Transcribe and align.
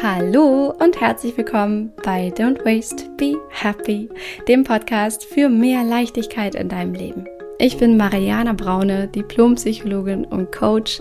Hallo 0.00 0.72
und 0.78 1.00
herzlich 1.00 1.36
willkommen 1.36 1.92
bei 2.04 2.28
Don't 2.28 2.64
Waste, 2.64 3.10
Be 3.16 3.36
Happy, 3.50 4.08
dem 4.46 4.62
Podcast 4.62 5.24
für 5.24 5.48
mehr 5.48 5.82
Leichtigkeit 5.82 6.54
in 6.54 6.68
deinem 6.68 6.94
Leben. 6.94 7.26
Ich 7.58 7.78
bin 7.78 7.96
Mariana 7.96 8.52
Braune, 8.52 9.08
Diplompsychologin 9.08 10.24
und 10.24 10.52
Coach 10.52 11.00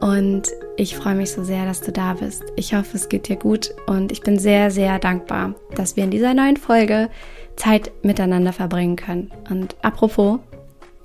und 0.00 0.48
ich 0.78 0.96
freue 0.96 1.16
mich 1.16 1.32
so 1.32 1.44
sehr, 1.44 1.66
dass 1.66 1.82
du 1.82 1.92
da 1.92 2.14
bist. 2.14 2.42
Ich 2.56 2.72
hoffe, 2.74 2.96
es 2.96 3.10
geht 3.10 3.28
dir 3.28 3.36
gut 3.36 3.74
und 3.86 4.10
ich 4.10 4.22
bin 4.22 4.38
sehr, 4.38 4.70
sehr 4.70 4.98
dankbar, 4.98 5.54
dass 5.74 5.96
wir 5.96 6.04
in 6.04 6.10
dieser 6.10 6.32
neuen 6.32 6.56
Folge 6.56 7.10
Zeit 7.56 7.92
miteinander 8.02 8.54
verbringen 8.54 8.96
können. 8.96 9.30
Und 9.50 9.76
apropos, 9.82 10.38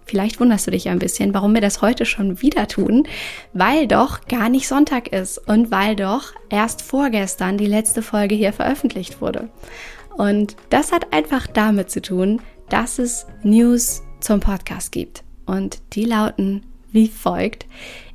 Vielleicht 0.05 0.39
wunderst 0.39 0.67
du 0.67 0.71
dich 0.71 0.87
ein 0.87 0.99
bisschen, 0.99 1.33
warum 1.33 1.53
wir 1.53 1.61
das 1.61 1.81
heute 1.81 2.05
schon 2.05 2.41
wieder 2.41 2.67
tun, 2.67 3.07
weil 3.53 3.87
doch 3.87 4.27
gar 4.27 4.49
nicht 4.49 4.67
Sonntag 4.67 5.07
ist 5.07 5.37
und 5.37 5.71
weil 5.71 5.95
doch 5.95 6.33
erst 6.49 6.83
vorgestern 6.83 7.57
die 7.57 7.65
letzte 7.65 8.01
Folge 8.01 8.35
hier 8.35 8.53
veröffentlicht 8.53 9.19
wurde. 9.19 9.49
Und 10.15 10.55
das 10.69 10.91
hat 10.91 11.11
einfach 11.11 11.47
damit 11.47 11.89
zu 11.89 12.01
tun, 12.01 12.41
dass 12.69 12.99
es 12.99 13.25
News 13.43 14.03
zum 14.19 14.39
Podcast 14.39 14.91
gibt. 14.91 15.23
Und 15.45 15.79
die 15.93 16.05
lauten 16.05 16.63
wie 16.91 17.07
folgt. 17.07 17.65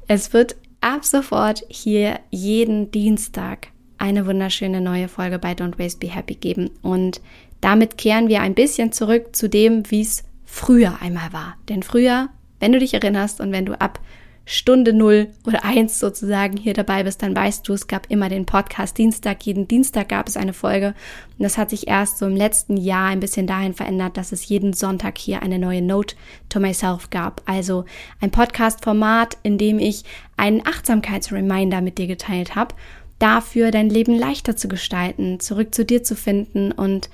Es 0.08 0.32
wird 0.32 0.56
ab 0.80 1.04
sofort 1.04 1.64
hier 1.68 2.18
jeden 2.30 2.90
Dienstag 2.90 3.68
eine 3.98 4.26
wunderschöne 4.26 4.80
neue 4.80 5.08
Folge 5.08 5.38
bei 5.38 5.52
Don't 5.52 5.78
Waste 5.78 5.98
Be 5.98 6.12
Happy 6.12 6.34
geben. 6.34 6.70
Und 6.82 7.20
damit 7.60 7.98
kehren 7.98 8.28
wir 8.28 8.40
ein 8.40 8.54
bisschen 8.54 8.92
zurück 8.92 9.36
zu 9.36 9.48
dem, 9.48 9.88
wie 9.90 10.00
es 10.00 10.24
früher 10.50 11.00
einmal 11.00 11.32
war. 11.32 11.56
Denn 11.68 11.82
früher, 11.82 12.28
wenn 12.58 12.72
du 12.72 12.78
dich 12.78 12.92
erinnerst 12.92 13.40
und 13.40 13.52
wenn 13.52 13.66
du 13.66 13.80
ab 13.80 14.00
Stunde 14.46 14.92
null 14.92 15.28
oder 15.46 15.64
eins 15.64 16.00
sozusagen 16.00 16.56
hier 16.56 16.74
dabei 16.74 17.04
bist, 17.04 17.22
dann 17.22 17.36
weißt 17.36 17.68
du, 17.68 17.72
es 17.72 17.86
gab 17.86 18.10
immer 18.10 18.28
den 18.28 18.46
Podcast 18.46 18.98
Dienstag. 18.98 19.46
Jeden 19.46 19.68
Dienstag 19.68 20.08
gab 20.08 20.26
es 20.26 20.36
eine 20.36 20.52
Folge. 20.52 20.88
Und 21.38 21.44
das 21.44 21.56
hat 21.56 21.70
sich 21.70 21.86
erst 21.86 22.18
so 22.18 22.26
im 22.26 22.34
letzten 22.34 22.76
Jahr 22.76 23.10
ein 23.10 23.20
bisschen 23.20 23.46
dahin 23.46 23.74
verändert, 23.74 24.16
dass 24.16 24.32
es 24.32 24.48
jeden 24.48 24.72
Sonntag 24.72 25.18
hier 25.18 25.42
eine 25.42 25.60
neue 25.60 25.82
Note 25.82 26.16
to 26.48 26.58
myself 26.58 27.10
gab. 27.10 27.42
Also 27.46 27.84
ein 28.20 28.32
Podcast-Format, 28.32 29.38
in 29.44 29.56
dem 29.56 29.78
ich 29.78 30.02
einen 30.36 30.66
Achtsamkeitsreminder 30.66 31.80
mit 31.80 31.98
dir 31.98 32.08
geteilt 32.08 32.56
habe, 32.56 32.74
dafür 33.20 33.70
dein 33.70 33.88
Leben 33.88 34.18
leichter 34.18 34.56
zu 34.56 34.66
gestalten, 34.66 35.38
zurück 35.38 35.74
zu 35.74 35.84
dir 35.84 36.02
zu 36.02 36.16
finden 36.16 36.72
und 36.72 37.08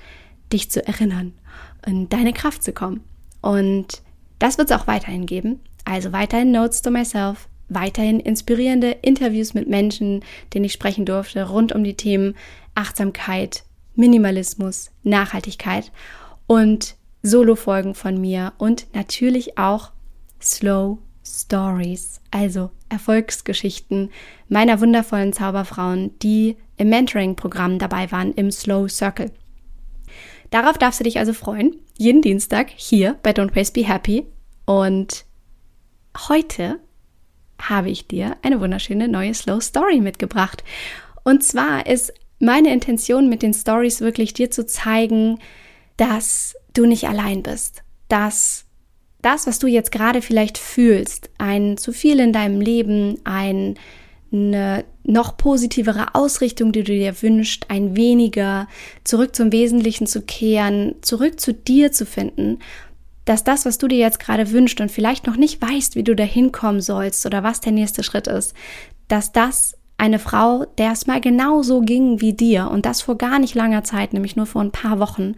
dich 0.51 0.71
zu 0.71 0.85
erinnern, 0.87 1.33
in 1.85 2.09
deine 2.09 2.33
Kraft 2.33 2.63
zu 2.63 2.73
kommen. 2.73 3.03
Und 3.47 4.01
das 4.39 4.57
wird 4.57 4.69
es 4.69 4.77
auch 4.77 4.87
weiterhin 4.87 5.25
geben. 5.25 5.61
Also 5.85 6.11
weiterhin 6.11 6.51
Notes 6.51 6.81
to 6.81 6.91
Myself, 6.91 7.47
weiterhin 7.69 8.19
inspirierende 8.19 8.91
Interviews 9.01 9.53
mit 9.53 9.69
Menschen, 9.69 10.21
denen 10.53 10.65
ich 10.65 10.73
sprechen 10.73 11.05
durfte, 11.05 11.47
rund 11.47 11.71
um 11.71 11.85
die 11.85 11.93
Themen 11.93 12.35
Achtsamkeit, 12.75 13.63
Minimalismus, 13.95 14.91
Nachhaltigkeit 15.03 15.93
und 16.45 16.97
Solo-Folgen 17.23 17.95
von 17.95 18.19
mir 18.19 18.51
und 18.57 18.93
natürlich 18.93 19.57
auch 19.57 19.91
Slow 20.41 20.97
Stories, 21.25 22.19
also 22.31 22.71
Erfolgsgeschichten 22.89 24.11
meiner 24.49 24.81
wundervollen 24.81 25.31
Zauberfrauen, 25.31 26.19
die 26.19 26.57
im 26.75 26.89
Mentoring-Programm 26.89 27.79
dabei 27.79 28.11
waren 28.11 28.33
im 28.33 28.51
Slow 28.51 28.89
Circle. 28.89 29.31
Darauf 30.49 30.77
darfst 30.77 30.99
du 30.99 31.05
dich 31.05 31.17
also 31.17 31.31
freuen. 31.31 31.77
Jeden 31.99 32.21
Dienstag 32.21 32.69
hier 32.75 33.15
bei 33.23 33.31
Don't 33.31 33.55
Waste 33.55 33.73
Be 33.73 33.87
Happy. 33.87 34.27
Und 34.65 35.25
heute 36.29 36.79
habe 37.59 37.89
ich 37.89 38.07
dir 38.07 38.37
eine 38.43 38.61
wunderschöne 38.61 39.07
neue 39.07 39.33
Slow 39.33 39.59
Story 39.59 39.99
mitgebracht. 39.99 40.63
Und 41.23 41.43
zwar 41.43 41.87
ist 41.87 42.13
meine 42.39 42.71
Intention 42.71 43.29
mit 43.29 43.41
den 43.41 43.53
Stories 43.53 44.01
wirklich 44.01 44.33
dir 44.33 44.51
zu 44.51 44.67
zeigen, 44.67 45.39
dass 45.97 46.55
du 46.73 46.85
nicht 46.85 47.07
allein 47.07 47.41
bist, 47.41 47.81
dass 48.09 48.65
das, 49.23 49.47
was 49.47 49.57
du 49.57 49.65
jetzt 49.65 49.91
gerade 49.91 50.21
vielleicht 50.21 50.59
fühlst, 50.59 51.31
ein 51.39 51.77
zu 51.77 51.93
viel 51.93 52.19
in 52.19 52.31
deinem 52.31 52.61
Leben, 52.61 53.17
ein 53.23 53.73
eine 54.31 54.83
noch 55.07 55.37
positivere 55.37 56.13
Ausrichtung, 56.13 56.71
die 56.71 56.83
du 56.83 56.91
dir 56.91 57.21
wünschst, 57.21 57.69
ein 57.69 57.95
weniger 57.95 58.67
zurück 59.03 59.35
zum 59.35 59.51
Wesentlichen 59.51 60.05
zu 60.05 60.21
kehren, 60.21 60.95
zurück 61.01 61.39
zu 61.39 61.53
dir 61.53 61.91
zu 61.91 62.05
finden, 62.05 62.59
dass 63.25 63.43
das, 63.43 63.65
was 63.65 63.77
du 63.77 63.87
dir 63.87 63.97
jetzt 63.97 64.19
gerade 64.19 64.51
wünschst 64.51 64.79
und 64.79 64.91
vielleicht 64.91 65.25
noch 65.25 65.37
nicht 65.37 65.61
weißt, 65.61 65.95
wie 65.95 66.03
du 66.03 66.15
da 66.15 66.23
hinkommen 66.23 66.81
sollst 66.81 67.25
oder 67.25 67.43
was 67.43 67.61
der 67.61 67.71
nächste 67.71 68.03
Schritt 68.03 68.27
ist, 68.27 68.53
dass 69.07 69.31
das 69.31 69.77
eine 69.97 70.19
Frau, 70.19 70.65
der 70.77 70.91
es 70.91 71.07
mal 71.07 71.19
genauso 71.19 71.81
ging 71.81 72.21
wie 72.21 72.33
dir 72.33 72.69
und 72.69 72.85
das 72.85 73.01
vor 73.01 73.17
gar 73.17 73.39
nicht 73.39 73.55
langer 73.55 73.83
Zeit, 73.83 74.13
nämlich 74.13 74.35
nur 74.35 74.45
vor 74.45 74.61
ein 74.61 74.71
paar 74.71 74.99
Wochen, 74.99 75.35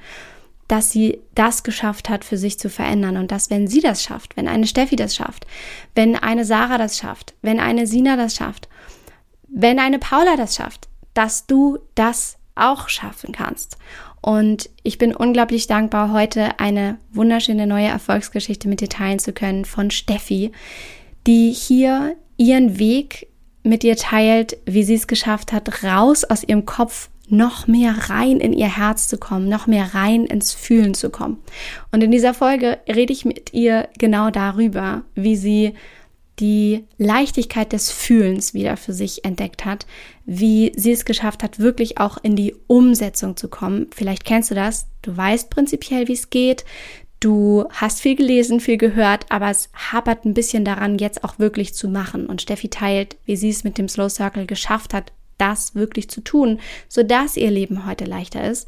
dass 0.67 0.91
sie 0.91 1.19
das 1.33 1.63
geschafft 1.63 2.09
hat, 2.09 2.23
für 2.23 2.37
sich 2.37 2.59
zu 2.59 2.69
verändern 2.69 3.17
und 3.17 3.31
dass, 3.31 3.49
wenn 3.49 3.67
sie 3.67 3.81
das 3.81 4.03
schafft, 4.03 4.37
wenn 4.37 4.47
eine 4.47 4.67
Steffi 4.67 4.95
das 4.95 5.15
schafft, 5.15 5.47
wenn 5.95 6.15
eine 6.15 6.45
Sarah 6.45 6.77
das 6.77 6.97
schafft, 6.97 7.33
wenn 7.41 7.59
eine 7.59 7.87
Sina 7.87 8.17
das 8.17 8.35
schafft, 8.35 8.69
wenn 9.51 9.79
eine 9.79 9.99
Paula 9.99 10.35
das 10.35 10.55
schafft, 10.55 10.87
dass 11.13 11.47
du 11.47 11.79
das 11.95 12.37
auch 12.55 12.89
schaffen 12.89 13.31
kannst. 13.31 13.77
Und 14.21 14.69
ich 14.83 14.97
bin 14.97 15.15
unglaublich 15.15 15.67
dankbar, 15.67 16.11
heute 16.11 16.59
eine 16.59 16.97
wunderschöne 17.11 17.67
neue 17.67 17.87
Erfolgsgeschichte 17.87 18.67
mit 18.67 18.81
dir 18.81 18.89
teilen 18.89 19.19
zu 19.19 19.31
können 19.31 19.65
von 19.65 19.91
Steffi, 19.91 20.51
die 21.25 21.51
hier 21.51 22.15
ihren 22.37 22.79
Weg 22.79 23.27
mit 23.63 23.83
dir 23.83 23.95
teilt, 23.95 24.57
wie 24.65 24.83
sie 24.83 24.95
es 24.95 25.07
geschafft 25.07 25.53
hat, 25.53 25.83
raus 25.83 26.23
aus 26.23 26.43
ihrem 26.43 26.65
Kopf 26.65 27.09
noch 27.29 27.67
mehr 27.67 28.09
rein 28.09 28.39
in 28.39 28.53
ihr 28.53 28.75
Herz 28.75 29.07
zu 29.07 29.17
kommen, 29.17 29.47
noch 29.47 29.67
mehr 29.67 29.93
rein 29.93 30.25
ins 30.25 30.53
Fühlen 30.53 30.93
zu 30.93 31.09
kommen. 31.09 31.37
Und 31.91 32.03
in 32.03 32.11
dieser 32.11 32.33
Folge 32.33 32.79
rede 32.87 33.13
ich 33.13 33.23
mit 33.23 33.53
ihr 33.53 33.87
genau 33.97 34.31
darüber, 34.31 35.03
wie 35.15 35.35
sie 35.35 35.73
die 36.39 36.85
Leichtigkeit 36.97 37.73
des 37.73 37.91
Fühlens 37.91 38.53
wieder 38.53 38.77
für 38.77 38.93
sich 38.93 39.25
entdeckt 39.25 39.65
hat, 39.65 39.85
wie 40.25 40.71
sie 40.75 40.91
es 40.91 41.05
geschafft 41.05 41.43
hat, 41.43 41.59
wirklich 41.59 41.97
auch 41.97 42.17
in 42.21 42.35
die 42.35 42.55
Umsetzung 42.67 43.35
zu 43.35 43.49
kommen. 43.49 43.87
Vielleicht 43.93 44.25
kennst 44.25 44.51
du 44.51 44.55
das, 44.55 44.87
du 45.01 45.15
weißt 45.15 45.49
prinzipiell, 45.49 46.07
wie 46.07 46.13
es 46.13 46.29
geht, 46.29 46.63
du 47.19 47.65
hast 47.69 47.99
viel 47.99 48.15
gelesen, 48.15 48.59
viel 48.59 48.77
gehört, 48.77 49.25
aber 49.29 49.49
es 49.49 49.69
hapert 49.73 50.25
ein 50.25 50.33
bisschen 50.33 50.63
daran, 50.63 50.97
jetzt 50.97 51.23
auch 51.23 51.39
wirklich 51.39 51.73
zu 51.73 51.89
machen. 51.89 52.25
Und 52.25 52.41
Steffi 52.41 52.69
teilt, 52.69 53.17
wie 53.25 53.35
sie 53.35 53.49
es 53.49 53.63
mit 53.63 53.77
dem 53.77 53.89
Slow 53.89 54.09
Circle 54.09 54.45
geschafft 54.45 54.93
hat, 54.93 55.11
das 55.37 55.73
wirklich 55.73 56.09
zu 56.09 56.21
tun, 56.21 56.59
sodass 56.87 57.37
ihr 57.37 57.49
Leben 57.49 57.85
heute 57.85 58.05
leichter 58.05 58.43
ist. 58.49 58.67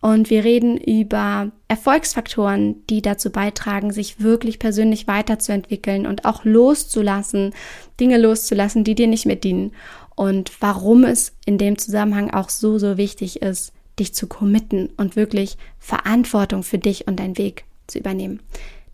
Und 0.00 0.30
wir 0.30 0.44
reden 0.44 0.78
über 0.78 1.50
Erfolgsfaktoren, 1.68 2.86
die 2.88 3.02
dazu 3.02 3.30
beitragen, 3.30 3.92
sich 3.92 4.20
wirklich 4.20 4.58
persönlich 4.58 5.06
weiterzuentwickeln 5.06 6.06
und 6.06 6.24
auch 6.24 6.44
loszulassen, 6.44 7.54
Dinge 7.98 8.16
loszulassen, 8.16 8.82
die 8.82 8.94
dir 8.94 9.06
nicht 9.06 9.26
mehr 9.26 9.36
dienen. 9.36 9.72
Und 10.16 10.52
warum 10.60 11.04
es 11.04 11.32
in 11.44 11.58
dem 11.58 11.76
Zusammenhang 11.76 12.30
auch 12.30 12.48
so, 12.48 12.78
so 12.78 12.96
wichtig 12.96 13.42
ist, 13.42 13.72
dich 13.98 14.14
zu 14.14 14.26
committen 14.26 14.88
und 14.96 15.16
wirklich 15.16 15.58
Verantwortung 15.78 16.62
für 16.62 16.78
dich 16.78 17.06
und 17.06 17.20
deinen 17.20 17.36
Weg 17.36 17.64
zu 17.86 17.98
übernehmen. 17.98 18.40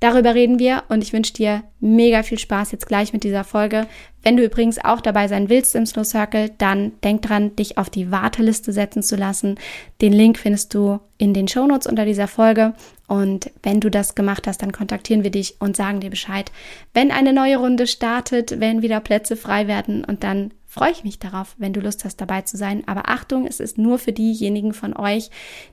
Darüber 0.00 0.34
reden 0.34 0.58
wir 0.58 0.82
und 0.88 1.02
ich 1.02 1.14
wünsche 1.14 1.32
dir 1.32 1.62
mega 1.80 2.22
viel 2.22 2.38
Spaß 2.38 2.70
jetzt 2.72 2.86
gleich 2.86 3.14
mit 3.14 3.24
dieser 3.24 3.44
Folge. 3.44 3.86
Wenn 4.22 4.36
du 4.36 4.44
übrigens 4.44 4.78
auch 4.84 5.00
dabei 5.00 5.26
sein 5.26 5.48
willst 5.48 5.74
im 5.74 5.86
Slow 5.86 6.04
Circle, 6.04 6.50
dann 6.58 6.92
denk 7.02 7.22
dran, 7.22 7.56
dich 7.56 7.78
auf 7.78 7.88
die 7.88 8.10
Warteliste 8.10 8.72
setzen 8.72 9.02
zu 9.02 9.16
lassen. 9.16 9.56
Den 10.02 10.12
Link 10.12 10.38
findest 10.38 10.74
du 10.74 11.00
in 11.16 11.32
den 11.32 11.48
Shownotes 11.48 11.86
unter 11.86 12.04
dieser 12.04 12.28
Folge. 12.28 12.74
Und 13.06 13.50
wenn 13.62 13.80
du 13.80 13.90
das 13.90 14.14
gemacht 14.14 14.46
hast, 14.46 14.60
dann 14.60 14.72
kontaktieren 14.72 15.22
wir 15.22 15.30
dich 15.30 15.56
und 15.60 15.76
sagen 15.76 16.00
dir 16.00 16.10
Bescheid, 16.10 16.52
wenn 16.92 17.10
eine 17.10 17.32
neue 17.32 17.56
Runde 17.56 17.86
startet, 17.86 18.60
wenn 18.60 18.82
wieder 18.82 19.00
Plätze 19.00 19.36
frei 19.36 19.66
werden 19.66 20.04
und 20.04 20.24
dann 20.24 20.52
freue 20.66 20.90
ich 20.90 21.04
mich 21.04 21.18
darauf, 21.18 21.54
wenn 21.56 21.72
du 21.72 21.80
Lust 21.80 22.04
hast, 22.04 22.20
dabei 22.20 22.42
zu 22.42 22.58
sein. 22.58 22.82
Aber 22.86 23.08
Achtung, 23.08 23.46
es 23.46 23.60
ist 23.60 23.78
nur 23.78 23.98
für 23.98 24.12
diejenigen 24.12 24.74
von 24.74 24.94
euch, 24.94 25.30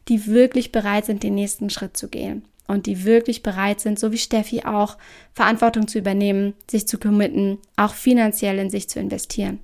die 0.08 0.28
wirklich 0.28 0.72
bereit 0.72 1.06
sind, 1.06 1.24
den 1.24 1.36
nächsten 1.36 1.70
Schritt 1.70 1.98
zu 1.98 2.08
gehen 2.08 2.46
und 2.68 2.86
die 2.86 3.04
wirklich 3.04 3.44
bereit 3.44 3.80
sind, 3.80 4.00
so 4.00 4.12
wie 4.12 4.18
Steffi 4.18 4.64
auch, 4.64 4.98
Verantwortung 5.34 5.88
zu 5.88 6.00
übernehmen, 6.00 6.54
sich 6.70 6.88
zu 6.88 6.98
committen, 6.98 7.60
auch 7.76 7.94
finanziell 7.94 8.58
in 8.60 8.70
sich 8.70 8.90
zu 8.90 9.00
investieren. 9.00 9.60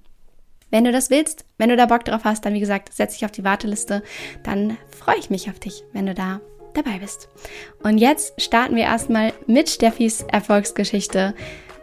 Wenn 0.72 0.84
du 0.84 0.92
das 0.92 1.10
willst, 1.10 1.46
wenn 1.58 1.70
du 1.70 1.76
da 1.76 1.88
Bock 1.88 2.06
drauf 2.06 2.24
hast, 2.24 2.46
dann 2.46 2.54
wie 2.54 2.60
gesagt, 2.60 2.94
setz 2.94 3.14
dich 3.14 3.26
auf 3.26 3.32
die 3.32 3.44
Warteliste, 3.44 4.04
dann 4.44 4.78
freue 4.96 5.18
ich 5.18 5.30
mich 5.30 5.50
auf 5.50 5.60
dich, 5.60 5.84
wenn 5.94 6.06
du 6.06 6.14
da 6.14 6.42
dabei 6.74 7.00
bist. 7.00 7.30
Und 7.82 7.98
jetzt 7.98 8.40
starten 8.40 8.76
wir 8.76 8.84
erstmal 8.84 9.34
mit 9.48 9.70
Steffis 9.70 10.22
Erfolgsgeschichte, 10.22 11.34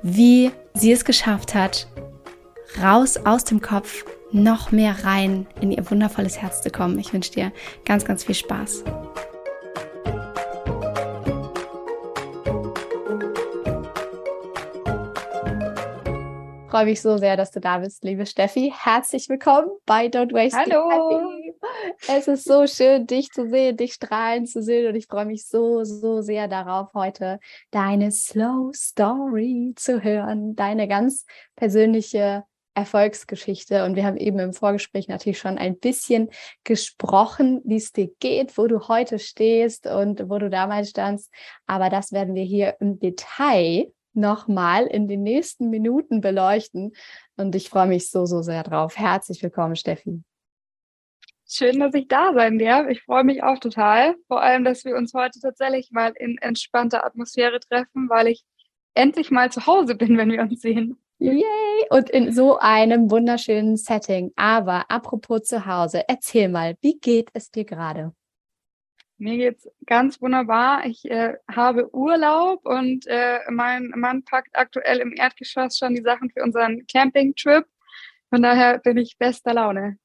wie 0.03 0.53
sie 0.75 0.93
es 0.93 1.05
geschafft 1.05 1.55
hat, 1.55 1.89
raus 2.81 3.17
aus 3.17 3.45
dem 3.45 3.61
Kopf, 3.61 4.05
noch 4.33 4.71
mehr 4.71 5.05
rein 5.05 5.47
in 5.61 5.73
ihr 5.73 5.91
wundervolles 5.91 6.41
Herz 6.41 6.63
zu 6.63 6.71
kommen. 6.71 6.99
Ich 6.99 7.13
wünsche 7.13 7.33
dir 7.33 7.53
ganz, 7.85 8.05
ganz 8.05 8.25
viel 8.25 8.35
Spaß. 8.35 8.85
Freue 16.77 16.85
mich 16.85 17.01
so 17.01 17.17
sehr, 17.17 17.39
dass 17.39 17.53
du 17.53 17.59
da 17.59 17.79
bist, 17.79 18.05
liebe 18.05 18.27
Steffi. 18.27 18.71
Herzlich 18.77 19.31
willkommen 19.31 19.71
bei 19.87 20.09
Don't 20.09 20.35
Waste 20.35 20.59
Hallo. 20.59 21.33
Es 22.07 22.29
ist 22.29 22.45
so 22.45 22.67
schön, 22.67 23.07
dich 23.07 23.31
zu 23.31 23.49
sehen, 23.49 23.79
dich 23.79 23.95
strahlen 23.95 24.45
zu 24.45 24.63
sehen 24.63 24.87
und 24.87 24.95
ich 24.95 25.07
freue 25.07 25.25
mich 25.25 25.47
so, 25.47 25.85
so 25.85 26.21
sehr 26.21 26.49
darauf, 26.49 26.93
heute 26.93 27.41
deine 27.71 28.13
Slow 28.13 28.73
Story 28.75 29.73
zu 29.75 30.05
hören, 30.05 30.55
deine 30.55 30.87
ganz 30.87 31.25
persönliche 31.55 32.45
Erfolgsgeschichte. 32.75 33.87
Und 33.87 33.97
wir 33.97 34.05
haben 34.05 34.19
eben 34.19 34.39
im 34.39 34.53
Vorgespräch 34.53 35.09
natürlich 35.09 35.39
schon 35.39 35.57
ein 35.57 35.79
bisschen 35.79 36.29
gesprochen, 36.63 37.63
wie 37.65 37.77
es 37.77 37.93
dir 37.93 38.11
geht, 38.21 38.59
wo 38.59 38.67
du 38.67 38.87
heute 38.87 39.19
stehst 39.19 39.87
und 39.87 40.29
wo 40.29 40.39
du 40.39 40.51
damals 40.51 40.91
standst. 40.91 41.33
Aber 41.67 41.89
das 41.89 42.13
werden 42.13 42.35
wir 42.35 42.45
hier 42.45 42.77
im 42.81 42.99
Detail 42.99 43.87
nochmal 44.17 44.87
in 44.87 45.09
den 45.09 45.23
nächsten 45.23 45.71
Minuten 45.71 46.21
beleuchten. 46.21 46.93
Und 47.37 47.55
ich 47.55 47.69
freue 47.69 47.87
mich 47.87 48.11
so, 48.11 48.27
so 48.27 48.43
sehr 48.43 48.63
drauf. 48.63 48.97
Herzlich 48.97 49.43
willkommen, 49.43 49.77
Steffi. 49.77 50.23
Schön, 51.49 51.79
dass 51.79 51.95
ich 51.95 52.09
da 52.09 52.33
sein 52.35 52.59
darf. 52.59 52.89
Ich 52.89 53.03
freue 53.03 53.23
mich 53.23 53.45
auch 53.45 53.59
total. 53.61 54.17
Vor 54.27 54.43
allem, 54.43 54.65
dass 54.65 54.85
wir 54.85 54.97
uns 54.97 55.15
heute 55.15 55.39
tatsächlich 55.41 55.93
mal 55.93 56.13
in 56.19 56.39
entspannter 56.39 57.05
Atmosphäre 57.05 57.61
treffen, 57.61 58.09
weil 58.09 58.27
ich 58.27 58.43
endlich 58.95 59.31
mal 59.31 59.53
zu 59.53 59.67
Hause 59.67 59.95
bin, 59.95 60.17
wenn 60.17 60.33
wir 60.33 60.43
uns 60.43 60.61
sehen. 60.61 60.99
Yay! 61.19 61.45
Und 61.91 62.11
in 62.11 62.33
so 62.33 62.59
einem 62.59 63.11
wunderschönen 63.11 63.77
Setting. 63.77 64.33
Aber 64.37 64.91
apropos 64.91 65.45
zu 65.45 65.67
Hause, 65.67 66.03
erzähl 66.09 66.49
mal, 66.49 66.77
wie 66.81 66.99
geht 66.99 67.31
es 67.33 67.51
dir 67.51 67.65
gerade? 67.65 68.13
Mir 69.19 69.37
geht's 69.39 69.69
ganz 69.87 70.21
wunderbar. 70.21 70.85
Ich 70.85 71.11
äh, 71.11 71.35
habe 71.51 71.95
Urlaub 71.95 72.67
und 72.67 73.07
äh, 73.07 73.39
mein 73.51 73.93
Mann 73.97 74.25
packt 74.25 74.51
aktuell 74.55 74.99
im 74.99 75.15
Erdgeschoss 75.17 75.79
schon 75.79 75.95
die 75.95 76.03
Sachen 76.03 76.31
für 76.31 76.43
unseren 76.43 76.87
Campingtrip. 76.87 77.65
Von 78.29 78.43
daher 78.43 78.79
bin 78.79 78.99
ich 78.99 79.17
bester 79.19 79.55
Laune. 79.55 79.99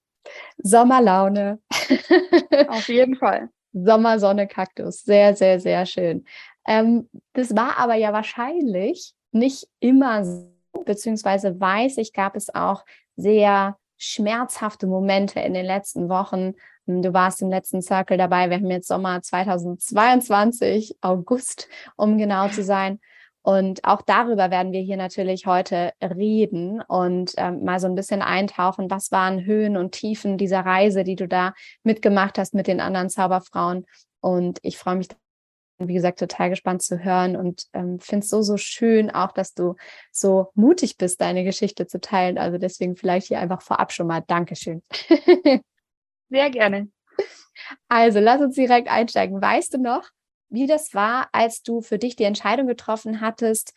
Sommerlaune. 0.57 1.59
Auf 2.67 2.87
jeden 2.87 3.15
Fall. 3.15 3.49
Sommersonne, 3.73 4.47
Kaktus. 4.47 5.03
Sehr, 5.03 5.35
sehr, 5.35 5.59
sehr 5.59 5.85
schön. 5.85 6.25
Ähm, 6.67 7.09
das 7.33 7.55
war 7.55 7.77
aber 7.77 7.95
ja 7.95 8.13
wahrscheinlich 8.13 9.13
nicht 9.31 9.67
immer 9.79 10.23
so, 10.23 10.51
beziehungsweise 10.85 11.59
weiß 11.59 11.97
ich, 11.97 12.13
gab 12.13 12.35
es 12.35 12.53
auch 12.53 12.85
sehr 13.15 13.77
schmerzhafte 13.97 14.87
Momente 14.87 15.39
in 15.39 15.53
den 15.53 15.65
letzten 15.65 16.09
Wochen, 16.09 16.53
Du 16.86 17.13
warst 17.13 17.42
im 17.42 17.50
letzten 17.50 17.81
Circle 17.81 18.18
dabei. 18.18 18.50
Wir 18.50 18.57
haben 18.57 18.69
jetzt 18.69 18.88
Sommer 18.88 19.22
2022, 19.22 20.98
August, 21.01 21.68
um 21.95 22.18
genau 22.18 22.48
zu 22.50 22.63
sein. 22.63 23.00
Und 23.44 23.83
auch 23.83 24.01
darüber 24.01 24.51
werden 24.51 24.72
wir 24.72 24.81
hier 24.81 24.98
natürlich 24.98 25.48
heute 25.48 25.94
reden 26.01 26.81
und 26.81 27.33
ähm, 27.38 27.63
mal 27.63 27.80
so 27.80 27.88
ein 27.88 27.95
bisschen 27.95 28.22
eintauchen. 28.22 28.92
Was 28.92 29.12
waren 29.12 29.45
Höhen 29.45 29.78
und 29.78 29.94
Tiefen 29.94 30.38
dieser 30.38 30.60
Reise, 30.62 31.04
die 31.04 31.16
du 31.16 31.28
da 31.28 31.54
mitgemacht 31.83 32.38
hast 32.38 32.54
mit 32.54 32.68
den 32.68 32.80
anderen 32.80 33.10
Zauberfrauen? 33.10 33.86
Und 34.19 34.60
ich 34.62 34.78
freue 34.78 34.98
mich, 34.98 35.07
wie 35.80 35.95
gesagt, 35.95 36.19
total 36.19 36.51
gespannt 36.51 36.83
zu 36.83 37.04
hören 37.04 37.36
und 37.36 37.66
ähm, 37.74 38.00
finde 38.00 38.24
es 38.24 38.30
so, 38.30 38.44
so 38.44 38.57
schön 38.57 39.10
auch, 39.10 39.31
dass 39.31 39.56
du 39.56 39.75
so 40.12 40.51
mutig 40.54 40.98
bist, 40.98 41.19
deine 41.22 41.44
Geschichte 41.44 41.88
zu 41.88 42.00
teilen. 42.00 42.38
Also 42.38 42.60
deswegen 42.60 42.95
vielleicht 42.95 43.28
hier 43.28 43.39
einfach 43.39 43.63
vorab 43.63 43.92
schon 43.92 44.06
mal 44.06 44.22
Dankeschön. 44.22 44.83
Sehr 46.31 46.50
gerne. 46.50 46.89
Also, 47.89 48.19
lass 48.19 48.42
uns 48.42 48.56
direkt 48.56 48.89
einsteigen. 48.89 49.42
Weißt 49.42 49.74
du 49.74 49.78
noch, 49.78 50.10
wie 50.50 50.66
das 50.66 50.94
war, 50.94 51.28
als 51.33 51.62
du 51.62 51.81
für 51.81 52.00
dich 52.00 52.16
die 52.16 52.24
Entscheidung 52.24 52.68
getroffen 52.68 53.22
hattest, 53.22 53.74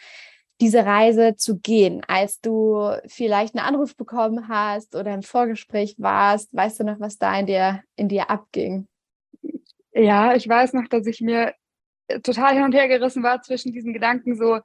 diese 0.60 0.86
Reise 0.86 1.34
zu 1.34 1.58
gehen, 1.58 2.02
als 2.06 2.40
du 2.40 2.96
vielleicht 3.06 3.56
einen 3.56 3.66
Anruf 3.66 3.96
bekommen 3.96 4.48
hast 4.48 4.94
oder 4.94 5.12
im 5.12 5.22
Vorgespräch 5.22 5.96
warst? 5.98 6.54
Weißt 6.54 6.78
du 6.78 6.84
noch, 6.84 7.00
was 7.00 7.18
da 7.18 7.36
in 7.38 7.46
dir, 7.46 7.82
in 7.96 8.08
dir 8.08 8.30
abging? 8.30 8.86
Ja, 9.92 10.34
ich 10.34 10.48
weiß 10.48 10.74
noch, 10.74 10.86
dass 10.88 11.06
ich 11.06 11.20
mir 11.20 11.54
total 12.22 12.54
hin 12.54 12.62
und 12.62 12.74
her 12.74 12.86
gerissen 12.86 13.24
war 13.24 13.42
zwischen 13.42 13.72
diesen 13.72 13.92
Gedanken 13.92 14.36
so, 14.36 14.60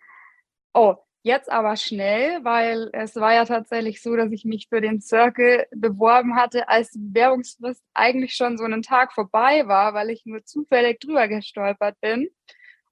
oh, 0.74 0.96
Jetzt 1.22 1.52
aber 1.52 1.76
schnell, 1.76 2.44
weil 2.46 2.90
es 2.94 3.16
war 3.18 3.34
ja 3.34 3.44
tatsächlich 3.44 4.02
so, 4.02 4.16
dass 4.16 4.32
ich 4.32 4.46
mich 4.46 4.68
für 4.70 4.80
den 4.80 5.02
Circle 5.02 5.68
beworben 5.72 6.36
hatte, 6.36 6.70
als 6.70 6.92
die 6.92 7.00
Bewerbungsfrist 7.00 7.84
eigentlich 7.94 8.36
schon 8.36 8.58
so 8.58 8.64
einen 8.64 8.82
Tag 8.82 9.12
vorbei 9.12 9.68
war, 9.68 9.94
weil 9.94 10.12
ich 10.12 10.26
nur 10.26 10.46
zufällig 10.46 11.00
drüber 11.02 11.28
gestolpert 11.28 12.00
bin 12.00 12.30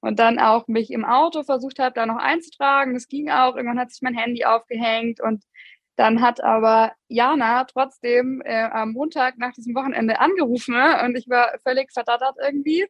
und 0.01 0.19
dann 0.19 0.39
auch 0.39 0.67
mich 0.67 0.91
im 0.91 1.05
Auto 1.05 1.43
versucht 1.43 1.79
habe, 1.79 1.93
da 1.95 2.05
noch 2.05 2.17
einzutragen. 2.17 2.93
Das 2.93 3.07
ging 3.07 3.29
auch. 3.29 3.55
Irgendwann 3.55 3.79
hat 3.79 3.91
sich 3.91 4.01
mein 4.01 4.17
Handy 4.17 4.43
aufgehängt 4.43 5.21
und 5.21 5.43
dann 5.95 6.21
hat 6.21 6.43
aber 6.43 6.93
Jana 7.07 7.63
trotzdem 7.63 8.41
äh, 8.45 8.63
am 8.63 8.91
Montag 8.91 9.37
nach 9.37 9.53
diesem 9.53 9.73
Wochenende 9.73 10.19
angerufen 10.19 10.75
ne? 10.75 11.01
und 11.03 11.17
ich 11.17 11.27
war 11.29 11.57
völlig 11.63 11.91
verdattert 11.91 12.35
irgendwie 12.43 12.87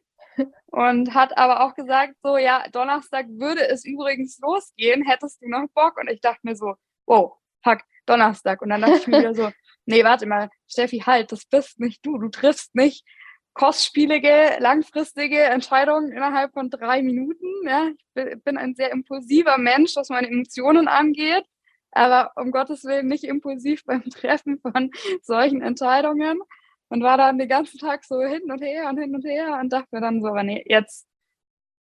und 0.66 1.14
hat 1.14 1.36
aber 1.36 1.64
auch 1.64 1.74
gesagt, 1.74 2.14
so, 2.22 2.36
ja, 2.36 2.64
Donnerstag 2.72 3.26
würde 3.28 3.66
es 3.68 3.84
übrigens 3.84 4.38
losgehen, 4.38 5.04
hättest 5.04 5.42
du 5.42 5.48
noch 5.48 5.66
Bock? 5.74 5.98
Und 5.98 6.08
ich 6.10 6.20
dachte 6.20 6.40
mir 6.42 6.56
so, 6.56 6.74
wow, 7.06 7.34
fuck, 7.62 7.80
Donnerstag. 8.06 8.62
Und 8.62 8.70
dann 8.70 8.80
dachte 8.80 8.98
ich 8.98 9.06
mir 9.06 9.18
wieder 9.18 9.34
so, 9.34 9.50
nee, 9.86 10.04
warte 10.04 10.26
mal, 10.26 10.50
Steffi, 10.68 11.00
halt, 11.00 11.32
das 11.32 11.44
bist 11.46 11.80
nicht 11.80 12.04
du. 12.04 12.18
Du 12.18 12.28
triffst 12.28 12.74
nicht 12.74 13.04
kostspielige, 13.54 14.56
langfristige 14.60 15.40
Entscheidungen 15.40 16.12
innerhalb 16.12 16.52
von 16.52 16.70
drei 16.70 17.02
Minuten. 17.02 17.46
Ja, 17.66 17.88
ich 18.14 18.42
bin 18.44 18.56
ein 18.56 18.74
sehr 18.74 18.92
impulsiver 18.92 19.58
Mensch, 19.58 19.96
was 19.96 20.10
meine 20.10 20.28
Emotionen 20.28 20.86
angeht. 20.86 21.44
Aber 21.90 22.32
um 22.36 22.52
Gottes 22.52 22.84
Willen 22.84 23.08
nicht 23.08 23.24
impulsiv 23.24 23.84
beim 23.84 24.04
Treffen 24.10 24.60
von 24.60 24.90
solchen 25.22 25.62
Entscheidungen 25.62 26.40
und 26.88 27.02
war 27.02 27.16
dann 27.16 27.38
den 27.38 27.48
ganzen 27.48 27.78
Tag 27.78 28.04
so 28.04 28.20
hin 28.22 28.50
und 28.50 28.62
her 28.62 28.88
und 28.88 28.98
hin 28.98 29.14
und 29.14 29.24
her 29.24 29.58
und 29.60 29.72
dachte 29.72 29.88
mir 29.92 30.00
dann 30.00 30.22
so, 30.22 30.34
nee, 30.34 30.64
jetzt, 30.66 31.06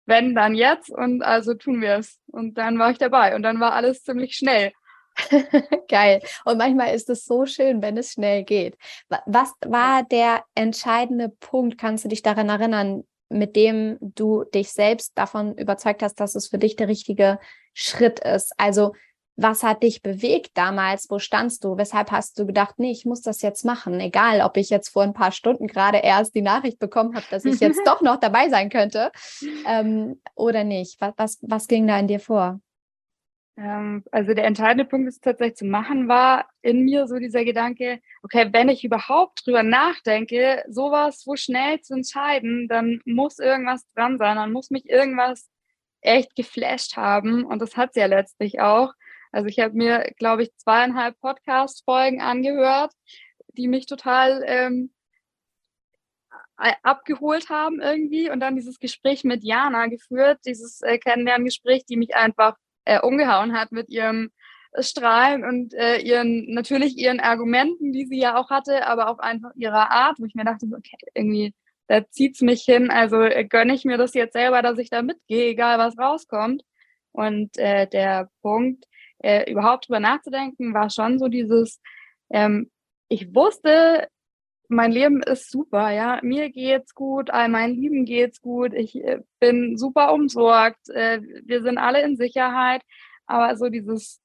wenn, 0.06 0.34
dann 0.34 0.54
jetzt 0.54 0.90
und 0.90 1.22
also 1.22 1.54
tun 1.54 1.80
wir 1.80 1.96
es. 1.96 2.18
Und 2.26 2.58
dann 2.58 2.78
war 2.78 2.90
ich 2.90 2.98
dabei 2.98 3.34
und 3.34 3.42
dann 3.42 3.60
war 3.60 3.72
alles 3.72 4.02
ziemlich 4.02 4.34
schnell. 4.34 4.72
Geil. 5.88 6.22
Und 6.44 6.58
manchmal 6.58 6.94
ist 6.94 7.10
es 7.10 7.24
so 7.24 7.46
schön, 7.46 7.82
wenn 7.82 7.96
es 7.96 8.12
schnell 8.12 8.44
geht. 8.44 8.76
Was 9.26 9.52
war 9.64 10.02
der 10.04 10.44
entscheidende 10.54 11.28
Punkt? 11.28 11.78
Kannst 11.78 12.04
du 12.04 12.08
dich 12.08 12.22
daran 12.22 12.48
erinnern, 12.48 13.04
mit 13.28 13.56
dem 13.56 13.98
du 14.00 14.44
dich 14.44 14.72
selbst 14.72 15.12
davon 15.16 15.56
überzeugt 15.56 16.02
hast, 16.02 16.20
dass 16.20 16.34
es 16.34 16.48
für 16.48 16.58
dich 16.58 16.76
der 16.76 16.88
richtige 16.88 17.38
Schritt 17.74 18.20
ist? 18.20 18.52
Also 18.58 18.92
was 19.36 19.62
hat 19.62 19.82
dich 19.82 20.02
bewegt 20.02 20.50
damals? 20.54 21.08
Wo 21.10 21.18
standst 21.18 21.64
du? 21.64 21.76
Weshalb 21.76 22.10
hast 22.10 22.38
du 22.38 22.46
gedacht, 22.46 22.78
nee, 22.78 22.90
ich 22.90 23.06
muss 23.06 23.22
das 23.22 23.42
jetzt 23.42 23.64
machen? 23.64 23.98
Egal, 24.00 24.42
ob 24.42 24.56
ich 24.56 24.70
jetzt 24.70 24.90
vor 24.90 25.02
ein 25.02 25.14
paar 25.14 25.32
Stunden 25.32 25.66
gerade 25.66 25.98
erst 25.98 26.34
die 26.34 26.42
Nachricht 26.42 26.78
bekommen 26.78 27.14
habe, 27.14 27.26
dass 27.30 27.44
ich 27.44 27.60
jetzt 27.60 27.80
doch 27.86 28.02
noch 28.02 28.18
dabei 28.18 28.48
sein 28.50 28.68
könnte 28.68 29.10
ähm, 29.66 30.20
oder 30.34 30.64
nicht. 30.64 31.00
Was, 31.00 31.14
was, 31.16 31.38
was 31.42 31.68
ging 31.68 31.86
da 31.86 31.98
in 31.98 32.08
dir 32.08 32.20
vor? 32.20 32.60
Ähm, 33.56 34.02
also 34.10 34.34
der 34.34 34.44
entscheidende 34.44 34.84
Punkt, 34.84 35.08
ist 35.08 35.22
tatsächlich 35.22 35.56
zu 35.56 35.66
machen 35.66 36.08
war, 36.08 36.48
in 36.62 36.84
mir 36.84 37.06
so 37.06 37.18
dieser 37.18 37.44
Gedanke, 37.44 38.00
okay, 38.22 38.48
wenn 38.52 38.68
ich 38.68 38.84
überhaupt 38.84 39.46
drüber 39.46 39.62
nachdenke, 39.62 40.64
sowas 40.68 41.22
so 41.22 41.36
schnell 41.36 41.80
zu 41.80 41.94
entscheiden, 41.94 42.68
dann 42.68 43.00
muss 43.04 43.38
irgendwas 43.38 43.86
dran 43.94 44.18
sein, 44.18 44.36
dann 44.36 44.52
muss 44.52 44.70
mich 44.70 44.88
irgendwas 44.88 45.48
echt 46.00 46.34
geflasht 46.34 46.96
haben. 46.96 47.44
Und 47.44 47.60
das 47.60 47.76
hat 47.76 47.90
es 47.90 47.96
ja 47.96 48.06
letztlich 48.06 48.60
auch. 48.60 48.92
Also 49.32 49.48
ich 49.48 49.58
habe 49.58 49.74
mir, 49.74 50.12
glaube 50.18 50.44
ich, 50.44 50.54
zweieinhalb 50.56 51.18
Podcast-Folgen 51.20 52.20
angehört, 52.20 52.92
die 53.56 53.66
mich 53.66 53.86
total 53.86 54.42
ähm, 54.46 54.92
abgeholt 56.82 57.48
haben 57.48 57.80
irgendwie 57.80 58.30
und 58.30 58.40
dann 58.40 58.56
dieses 58.56 58.78
Gespräch 58.78 59.24
mit 59.24 59.42
Jana 59.42 59.86
geführt, 59.86 60.40
dieses 60.46 60.80
äh, 60.82 60.98
Kennenlerngespräch, 60.98 61.84
die 61.86 61.96
mich 61.96 62.14
einfach 62.14 62.56
äh, 62.84 63.00
umgehauen 63.00 63.52
hat 63.58 63.72
mit 63.72 63.88
ihrem 63.88 64.30
Strahlen 64.78 65.44
und 65.44 65.74
äh, 65.74 65.98
ihren 65.98 66.52
natürlich 66.52 66.96
ihren 66.96 67.20
Argumenten, 67.20 67.92
die 67.92 68.06
sie 68.06 68.18
ja 68.18 68.36
auch 68.36 68.50
hatte, 68.50 68.86
aber 68.86 69.08
auch 69.08 69.18
einfach 69.18 69.50
ihrer 69.56 69.90
Art, 69.90 70.18
wo 70.18 70.24
ich 70.24 70.34
mir 70.34 70.44
dachte, 70.44 70.66
okay, 70.66 70.96
irgendwie 71.14 71.54
da 71.88 72.08
zieht's 72.08 72.40
mich 72.40 72.62
hin, 72.62 72.90
also 72.90 73.20
äh, 73.22 73.44
gönne 73.44 73.74
ich 73.74 73.84
mir 73.84 73.98
das 73.98 74.14
jetzt 74.14 74.32
selber, 74.32 74.62
dass 74.62 74.78
ich 74.78 74.88
da 74.88 75.02
mitgehe, 75.02 75.50
egal 75.50 75.78
was 75.78 75.98
rauskommt. 75.98 76.64
Und 77.12 77.58
äh, 77.58 77.86
der 77.86 78.30
Punkt, 78.40 78.86
äh, 79.22 79.50
überhaupt 79.50 79.88
drüber 79.88 80.00
nachzudenken, 80.00 80.74
war 80.74 80.90
schon 80.90 81.18
so 81.18 81.28
dieses, 81.28 81.80
ähm, 82.30 82.70
ich 83.08 83.34
wusste, 83.34 84.08
mein 84.68 84.92
Leben 84.92 85.22
ist 85.22 85.50
super, 85.50 85.90
ja, 85.90 86.18
mir 86.22 86.50
geht's 86.50 86.94
gut, 86.94 87.30
all 87.30 87.48
meinen 87.48 87.74
Lieben 87.74 88.04
geht's 88.04 88.40
gut, 88.40 88.72
ich 88.74 88.96
äh, 88.96 89.20
bin 89.38 89.76
super 89.76 90.12
umsorgt, 90.12 90.88
äh, 90.88 91.20
wir 91.44 91.62
sind 91.62 91.78
alle 91.78 92.02
in 92.02 92.16
Sicherheit, 92.16 92.82
aber 93.26 93.56
so 93.56 93.68
dieses, 93.68 94.20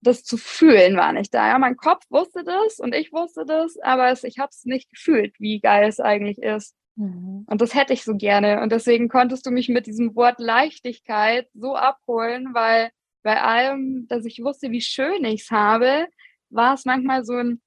das 0.00 0.22
zu 0.22 0.36
fühlen 0.36 0.96
war 0.96 1.12
nicht 1.12 1.34
da. 1.34 1.48
Ja, 1.48 1.58
mein 1.58 1.76
Kopf 1.76 2.04
wusste 2.08 2.44
das 2.44 2.78
und 2.78 2.94
ich 2.94 3.12
wusste 3.12 3.44
das, 3.44 3.76
aber 3.82 4.10
es, 4.10 4.24
ich 4.24 4.38
habe 4.38 4.50
es 4.50 4.64
nicht 4.64 4.90
gefühlt, 4.90 5.34
wie 5.38 5.60
geil 5.60 5.88
es 5.88 6.00
eigentlich 6.00 6.38
ist. 6.38 6.74
Mhm. 6.96 7.44
Und 7.48 7.60
das 7.60 7.74
hätte 7.74 7.92
ich 7.92 8.04
so 8.04 8.16
gerne. 8.16 8.60
Und 8.62 8.70
deswegen 8.72 9.08
konntest 9.08 9.46
du 9.46 9.50
mich 9.50 9.68
mit 9.68 9.86
diesem 9.86 10.14
Wort 10.14 10.38
Leichtigkeit 10.38 11.48
so 11.54 11.74
abholen, 11.74 12.54
weil 12.54 12.90
bei 13.22 13.40
allem, 13.40 14.06
dass 14.08 14.24
ich 14.24 14.42
wusste, 14.42 14.70
wie 14.70 14.80
schön 14.80 15.24
ich 15.24 15.42
es 15.42 15.50
habe, 15.50 16.06
war 16.50 16.74
es 16.74 16.84
manchmal 16.84 17.24
so 17.24 17.34
ein 17.34 17.60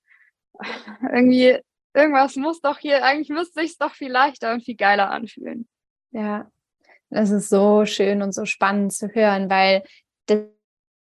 irgendwie, 1.11 1.59
irgendwas 1.93 2.35
muss 2.35 2.61
doch 2.61 2.77
hier, 2.77 3.03
eigentlich 3.03 3.29
müsste 3.29 3.61
sich 3.61 3.77
doch 3.77 3.93
viel 3.93 4.11
leichter 4.11 4.53
und 4.53 4.63
viel 4.63 4.75
geiler 4.75 5.11
anfühlen. 5.11 5.67
Ja, 6.11 6.49
das 7.09 7.29
ist 7.29 7.49
so 7.49 7.85
schön 7.85 8.21
und 8.21 8.33
so 8.33 8.45
spannend 8.45 8.93
zu 8.93 9.09
hören, 9.09 9.49
weil 9.49 9.83
das 10.27 10.39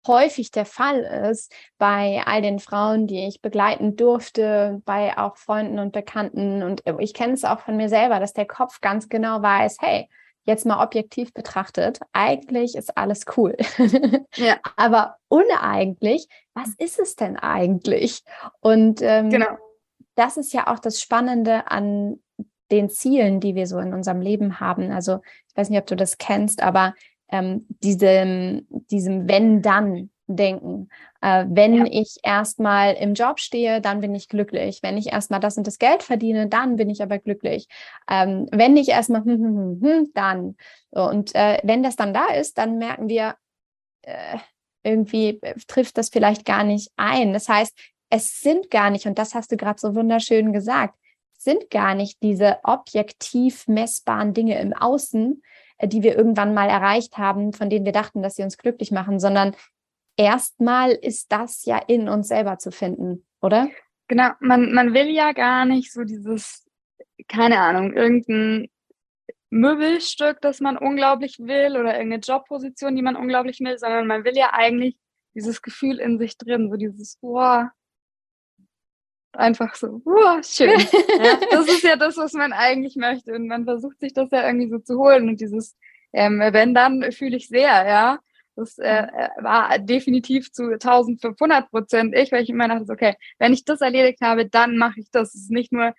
häufig 0.07 0.51
der 0.51 0.65
Fall 0.65 1.01
ist 1.29 1.53
bei 1.77 2.21
all 2.25 2.41
den 2.41 2.59
Frauen, 2.59 3.07
die 3.07 3.27
ich 3.27 3.41
begleiten 3.41 3.95
durfte, 3.95 4.81
bei 4.85 5.17
auch 5.17 5.37
Freunden 5.37 5.79
und 5.79 5.91
Bekannten. 5.91 6.63
Und 6.63 6.81
ich 6.99 7.13
kenne 7.13 7.33
es 7.33 7.45
auch 7.45 7.59
von 7.59 7.77
mir 7.77 7.89
selber, 7.89 8.19
dass 8.19 8.33
der 8.33 8.47
Kopf 8.47 8.81
ganz 8.81 9.09
genau 9.09 9.41
weiß, 9.41 9.77
hey, 9.79 10.09
jetzt 10.43 10.65
mal 10.65 10.83
objektiv 10.83 11.33
betrachtet, 11.33 11.99
eigentlich 12.13 12.75
ist 12.75 12.97
alles 12.97 13.25
cool. 13.37 13.55
Ja. 14.35 14.57
Aber 14.77 15.17
uneigentlich, 15.27 16.27
was 16.53 16.69
ist 16.77 16.99
es 16.99 17.15
denn 17.15 17.37
eigentlich? 17.37 18.23
Und 18.61 19.01
ähm, 19.01 19.29
genau. 19.29 19.57
das 20.15 20.37
ist 20.37 20.53
ja 20.53 20.67
auch 20.67 20.79
das 20.79 21.01
Spannende 21.01 21.69
an 21.69 22.19
den 22.71 22.89
Zielen, 22.89 23.39
die 23.39 23.55
wir 23.55 23.67
so 23.67 23.77
in 23.79 23.93
unserem 23.93 24.21
Leben 24.21 24.59
haben. 24.59 24.91
Also 24.91 25.19
ich 25.47 25.57
weiß 25.57 25.69
nicht, 25.69 25.79
ob 25.79 25.85
du 25.87 25.95
das 25.95 26.17
kennst, 26.17 26.63
aber 26.63 26.95
ähm, 27.29 27.65
diesem, 27.69 28.67
diesem 28.69 29.27
Wenn-Dann-Denken. 30.37 30.89
Äh, 31.21 31.45
wenn 31.49 31.75
ja. 31.75 31.85
ich 31.89 32.17
erstmal 32.23 32.93
im 32.95 33.13
Job 33.13 33.39
stehe, 33.39 33.81
dann 33.81 34.01
bin 34.01 34.15
ich 34.15 34.27
glücklich. 34.27 34.79
Wenn 34.81 34.97
ich 34.97 35.07
erstmal 35.07 35.39
das 35.39 35.57
und 35.57 35.67
das 35.67 35.79
Geld 35.79 36.03
verdiene, 36.03 36.47
dann 36.47 36.75
bin 36.75 36.89
ich 36.89 37.01
aber 37.01 37.19
glücklich. 37.19 37.67
Ähm, 38.09 38.47
wenn 38.51 38.77
ich 38.77 38.89
erstmal, 38.89 39.23
hm, 39.23 39.31
hm, 39.31 39.57
hm, 39.57 39.81
hm, 39.81 40.11
dann. 40.13 40.55
Und 40.89 41.35
äh, 41.35 41.59
wenn 41.63 41.83
das 41.83 41.95
dann 41.95 42.13
da 42.13 42.27
ist, 42.33 42.57
dann 42.57 42.77
merken 42.77 43.09
wir, 43.09 43.35
äh, 44.01 44.37
irgendwie 44.83 45.39
äh, 45.41 45.55
trifft 45.67 45.97
das 45.97 46.09
vielleicht 46.09 46.45
gar 46.45 46.63
nicht 46.63 46.91
ein. 46.97 47.33
Das 47.33 47.47
heißt, 47.47 47.77
es 48.09 48.39
sind 48.41 48.69
gar 48.71 48.89
nicht, 48.89 49.05
und 49.05 49.17
das 49.17 49.35
hast 49.35 49.51
du 49.51 49.57
gerade 49.57 49.79
so 49.79 49.95
wunderschön 49.95 50.53
gesagt, 50.53 50.95
sind 51.37 51.69
gar 51.69 51.95
nicht 51.95 52.21
diese 52.21 52.59
objektiv 52.63 53.67
messbaren 53.67 54.33
Dinge 54.33 54.59
im 54.59 54.73
Außen, 54.73 55.41
äh, 55.77 55.87
die 55.87 56.03
wir 56.03 56.15
irgendwann 56.15 56.53
mal 56.53 56.69
erreicht 56.69 57.17
haben, 57.17 57.53
von 57.53 57.69
denen 57.69 57.85
wir 57.85 57.91
dachten, 57.91 58.21
dass 58.21 58.35
sie 58.35 58.43
uns 58.43 58.57
glücklich 58.57 58.91
machen, 58.91 59.19
sondern 59.19 59.55
erstmal 60.21 60.91
ist 60.91 61.31
das 61.31 61.65
ja 61.65 61.77
in 61.77 62.07
uns 62.07 62.27
selber 62.27 62.57
zu 62.57 62.71
finden, 62.71 63.25
oder? 63.41 63.69
Genau, 64.07 64.31
man, 64.39 64.73
man 64.73 64.93
will 64.93 65.09
ja 65.09 65.31
gar 65.31 65.65
nicht 65.65 65.91
so 65.91 66.03
dieses, 66.03 66.67
keine 67.27 67.59
Ahnung, 67.59 67.93
irgendein 67.93 68.69
Möbelstück, 69.49 70.41
das 70.41 70.59
man 70.59 70.77
unglaublich 70.77 71.39
will 71.39 71.77
oder 71.77 71.93
irgendeine 71.93 72.21
Jobposition, 72.21 72.95
die 72.95 73.01
man 73.01 73.15
unglaublich 73.15 73.59
will, 73.59 73.77
sondern 73.77 74.07
man 74.07 74.23
will 74.23 74.35
ja 74.35 74.53
eigentlich 74.53 74.97
dieses 75.33 75.61
Gefühl 75.61 75.99
in 75.99 76.19
sich 76.19 76.37
drin, 76.37 76.69
so 76.69 76.77
dieses, 76.77 77.17
boah, 77.17 77.71
einfach 79.33 79.75
so, 79.75 80.01
wow, 80.05 80.43
schön. 80.45 80.79
ja, 81.23 81.39
das 81.51 81.67
ist 81.67 81.83
ja 81.83 81.95
das, 81.95 82.17
was 82.17 82.33
man 82.33 82.53
eigentlich 82.53 82.95
möchte. 82.95 83.33
Und 83.33 83.47
man 83.47 83.65
versucht 83.65 83.99
sich 83.99 84.13
das 84.13 84.29
ja 84.31 84.45
irgendwie 84.45 84.69
so 84.69 84.79
zu 84.79 84.97
holen. 84.97 85.29
Und 85.29 85.41
dieses, 85.41 85.75
ähm, 86.13 86.39
wenn 86.39 86.73
dann, 86.73 87.11
fühle 87.11 87.37
ich 87.37 87.47
sehr, 87.47 87.87
ja. 87.87 88.19
Das 88.55 88.77
äh, 88.77 89.07
äh 89.07 89.29
war 89.41 89.79
definitiv 89.79 90.51
zu 90.51 90.71
1500 90.71 91.69
Prozent 91.69 92.15
ich, 92.15 92.31
weil 92.31 92.43
ich 92.43 92.49
immer 92.49 92.67
dachte, 92.67 92.91
okay, 92.91 93.15
wenn 93.39 93.53
ich 93.53 93.65
das 93.65 93.81
erledigt 93.81 94.21
habe, 94.21 94.47
dann 94.47 94.77
mache 94.77 94.99
ich 94.99 95.11
das. 95.11 95.33
Es 95.33 95.43
ist 95.43 95.51
nicht 95.51 95.71
nur 95.71 95.93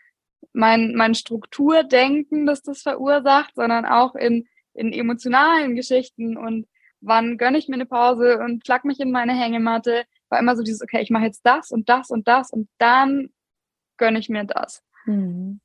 mein, 0.52 0.94
mein 0.94 1.14
Strukturdenken, 1.14 2.46
das 2.46 2.62
das 2.62 2.82
verursacht, 2.82 3.54
sondern 3.54 3.84
auch 3.84 4.14
in, 4.14 4.46
in 4.74 4.92
emotionalen 4.92 5.76
Geschichten 5.76 6.36
und 6.36 6.66
wann 7.00 7.36
gönne 7.36 7.58
ich 7.58 7.68
mir 7.68 7.74
eine 7.74 7.86
Pause 7.86 8.38
und 8.38 8.64
klack 8.64 8.84
mich 8.84 9.00
in 9.00 9.10
meine 9.10 9.34
Hängematte, 9.34 10.04
war 10.28 10.38
immer 10.38 10.56
so 10.56 10.62
dieses, 10.62 10.82
okay, 10.82 11.02
ich 11.02 11.10
mache 11.10 11.24
jetzt 11.24 11.42
das 11.44 11.70
und 11.70 11.88
das 11.88 12.10
und 12.10 12.28
das 12.28 12.50
und 12.50 12.68
dann 12.78 13.30
gönne 13.96 14.18
ich 14.18 14.28
mir 14.28 14.44
das. 14.44 14.82
Mhm. 15.04 15.60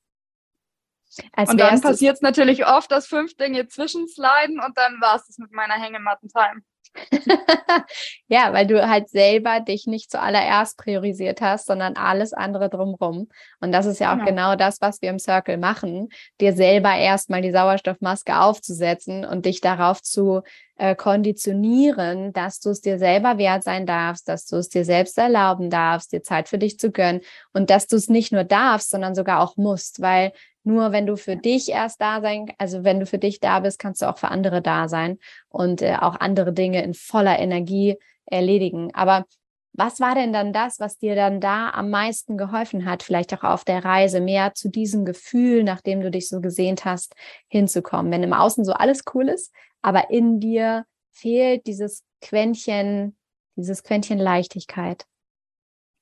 Und 1.35 1.59
dann 1.59 1.81
passiert 1.81 2.15
es 2.15 2.21
natürlich 2.21 2.65
oft, 2.65 2.91
dass 2.91 3.07
fünf 3.07 3.35
Dinge 3.35 3.67
zwischensliden 3.67 4.59
und 4.59 4.77
dann 4.77 4.99
war 5.01 5.15
es 5.15 5.27
das 5.27 5.37
mit 5.37 5.51
meiner 5.51 5.75
Hängematten-Time. 5.75 6.61
ja, 8.27 8.53
weil 8.53 8.67
du 8.67 8.87
halt 8.87 9.09
selber 9.09 9.59
dich 9.59 9.87
nicht 9.87 10.11
zuallererst 10.11 10.77
priorisiert 10.77 11.41
hast, 11.41 11.67
sondern 11.67 11.95
alles 11.95 12.33
andere 12.33 12.69
drumrum. 12.69 13.29
Und 13.59 13.71
das 13.71 13.85
ist 13.85 13.99
ja 13.99 14.11
auch 14.11 14.17
genau. 14.17 14.29
genau 14.29 14.55
das, 14.55 14.81
was 14.81 15.01
wir 15.01 15.09
im 15.09 15.19
Circle 15.19 15.57
machen, 15.57 16.09
dir 16.41 16.53
selber 16.53 16.95
erstmal 16.95 17.41
die 17.41 17.51
Sauerstoffmaske 17.51 18.39
aufzusetzen 18.39 19.25
und 19.25 19.45
dich 19.45 19.61
darauf 19.61 20.01
zu 20.01 20.41
äh, 20.77 20.95
konditionieren, 20.95 22.33
dass 22.33 22.59
du 22.59 22.69
es 22.69 22.81
dir 22.81 22.99
selber 22.99 23.37
wert 23.37 23.63
sein 23.63 23.85
darfst, 23.85 24.27
dass 24.27 24.45
du 24.45 24.57
es 24.57 24.69
dir 24.69 24.85
selbst 24.85 25.17
erlauben 25.17 25.69
darfst, 25.69 26.11
dir 26.11 26.21
Zeit 26.21 26.49
für 26.49 26.57
dich 26.57 26.79
zu 26.79 26.91
gönnen 26.91 27.21
und 27.53 27.69
dass 27.69 27.87
du 27.87 27.95
es 27.95 28.09
nicht 28.09 28.31
nur 28.31 28.43
darfst, 28.43 28.91
sondern 28.91 29.15
sogar 29.15 29.41
auch 29.41 29.57
musst, 29.57 30.01
weil 30.01 30.33
nur 30.67 30.91
wenn 30.91 31.07
du 31.07 31.15
für 31.15 31.37
dich 31.37 31.69
erst 31.69 32.01
da 32.01 32.21
sein, 32.21 32.51
also 32.57 32.83
wenn 32.83 32.99
du 32.99 33.05
für 33.05 33.17
dich 33.17 33.39
da 33.39 33.61
bist, 33.61 33.79
kannst 33.79 34.01
du 34.01 34.09
auch 34.09 34.17
für 34.17 34.27
andere 34.27 34.61
da 34.61 34.89
sein 34.89 35.17
und 35.49 35.81
äh, 35.81 35.95
auch 35.99 36.19
andere 36.19 36.53
Dinge 36.53 36.83
in 36.83 36.93
voller 36.93 37.39
Energie 37.39 37.97
erledigen. 38.25 38.93
Aber 38.93 39.25
was 39.73 39.99
war 39.99 40.15
denn 40.15 40.33
dann 40.33 40.53
das, 40.53 40.79
was 40.79 40.97
dir 40.97 41.15
dann 41.15 41.39
da 41.39 41.69
am 41.69 41.89
meisten 41.89 42.37
geholfen 42.37 42.85
hat, 42.85 43.03
vielleicht 43.03 43.33
auch 43.33 43.43
auf 43.43 43.63
der 43.63 43.85
Reise 43.85 44.19
mehr 44.19 44.53
zu 44.55 44.69
diesem 44.69 45.05
Gefühl, 45.05 45.63
nachdem 45.63 46.01
du 46.01 46.11
dich 46.11 46.27
so 46.29 46.41
gesehnt 46.41 46.83
hast, 46.83 47.15
hinzukommen? 47.47 48.11
Wenn 48.11 48.23
im 48.23 48.33
Außen 48.33 48.65
so 48.65 48.73
alles 48.73 49.03
cool 49.13 49.29
ist, 49.29 49.53
aber 49.81 50.09
in 50.09 50.39
dir 50.39 50.85
fehlt 51.11 51.67
dieses 51.67 52.03
Quäntchen, 52.21 53.15
dieses 53.55 53.83
Quäntchen 53.83 54.17
Leichtigkeit. 54.17 55.05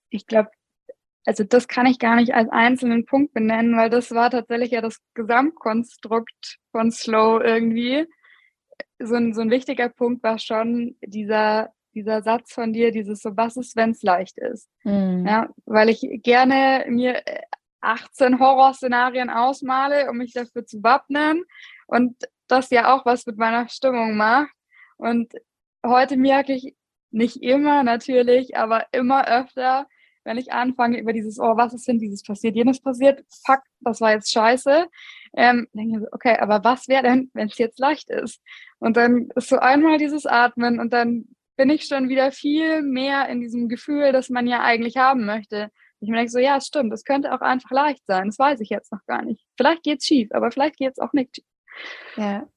Ich 0.10 0.26
glaube, 0.26 0.50
also 1.26 1.44
das 1.44 1.68
kann 1.68 1.88
ich 1.88 2.00
gar 2.00 2.16
nicht 2.16 2.34
als 2.34 2.50
einzelnen 2.50 3.06
Punkt 3.06 3.34
benennen, 3.34 3.76
weil 3.76 3.90
das 3.90 4.12
war 4.12 4.30
tatsächlich 4.30 4.72
ja 4.72 4.82
das 4.82 5.00
Gesamtkonstrukt 5.16 6.58
von 6.72 6.92
Slow 6.92 7.44
irgendwie. 7.44 8.06
So 9.00 9.16
ein, 9.16 9.34
so 9.34 9.42
ein 9.42 9.50
wichtiger 9.50 9.90
Punkt 9.90 10.24
war 10.24 10.38
schon 10.38 10.96
dieser, 11.02 11.72
dieser 11.94 12.22
Satz 12.22 12.54
von 12.54 12.74
dir, 12.74 12.92
dieses 12.92 13.22
so, 13.22 13.36
was 13.36 13.58
ist, 13.58 13.76
wenn 13.76 13.92
es 13.92 14.04
leicht 14.04 14.38
ist? 14.38 14.70
Mhm. 14.84 15.26
Ja, 15.28 15.50
weil 15.66 15.90
ich 15.90 16.08
gerne 16.24 16.86
mir 16.88 17.22
18 17.82 18.40
Horrorszenarien 18.40 19.30
ausmale, 19.30 20.10
um 20.10 20.18
mich 20.18 20.34
dafür 20.34 20.66
zu 20.66 20.82
wappnen 20.84 21.44
und 21.88 22.16
das 22.48 22.70
ja 22.70 22.94
auch 22.94 23.06
was 23.06 23.26
mit 23.26 23.38
meiner 23.38 23.68
Stimmung 23.70 24.16
macht. 24.16 24.52
Und 24.98 25.34
heute 25.86 26.18
merke 26.18 26.54
ich, 26.54 26.76
nicht 27.12 27.42
immer 27.42 27.84
natürlich, 27.84 28.58
aber 28.58 28.88
immer 28.92 29.26
öfter, 29.28 29.88
wenn 30.26 30.38
ich 30.38 30.52
anfange 30.52 31.00
über 31.00 31.14
dieses, 31.14 31.40
oh, 31.40 31.56
was 31.56 31.74
ist 31.74 31.88
denn 31.88 32.00
dieses 32.00 32.24
passiert, 32.24 32.56
jenes 32.56 32.82
passiert, 32.82 33.24
fuck, 33.46 33.62
das 33.82 34.02
war 34.02 34.12
jetzt 34.12 34.32
scheiße, 34.32 34.88
ähm, 35.38 35.68
denke 35.74 35.98
ich 35.98 36.04
so, 36.04 36.08
okay, 36.12 36.38
aber 36.40 36.64
was 36.64 36.88
wäre 36.88 37.04
denn, 37.04 37.30
wenn 37.34 37.48
es 37.48 37.58
jetzt 37.58 37.80
leicht 37.80 38.10
ist? 38.10 38.42
Und 38.80 38.98
dann 38.98 39.30
ist 39.36 39.50
so 39.50 39.58
einmal 39.58 39.98
dieses 39.98 40.26
Atmen 40.26 40.80
und 40.80 40.92
dann 40.92 41.26
bin 41.56 41.70
ich 41.70 41.86
schon 41.86 42.10
wieder 42.10 42.32
viel 42.32 42.82
mehr 42.82 43.30
in 43.30 43.40
diesem 43.40 43.70
Gefühl, 43.70 44.12
das 44.12 44.30
man 44.30 44.48
ja 44.48 44.62
eigentlich 44.62 44.98
haben 44.98 45.26
möchte. 45.26 45.70
Ich 46.02 46.10
mir 46.10 46.18
denke 46.18 46.32
so, 46.32 46.40
ja, 46.40 46.58
es 46.58 46.68
stimmt, 46.68 46.92
es 46.92 47.06
könnte 47.06 47.34
auch 47.34 47.42
einfach 47.42 47.72
leicht 47.72 48.06
sein, 48.06 48.26
das 48.26 48.40
weiß 48.40 48.60
ich 48.60 48.70
jetzt 48.70 48.92
noch 48.92 49.06
gar 49.08 49.22
nicht. 49.22 49.46
Vielleicht 49.56 49.84
geht's 49.84 50.06
schief, 50.06 50.30
aber 50.32 50.52
vielleicht 50.52 50.78
geht's 50.78 51.00
auch 51.00 51.14
nicht 51.14 51.36
schief. 51.36 51.46
Ja, 52.18 52.48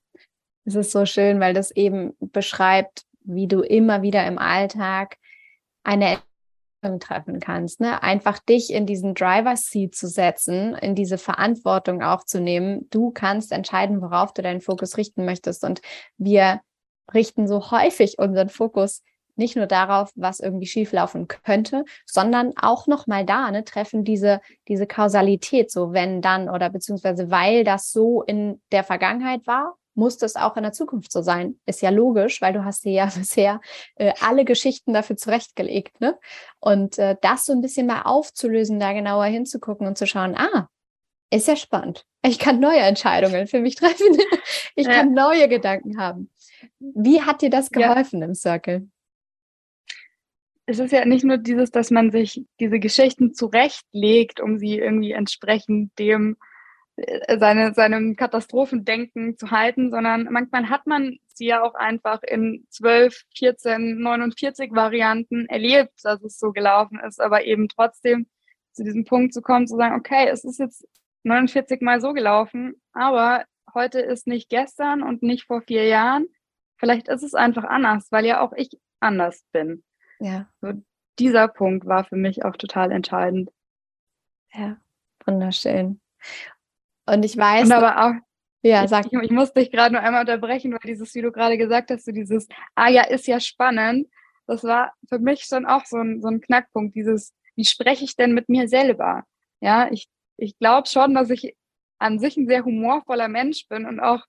es 0.65 0.75
ist 0.75 0.91
so 0.91 1.07
schön, 1.07 1.39
weil 1.41 1.55
das 1.55 1.71
eben 1.71 2.15
beschreibt, 2.21 3.05
wie 3.23 3.47
du 3.47 3.61
immer 3.61 4.03
wieder 4.03 4.27
im 4.27 4.39
Alltag 4.39 5.17
eine 5.83 6.19
treffen 6.81 7.41
kannst, 7.41 7.81
ne? 7.81 8.03
Einfach 8.03 8.39
dich 8.39 8.73
in 8.73 8.87
diesen 8.87 9.15
Driver 9.15 9.57
Seat 9.57 9.95
zu 9.95 10.07
setzen, 10.07 10.75
in 10.75 10.95
diese 10.95 11.19
Verantwortung 11.19 12.03
aufzunehmen. 12.03 12.89
Du 12.91 13.11
kannst 13.11 13.53
entscheiden, 13.53 14.01
worauf 14.01 14.33
du 14.33 14.43
deinen 14.43 14.61
Fokus 14.61 14.97
richten 14.97 15.25
möchtest. 15.25 15.65
Und 15.65 15.81
wir 16.17 16.61
richten 17.13 17.49
so 17.49 17.71
häufig 17.71 18.19
unseren 18.19 18.49
Fokus 18.49 19.03
nicht 19.37 19.57
nur 19.57 19.67
darauf, 19.67 20.11
was 20.17 20.41
irgendwie 20.41 20.67
schieflaufen 20.67 21.29
könnte, 21.29 21.85
sondern 22.07 22.53
auch 22.61 22.87
noch 22.87 23.07
mal 23.07 23.25
da, 23.25 23.51
ne, 23.51 23.65
treffen 23.65 24.05
diese, 24.05 24.41
diese 24.67 24.87
Kausalität, 24.87 25.71
so 25.71 25.93
wenn 25.93 26.21
dann 26.21 26.49
oder 26.49 26.71
beziehungsweise 26.71 27.31
weil 27.31 27.63
das 27.65 27.93
so 27.93 28.23
in 28.23 28.61
der 28.73 28.83
Vergangenheit 28.83 29.47
war, 29.47 29.77
muss 29.99 30.17
das 30.17 30.37
auch 30.37 30.57
in 30.57 30.63
der 30.63 30.73
Zukunft 30.73 31.13
so 31.13 31.21
sein. 31.21 31.59
Ist 31.67 31.83
ja 31.83 31.91
logisch, 31.91 32.41
weil 32.41 32.55
du 32.55 32.65
hast 32.65 32.85
dir 32.85 32.93
ja 32.93 33.07
bisher 33.17 33.61
äh, 33.97 34.15
alle 34.21 34.45
Geschichten 34.45 34.95
dafür 34.95 35.17
zurechtgelegt. 35.17 36.01
Ne? 36.01 36.19
Und 36.61 36.99
äh, 36.99 37.17
das 37.21 37.45
so 37.45 37.53
ein 37.53 37.61
bisschen 37.61 37.87
mal 37.87 38.03
aufzulösen, 38.03 38.81
da 38.81 38.93
genauer 38.93 39.27
hinzugucken 39.27 39.87
und 39.87 39.99
zu 39.99 40.07
schauen, 40.07 40.35
ah, 40.37 40.69
ist 41.31 41.49
ja 41.49 41.57
spannend. 41.57 42.07
Ich 42.23 42.39
kann 42.39 42.59
neue 42.59 42.81
Entscheidungen 42.81 43.47
für 43.47 43.61
mich 43.61 43.75
treffen. 43.75 44.17
Ich 44.75 44.87
ja. 44.87 44.93
kann 44.93 45.13
neue 45.13 45.49
Gedanken 45.49 46.01
haben. 46.01 46.31
Wie 46.79 47.23
hat 47.23 47.43
dir 47.43 47.51
das 47.51 47.71
geholfen 47.71 48.21
ja. 48.21 48.27
im 48.27 48.35
Circle? 48.37 48.89
Es 50.67 50.79
ist 50.79 50.93
ja 50.93 51.05
nicht 51.05 51.25
nur 51.25 51.37
dieses, 51.37 51.73
dass 51.73 51.91
man 51.91 52.13
sich 52.13 52.45
diese 52.61 52.79
Geschichten 52.79 53.35
zurechtlegt, 53.35 54.39
um 54.39 54.57
sie 54.57 54.79
irgendwie 54.79 55.11
entsprechend 55.11 55.99
dem 55.99 56.37
seine, 57.39 57.75
seinem 57.75 58.17
Katastrophendenken 58.17 59.37
zu 59.37 59.51
halten, 59.51 59.91
sondern 59.91 60.29
manchmal 60.31 60.69
hat 60.69 60.87
man 60.87 61.19
sie 61.29 61.47
ja 61.47 61.63
auch 61.63 61.75
einfach 61.75 62.23
in 62.23 62.67
12, 62.71 63.23
14, 63.37 63.99
49 64.01 64.73
Varianten 64.73 65.47
erlebt, 65.47 65.93
dass 66.03 66.23
es 66.23 66.39
so 66.39 66.53
gelaufen 66.53 66.99
ist, 67.07 67.21
aber 67.21 67.45
eben 67.45 67.69
trotzdem 67.69 68.27
zu 68.73 68.85
diesem 68.85 69.05
Punkt 69.05 69.35
zu 69.35 69.43
kommen, 69.43 69.67
zu 69.67 69.77
sagen, 69.77 69.95
okay, 69.95 70.29
es 70.29 70.45
ist 70.45 70.59
jetzt 70.59 70.87
49 71.25 71.81
Mal 71.83 72.01
so 72.01 72.13
gelaufen, 72.13 72.81
aber 72.93 73.45
heute 73.75 74.01
ist 74.01 74.27
nicht 74.27 74.49
gestern 74.49 75.03
und 75.03 75.23
nicht 75.23 75.45
vor 75.45 75.63
vier 75.63 75.85
Jahren. 75.85 76.27
Vielleicht 76.77 77.09
ist 77.09 77.23
es 77.23 77.35
einfach 77.35 77.65
anders, 77.65 78.09
weil 78.11 78.25
ja 78.25 78.41
auch 78.41 78.53
ich 78.53 78.71
anders 79.01 79.45
bin. 79.53 79.85
Ja. 80.21 80.49
So, 80.61 80.73
dieser 81.19 81.49
Punkt 81.49 81.87
war 81.87 82.05
für 82.05 82.17
mich 82.17 82.45
auch 82.45 82.57
total 82.57 82.93
entscheidend. 82.93 83.51
Ja, 84.53 84.79
wunderschön. 85.27 86.01
Und 87.13 87.25
ich 87.25 87.37
weiß. 87.37 87.67
Und 87.67 87.73
aber 87.73 88.05
auch, 88.05 88.15
ja, 88.63 88.87
sag. 88.87 89.07
Ich, 89.07 89.13
ich 89.13 89.31
muss 89.31 89.53
dich 89.53 89.71
gerade 89.71 89.95
nur 89.95 90.03
einmal 90.03 90.23
unterbrechen, 90.23 90.73
weil 90.73 90.81
dieses, 90.85 91.15
wie 91.15 91.23
du 91.23 91.33
gerade 91.33 91.59
gesagt 91.59 91.91
hast, 91.91 92.05
so 92.05 92.13
dieses, 92.13 92.49
ah 92.75 92.89
ja, 92.89 93.03
ist 93.03 93.27
ja 93.27 93.41
spannend. 93.41 94.09
Das 94.47 94.65
war 94.65 94.93
für 95.09 95.19
mich 95.19 95.45
schon 95.45 95.67
auch 95.67 95.85
so 95.85 95.99
ein, 95.99 96.21
so 96.21 96.29
ein 96.29 96.41
Knackpunkt, 96.41 96.95
dieses, 96.95 97.35
wie 97.55 97.65
spreche 97.65 98.05
ich 98.05 98.17
denn 98.17 98.33
mit 98.33 98.49
mir 98.49 98.69
selber? 98.69 99.25
Ja, 99.61 99.91
ich, 99.91 100.09
ich 100.37 100.59
glaube 100.59 100.89
schon, 100.89 101.15
dass 101.15 101.31
ich 101.31 101.57
an 101.99 102.19
sich 102.19 102.37
ein 102.37 102.47
sehr 102.47 102.65
humorvoller 102.65 103.29
Mensch 103.29 103.67
bin 103.69 103.85
und 103.87 104.01
auch 104.01 104.25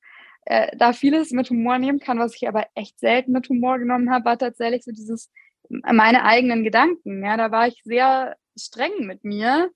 äh, 0.45 0.75
da 0.77 0.93
vieles 0.93 1.31
mit 1.31 1.49
Humor 1.49 1.77
nehmen 1.77 1.99
kann, 1.99 2.19
was 2.19 2.35
ich 2.35 2.47
aber 2.47 2.65
echt 2.75 2.99
selten 2.99 3.31
mit 3.31 3.47
Humor 3.49 3.77
genommen 3.77 4.11
habe, 4.11 4.25
war 4.25 4.37
tatsächlich 4.37 4.83
so 4.83 4.91
dieses, 4.91 5.29
meine 5.69 6.23
eigenen 6.23 6.63
Gedanken. 6.63 7.23
Ja, 7.23 7.37
da 7.37 7.51
war 7.51 7.67
ich 7.67 7.81
sehr 7.83 8.35
streng 8.57 9.05
mit 9.05 9.23
mir 9.23 9.69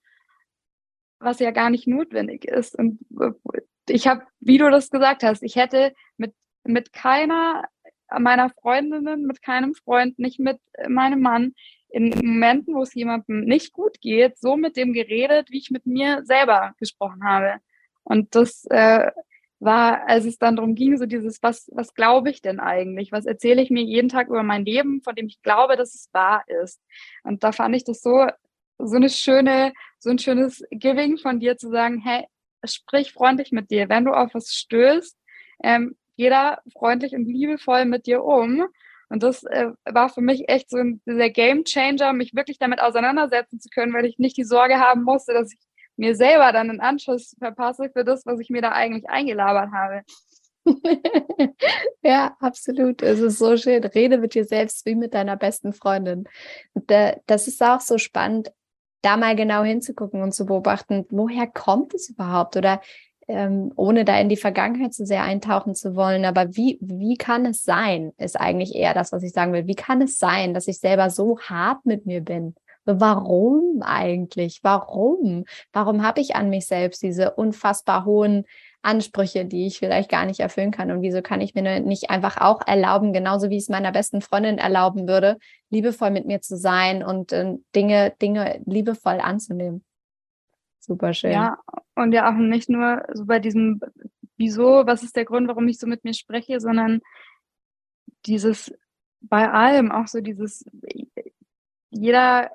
was 1.23 1.39
ja 1.39 1.51
gar 1.51 1.69
nicht 1.69 1.87
notwendig 1.87 2.45
ist. 2.45 2.77
Und 2.77 2.99
äh, 3.19 3.31
ich 3.89 4.07
habe, 4.07 4.23
wie 4.39 4.57
du 4.57 4.69
das 4.69 4.89
gesagt 4.89 5.23
hast, 5.23 5.43
ich 5.43 5.55
hätte 5.55 5.93
mit, 6.17 6.33
mit 6.63 6.93
keiner 6.93 7.63
meiner 8.19 8.49
Freundinnen, 8.49 9.25
mit 9.25 9.41
keinem 9.41 9.73
Freund, 9.73 10.19
nicht 10.19 10.39
mit 10.39 10.59
meinem 10.87 11.21
Mann 11.21 11.53
in 11.89 12.09
Momenten, 12.09 12.73
wo 12.73 12.81
es 12.81 12.93
jemandem 12.93 13.41
nicht 13.45 13.71
gut 13.73 14.01
geht, 14.01 14.37
so 14.37 14.57
mit 14.57 14.77
dem 14.77 14.93
geredet, 14.93 15.51
wie 15.51 15.59
ich 15.59 15.69
mit 15.69 15.85
mir 15.85 16.23
selber 16.25 16.73
gesprochen 16.79 17.23
habe. 17.23 17.57
Und 18.03 18.35
das 18.35 18.65
äh, 18.69 19.11
war, 19.59 20.07
als 20.07 20.25
es 20.25 20.37
dann 20.37 20.55
darum 20.55 20.75
ging, 20.75 20.97
so 20.97 21.05
dieses, 21.05 21.41
was, 21.43 21.69
was 21.71 21.93
glaube 21.93 22.31
ich 22.31 22.41
denn 22.41 22.59
eigentlich? 22.59 23.11
Was 23.11 23.25
erzähle 23.25 23.61
ich 23.61 23.69
mir 23.69 23.83
jeden 23.83 24.09
Tag 24.09 24.27
über 24.27 24.43
mein 24.43 24.65
Leben, 24.65 25.01
von 25.03 25.15
dem 25.15 25.27
ich 25.27 25.41
glaube, 25.41 25.77
dass 25.77 25.93
es 25.93 26.09
wahr 26.11 26.43
ist? 26.63 26.81
Und 27.23 27.43
da 27.43 27.51
fand 27.51 27.75
ich 27.75 27.83
das 27.83 28.01
so 28.01 28.27
so 28.87 28.95
eine 28.95 29.09
schöne, 29.09 29.73
so 29.99 30.09
ein 30.09 30.19
schönes 30.19 30.63
Giving 30.71 31.17
von 31.17 31.39
dir 31.39 31.57
zu 31.57 31.69
sagen, 31.69 32.01
hey, 32.03 32.25
sprich 32.65 33.13
freundlich 33.13 33.51
mit 33.51 33.71
dir. 33.71 33.89
Wenn 33.89 34.05
du 34.05 34.11
auf 34.11 34.33
was 34.33 34.53
stößt, 34.53 35.17
ähm, 35.63 35.95
geh 36.17 36.31
freundlich 36.71 37.13
und 37.13 37.25
liebevoll 37.25 37.85
mit 37.85 38.05
dir 38.05 38.23
um. 38.23 38.65
Und 39.09 39.23
das 39.23 39.43
äh, 39.43 39.71
war 39.85 40.09
für 40.09 40.21
mich 40.21 40.49
echt 40.49 40.69
so 40.69 40.77
ein, 40.77 41.01
dieser 41.05 41.29
Game 41.29 41.65
Changer, 41.65 42.13
mich 42.13 42.33
wirklich 42.33 42.57
damit 42.57 42.81
auseinandersetzen 42.81 43.59
zu 43.59 43.69
können, 43.69 43.93
weil 43.93 44.05
ich 44.05 44.17
nicht 44.17 44.37
die 44.37 44.43
Sorge 44.43 44.79
haben 44.79 45.03
musste, 45.03 45.33
dass 45.33 45.53
ich 45.53 45.59
mir 45.95 46.15
selber 46.15 46.51
dann 46.51 46.69
einen 46.69 46.79
Anschluss 46.79 47.35
verpasse 47.37 47.89
für 47.93 48.03
das, 48.03 48.25
was 48.25 48.39
ich 48.39 48.49
mir 48.49 48.61
da 48.61 48.71
eigentlich 48.71 49.07
eingelabert 49.09 49.71
habe. 49.71 50.01
ja, 52.01 52.35
absolut. 52.39 53.01
Es 53.01 53.19
ist 53.19 53.37
so 53.37 53.57
schön. 53.57 53.83
Rede 53.83 54.17
mit 54.17 54.33
dir 54.33 54.45
selbst 54.45 54.85
wie 54.85 54.95
mit 54.95 55.13
deiner 55.13 55.35
besten 55.35 55.73
Freundin. 55.73 56.23
das 56.73 57.47
ist 57.47 57.61
auch 57.61 57.81
so 57.81 57.97
spannend 57.97 58.51
da 59.03 59.17
mal 59.17 59.35
genau 59.35 59.63
hinzugucken 59.63 60.23
und 60.23 60.33
zu 60.33 60.45
beobachten, 60.45 61.05
woher 61.09 61.45
kommt 61.45 61.93
es 61.93 62.09
überhaupt? 62.09 62.57
Oder 62.57 62.81
ähm, 63.27 63.71
ohne 63.75 64.05
da 64.05 64.19
in 64.19 64.29
die 64.29 64.37
Vergangenheit 64.37 64.93
zu 64.93 65.05
sehr 65.05 65.23
eintauchen 65.23 65.75
zu 65.75 65.95
wollen, 65.95 66.25
aber 66.25 66.55
wie, 66.55 66.77
wie 66.81 67.15
kann 67.15 67.45
es 67.45 67.63
sein, 67.63 68.11
ist 68.17 68.39
eigentlich 68.39 68.75
eher 68.75 68.93
das, 68.93 69.11
was 69.11 69.23
ich 69.23 69.31
sagen 69.31 69.53
will. 69.53 69.67
Wie 69.67 69.75
kann 69.75 70.01
es 70.01 70.17
sein, 70.17 70.53
dass 70.53 70.67
ich 70.67 70.79
selber 70.79 71.09
so 71.09 71.39
hart 71.39 71.85
mit 71.85 72.05
mir 72.05 72.21
bin? 72.21 72.55
Warum 72.85 73.81
eigentlich? 73.81 74.59
Warum? 74.61 75.45
Warum 75.71 76.03
habe 76.03 76.19
ich 76.19 76.35
an 76.35 76.49
mich 76.49 76.67
selbst 76.67 77.01
diese 77.01 77.31
unfassbar 77.31 78.03
hohen 78.03 78.45
Ansprüche, 78.83 79.45
die 79.45 79.65
ich 79.65 79.79
vielleicht 79.79 80.09
gar 80.09 80.25
nicht 80.25 80.39
erfüllen 80.39 80.71
kann. 80.71 80.91
Und 80.91 81.01
wieso 81.01 81.21
kann 81.21 81.41
ich 81.41 81.55
mir 81.55 81.79
nicht 81.79 82.09
einfach 82.09 82.37
auch 82.37 82.61
erlauben, 82.67 83.13
genauso 83.13 83.49
wie 83.49 83.57
ich 83.57 83.63
es 83.63 83.69
meiner 83.69 83.91
besten 83.91 84.21
Freundin 84.21 84.57
erlauben 84.57 85.07
würde, 85.07 85.37
liebevoll 85.69 86.11
mit 86.11 86.25
mir 86.25 86.41
zu 86.41 86.57
sein 86.57 87.03
und 87.03 87.31
äh, 87.31 87.55
Dinge, 87.75 88.13
Dinge 88.21 88.61
liebevoll 88.65 89.19
anzunehmen. 89.19 89.83
Super 90.79 91.13
schön. 91.13 91.31
Ja, 91.31 91.57
und 91.95 92.11
ja 92.11 92.29
auch 92.29 92.37
nicht 92.37 92.69
nur 92.69 93.05
so 93.13 93.25
bei 93.25 93.39
diesem, 93.39 93.79
wieso, 94.35 94.85
was 94.85 95.01
ist 95.01 95.15
der 95.15 95.25
Grund, 95.25 95.47
warum 95.47 95.67
ich 95.67 95.79
so 95.79 95.87
mit 95.87 96.03
mir 96.03 96.13
spreche, 96.13 96.59
sondern 96.59 97.01
dieses 98.25 98.73
bei 99.23 99.49
allem 99.49 99.91
auch 99.91 100.07
so 100.07 100.19
dieses, 100.19 100.65
jeder, 101.89 102.51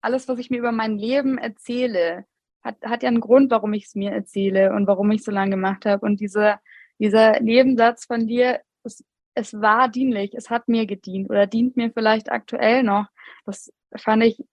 alles, 0.00 0.26
was 0.28 0.38
ich 0.38 0.50
mir 0.50 0.58
über 0.58 0.72
mein 0.72 0.96
Leben 0.96 1.36
erzähle, 1.36 2.24
hat, 2.62 2.76
hat 2.82 3.02
ja 3.02 3.08
einen 3.08 3.20
Grund, 3.20 3.50
warum 3.50 3.72
ich 3.72 3.86
es 3.86 3.94
mir 3.94 4.10
erzähle 4.10 4.72
und 4.72 4.86
warum 4.86 5.10
ich 5.10 5.22
so 5.22 5.30
lange 5.30 5.52
gemacht 5.52 5.86
habe. 5.86 6.04
Und 6.04 6.20
dieser, 6.20 6.60
dieser 6.98 7.40
Nebensatz 7.40 8.04
von 8.04 8.26
dir, 8.26 8.60
es, 8.84 9.04
es 9.34 9.54
war 9.54 9.88
dienlich, 9.88 10.34
es 10.34 10.50
hat 10.50 10.68
mir 10.68 10.86
gedient 10.86 11.30
oder 11.30 11.46
dient 11.46 11.76
mir 11.76 11.90
vielleicht 11.90 12.30
aktuell 12.30 12.82
noch. 12.82 13.06
Das 13.46 13.72
fand 13.96 14.24
ich 14.24 14.44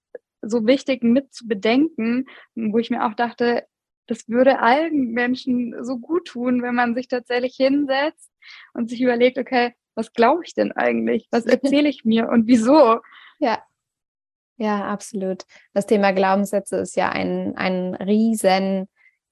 so 0.42 0.66
wichtig 0.66 1.04
mit 1.04 1.34
zu 1.34 1.48
bedenken, 1.48 2.26
wo 2.56 2.78
ich 2.78 2.90
mir 2.90 3.06
auch 3.06 3.14
dachte, 3.14 3.66
das 4.08 4.30
würde 4.30 4.60
allen 4.60 5.12
Menschen 5.12 5.76
so 5.84 5.98
gut 5.98 6.26
tun, 6.28 6.62
wenn 6.62 6.76
man 6.76 6.96
sich 6.96 7.08
tatsächlich 7.10 7.56
hinsetzt 7.58 8.32
und 8.74 8.90
sich 8.90 9.02
überlegt, 9.02 9.38
okay, 9.38 9.74
was 9.96 10.14
glaube 10.14 10.44
ich 10.46 10.54
denn 10.54 10.72
eigentlich? 10.72 11.28
Was 11.32 11.46
erzähle 11.46 11.90
ich 11.90 12.06
mir 12.06 12.30
und 12.30 12.48
wieso? 12.48 13.00
Ja. 13.40 13.62
Ja, 14.58 14.86
absolut. 14.86 15.44
Das 15.74 15.86
Thema 15.86 16.12
Glaubenssätze 16.12 16.78
ist 16.78 16.96
ja 16.96 17.10
ein, 17.10 17.56
ein 17.56 17.94
riesen 17.94 18.88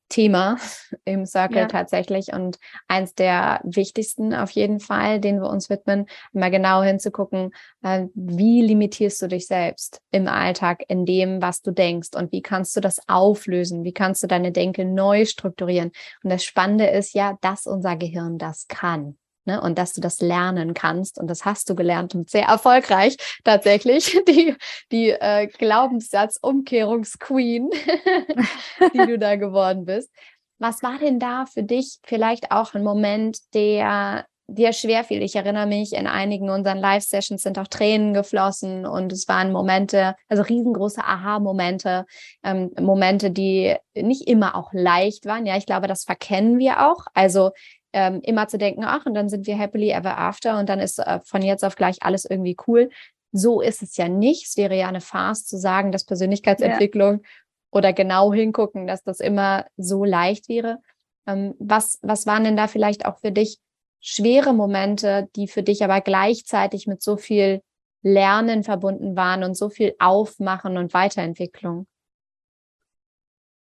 Thema 0.08 0.58
im 1.06 1.26
Circle 1.26 1.58
ja. 1.58 1.66
tatsächlich 1.66 2.32
und 2.32 2.58
eins 2.88 3.16
der 3.16 3.60
wichtigsten 3.64 4.36
auf 4.36 4.52
jeden 4.52 4.80
Fall, 4.80 5.20
den 5.20 5.42
wir 5.42 5.50
uns 5.50 5.70
widmen, 5.70 6.06
mal 6.32 6.52
genau 6.52 6.84
hinzugucken, 6.84 7.52
äh, 7.82 8.06
wie 8.14 8.62
limitierst 8.62 9.22
du 9.22 9.28
dich 9.28 9.48
selbst 9.48 10.02
im 10.12 10.28
Alltag 10.28 10.84
in 10.88 11.06
dem, 11.06 11.42
was 11.42 11.62
du 11.62 11.72
denkst 11.72 12.10
und 12.16 12.32
wie 12.32 12.42
kannst 12.42 12.76
du 12.76 12.82
das 12.82 13.00
auflösen, 13.08 13.84
wie 13.84 13.94
kannst 13.94 14.22
du 14.22 14.28
deine 14.28 14.52
Denke 14.52 14.86
neu 14.86 15.26
strukturieren. 15.26 15.92
Und 16.24 16.30
das 16.30 16.44
Spannende 16.44 16.86
ist 16.86 17.16
ja, 17.16 17.38
dass 17.42 17.66
unser 17.66 17.96
Gehirn 17.96 18.38
das 18.38 18.68
kann. 18.68 19.18
Ne, 19.48 19.62
und 19.62 19.78
dass 19.78 19.94
du 19.94 20.02
das 20.02 20.22
lernen 20.22 20.74
kannst. 20.74 21.20
Und 21.20 21.28
das 21.28 21.46
hast 21.46 21.70
du 21.70 21.76
gelernt 21.76 22.16
und 22.16 22.32
sehr 22.32 22.48
erfolgreich 22.48 23.16
tatsächlich, 23.44 24.20
die, 24.28 24.56
die 24.92 25.12
äh, 25.12 25.46
Glaubenssatz-Umkehrungsqueen, 25.46 27.70
die 28.94 29.06
du 29.06 29.20
da 29.20 29.36
geworden 29.36 29.86
bist. 29.86 30.10
Was 30.58 30.82
war 30.82 30.98
denn 30.98 31.20
da 31.20 31.46
für 31.46 31.62
dich 31.62 32.00
vielleicht 32.04 32.50
auch 32.52 32.74
ein 32.74 32.84
Moment, 32.84 33.38
der 33.54 34.26
dir 34.48 34.74
schwer 34.74 35.04
fiel? 35.04 35.22
Ich 35.22 35.36
erinnere 35.36 35.68
mich, 35.68 35.94
in 35.94 36.08
einigen 36.08 36.50
unseren 36.50 36.80
Live-Sessions 36.80 37.44
sind 37.44 37.60
auch 37.60 37.68
Tränen 37.68 38.16
geflossen 38.16 38.88
und 38.88 39.12
es 39.12 39.28
waren 39.28 39.52
Momente, 39.52 40.16
also 40.28 40.42
riesengroße 40.44 41.04
Aha-Momente, 41.04 42.06
ähm, 42.44 42.72
Momente, 42.80 43.32
die 43.32 43.76
nicht 43.96 44.28
immer 44.28 44.56
auch 44.56 44.74
leicht 44.74 45.26
waren. 45.26 45.46
Ja, 45.46 45.58
ich 45.58 45.66
glaube, 45.68 45.88
das 45.88 46.04
verkennen 46.04 46.58
wir 46.58 46.90
auch. 46.90 47.06
Also 47.14 47.52
ähm, 47.96 48.20
immer 48.24 48.50
zu 48.50 48.58
denken, 48.58 48.84
ach, 48.84 49.06
und 49.06 49.14
dann 49.14 49.30
sind 49.30 49.48
wir 49.48 49.58
happily 49.58 49.90
ever 49.90 50.18
after 50.18 50.60
und 50.60 50.68
dann 50.68 50.82
ist 50.82 51.00
äh, 51.00 51.22
von 51.24 51.42
jetzt 51.42 51.64
auf 51.64 51.78
gleich 51.78 52.04
alles 52.04 52.26
irgendwie 52.26 52.58
cool. 52.68 52.90
So 53.32 53.62
ist 53.62 53.82
es 53.82 53.96
ja 53.96 54.10
nicht. 54.10 54.48
Es 54.48 54.58
wäre 54.58 54.76
ja 54.76 54.90
eine 54.90 55.00
Farce 55.00 55.46
zu 55.46 55.58
sagen, 55.58 55.94
dass 55.94 56.04
Persönlichkeitsentwicklung 56.04 57.22
ja. 57.24 57.30
oder 57.72 57.94
genau 57.94 58.34
hingucken, 58.34 58.86
dass 58.86 59.02
das 59.04 59.22
immer 59.22 59.66
so 59.78 60.04
leicht 60.04 60.50
wäre. 60.50 60.80
Ähm, 61.26 61.56
was, 61.58 61.98
was 62.02 62.26
waren 62.26 62.44
denn 62.44 62.58
da 62.58 62.68
vielleicht 62.68 63.06
auch 63.06 63.20
für 63.20 63.32
dich 63.32 63.60
schwere 64.02 64.54
Momente, 64.54 65.30
die 65.38 65.48
für 65.48 65.64
dich 65.64 65.82
aber 65.82 66.02
gleichzeitig 66.02 66.88
mit 66.88 67.02
so 67.02 67.16
viel 67.16 67.62
Lernen 68.02 68.64
verbunden 68.64 69.16
waren 69.16 69.46
und 69.46 69.56
so 69.56 69.70
viel 69.70 69.96
Aufmachen 70.00 70.78
und 70.78 70.94
Weiterentwicklung? 70.94 71.88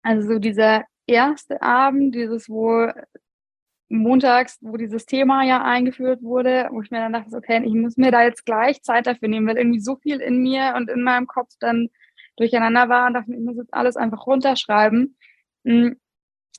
Also 0.03 0.39
dieser 0.39 0.85
erste 1.07 1.63
Abend, 1.63 2.15
dieses, 2.15 2.51
wo 2.51 2.93
montags, 3.89 4.59
wo 4.61 4.77
dieses 4.77 5.07
Thema 5.07 5.45
ja 5.45 5.63
eingeführt 5.63 6.23
wurde, 6.23 6.69
wo 6.71 6.83
ich 6.83 6.91
mir 6.91 7.01
dann 7.01 7.13
dachte, 7.13 7.37
okay, 7.37 7.63
ich 7.65 7.75
muss 7.75 7.97
mir 7.97 8.11
da 8.11 8.23
jetzt 8.23 8.45
gleich 8.45 8.83
Zeit 8.83 9.07
dafür 9.07 9.29
nehmen, 9.29 9.47
weil 9.47 9.59
irgendwie 9.59 9.81
so 9.81 9.97
viel 9.97 10.21
in 10.21 10.39
mir 10.43 10.75
und 10.77 10.91
in 10.91 11.03
meinem 11.03 11.27
Kopf 11.27 11.51
dann 11.61 11.89
durcheinander 12.37 12.89
war 12.89 13.07
und 13.07 13.15
dachte, 13.15 13.33
ich 13.33 13.41
muss 13.41 13.57
jetzt 13.57 13.75
alles 13.75 13.97
einfach 13.97 14.27
runterschreiben. 14.27 15.17
Mm, 15.65 15.93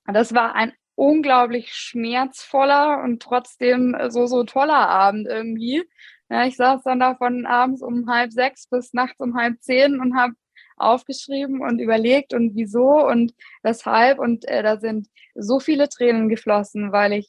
das 0.05 0.33
war 0.33 0.55
ein 0.55 0.73
unglaublich 0.95 1.73
schmerzvoller 1.73 3.01
und 3.03 3.21
trotzdem 3.21 3.95
so, 4.09 4.25
so 4.27 4.43
toller 4.43 4.89
Abend 4.89 5.27
irgendwie. 5.27 5.83
Ja, 6.29 6.45
ich 6.45 6.57
saß 6.57 6.83
dann 6.83 6.99
da 6.99 7.15
von 7.15 7.45
abends 7.45 7.81
um 7.81 8.09
halb 8.09 8.31
sechs 8.33 8.67
bis 8.67 8.93
nachts 8.93 9.19
um 9.19 9.35
halb 9.35 9.61
zehn 9.61 9.99
und 9.99 10.15
habe 10.17 10.33
aufgeschrieben 10.79 11.61
und 11.61 11.79
überlegt 11.79 12.33
und 12.33 12.55
wieso 12.55 13.05
und 13.05 13.33
weshalb 13.63 14.19
und 14.19 14.45
äh, 14.45 14.63
da 14.63 14.77
sind 14.79 15.07
so 15.35 15.59
viele 15.59 15.89
Tränen 15.89 16.29
geflossen, 16.29 16.91
weil 16.91 17.13
ich, 17.13 17.27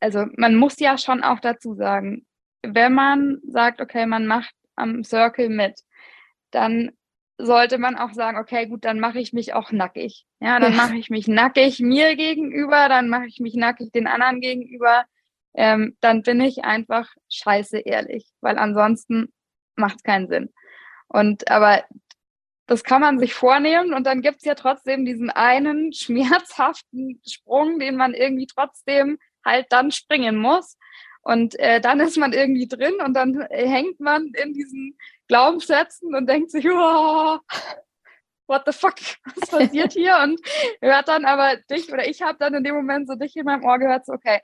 also 0.00 0.26
man 0.36 0.56
muss 0.56 0.78
ja 0.78 0.98
schon 0.98 1.22
auch 1.22 1.40
dazu 1.40 1.74
sagen, 1.74 2.26
wenn 2.62 2.94
man 2.94 3.40
sagt, 3.46 3.80
okay, 3.80 4.06
man 4.06 4.26
macht 4.26 4.54
am 4.74 5.04
Circle 5.04 5.48
mit, 5.48 5.80
dann 6.50 6.92
sollte 7.38 7.78
man 7.78 7.96
auch 7.96 8.12
sagen, 8.12 8.38
okay, 8.38 8.66
gut, 8.66 8.84
dann 8.84 9.00
mache 9.00 9.18
ich 9.18 9.32
mich 9.32 9.52
auch 9.52 9.70
nackig. 9.72 10.26
Ja, 10.40 10.58
dann 10.58 10.74
mache 10.76 10.96
ich 10.96 11.10
mich 11.10 11.28
nackig 11.28 11.80
mir 11.80 12.16
gegenüber, 12.16 12.88
dann 12.88 13.08
mache 13.08 13.26
ich 13.26 13.40
mich 13.40 13.54
nackig 13.54 13.92
den 13.92 14.06
anderen 14.06 14.40
gegenüber. 14.40 15.04
Ähm, 15.54 15.96
dann 16.00 16.22
bin 16.22 16.40
ich 16.40 16.64
einfach 16.64 17.08
scheiße 17.30 17.78
ehrlich, 17.78 18.26
weil 18.40 18.58
ansonsten 18.58 19.32
macht 19.74 19.96
es 19.96 20.02
keinen 20.02 20.28
Sinn. 20.28 20.52
Und 21.08 21.50
aber 21.50 21.84
das 22.66 22.82
kann 22.82 23.00
man 23.00 23.18
sich 23.18 23.34
vornehmen 23.34 23.94
und 23.94 24.04
dann 24.06 24.22
gibt's 24.22 24.44
ja 24.44 24.54
trotzdem 24.54 25.04
diesen 25.04 25.30
einen 25.30 25.92
schmerzhaften 25.92 27.20
Sprung, 27.26 27.78
den 27.78 27.96
man 27.96 28.14
irgendwie 28.14 28.46
trotzdem 28.46 29.18
halt 29.44 29.66
dann 29.70 29.90
springen 29.90 30.36
muss. 30.36 30.76
Und 31.22 31.58
äh, 31.58 31.80
dann 31.80 31.98
ist 31.98 32.16
man 32.16 32.32
irgendwie 32.32 32.68
drin 32.68 32.94
und 33.04 33.14
dann 33.14 33.40
hängt 33.50 33.98
man 33.98 34.30
in 34.40 34.52
diesen 34.54 34.96
Glaubenssätzen 35.26 36.14
und 36.14 36.28
denkt 36.28 36.52
sich, 36.52 36.68
oh, 36.70 37.38
what 38.46 38.62
the 38.64 38.72
fuck, 38.72 38.94
was 39.24 39.50
passiert 39.50 39.92
hier? 39.92 40.18
Und 40.22 40.40
hört 40.80 41.08
dann 41.08 41.24
aber 41.24 41.56
dich 41.68 41.92
oder 41.92 42.06
ich 42.06 42.22
habe 42.22 42.38
dann 42.38 42.54
in 42.54 42.64
dem 42.64 42.76
Moment 42.76 43.08
so 43.08 43.16
dich 43.16 43.34
in 43.36 43.44
meinem 43.44 43.64
Ohr 43.64 43.78
gehört, 43.78 44.06
so, 44.06 44.12
okay, 44.12 44.40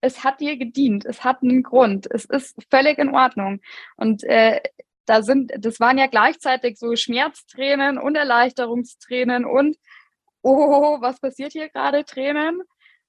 es 0.00 0.24
hat 0.24 0.40
dir 0.40 0.56
gedient, 0.56 1.04
es 1.04 1.24
hat 1.24 1.42
einen 1.42 1.62
Grund, 1.62 2.08
es 2.10 2.24
ist 2.24 2.56
völlig 2.70 2.98
in 2.98 3.14
Ordnung. 3.14 3.60
Und 3.96 4.24
äh, 4.24 4.60
da 5.06 5.22
sind, 5.22 5.52
das 5.58 5.80
waren 5.80 5.98
ja 5.98 6.06
gleichzeitig 6.06 6.78
so 6.78 6.94
Schmerztränen 6.96 7.98
und 7.98 8.16
Erleichterungstränen 8.16 9.44
und 9.44 9.76
oh, 10.42 11.00
was 11.00 11.20
passiert 11.20 11.52
hier 11.52 11.68
gerade, 11.68 12.04
Tränen. 12.04 12.62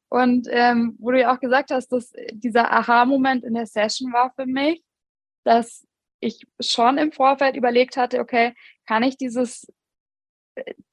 Und 0.10 0.48
ähm, 0.52 0.96
wo 1.00 1.12
du 1.12 1.20
ja 1.20 1.34
auch 1.34 1.40
gesagt 1.40 1.72
hast, 1.72 1.88
dass 1.92 2.14
dieser 2.32 2.72
Aha-Moment 2.72 3.44
in 3.44 3.56
der 3.56 3.66
Session 3.66 4.14
war 4.14 4.32
für 4.36 4.46
mich, 4.46 4.84
dass 5.44 5.88
ich 6.20 6.46
schon 6.60 6.98
im 6.98 7.12
Vorfeld 7.12 7.56
überlegt 7.56 7.98
hatte, 7.98 8.20
okay, 8.20 8.54
kann 8.86 9.02
ich 9.02 9.18
dieses, 9.18 9.68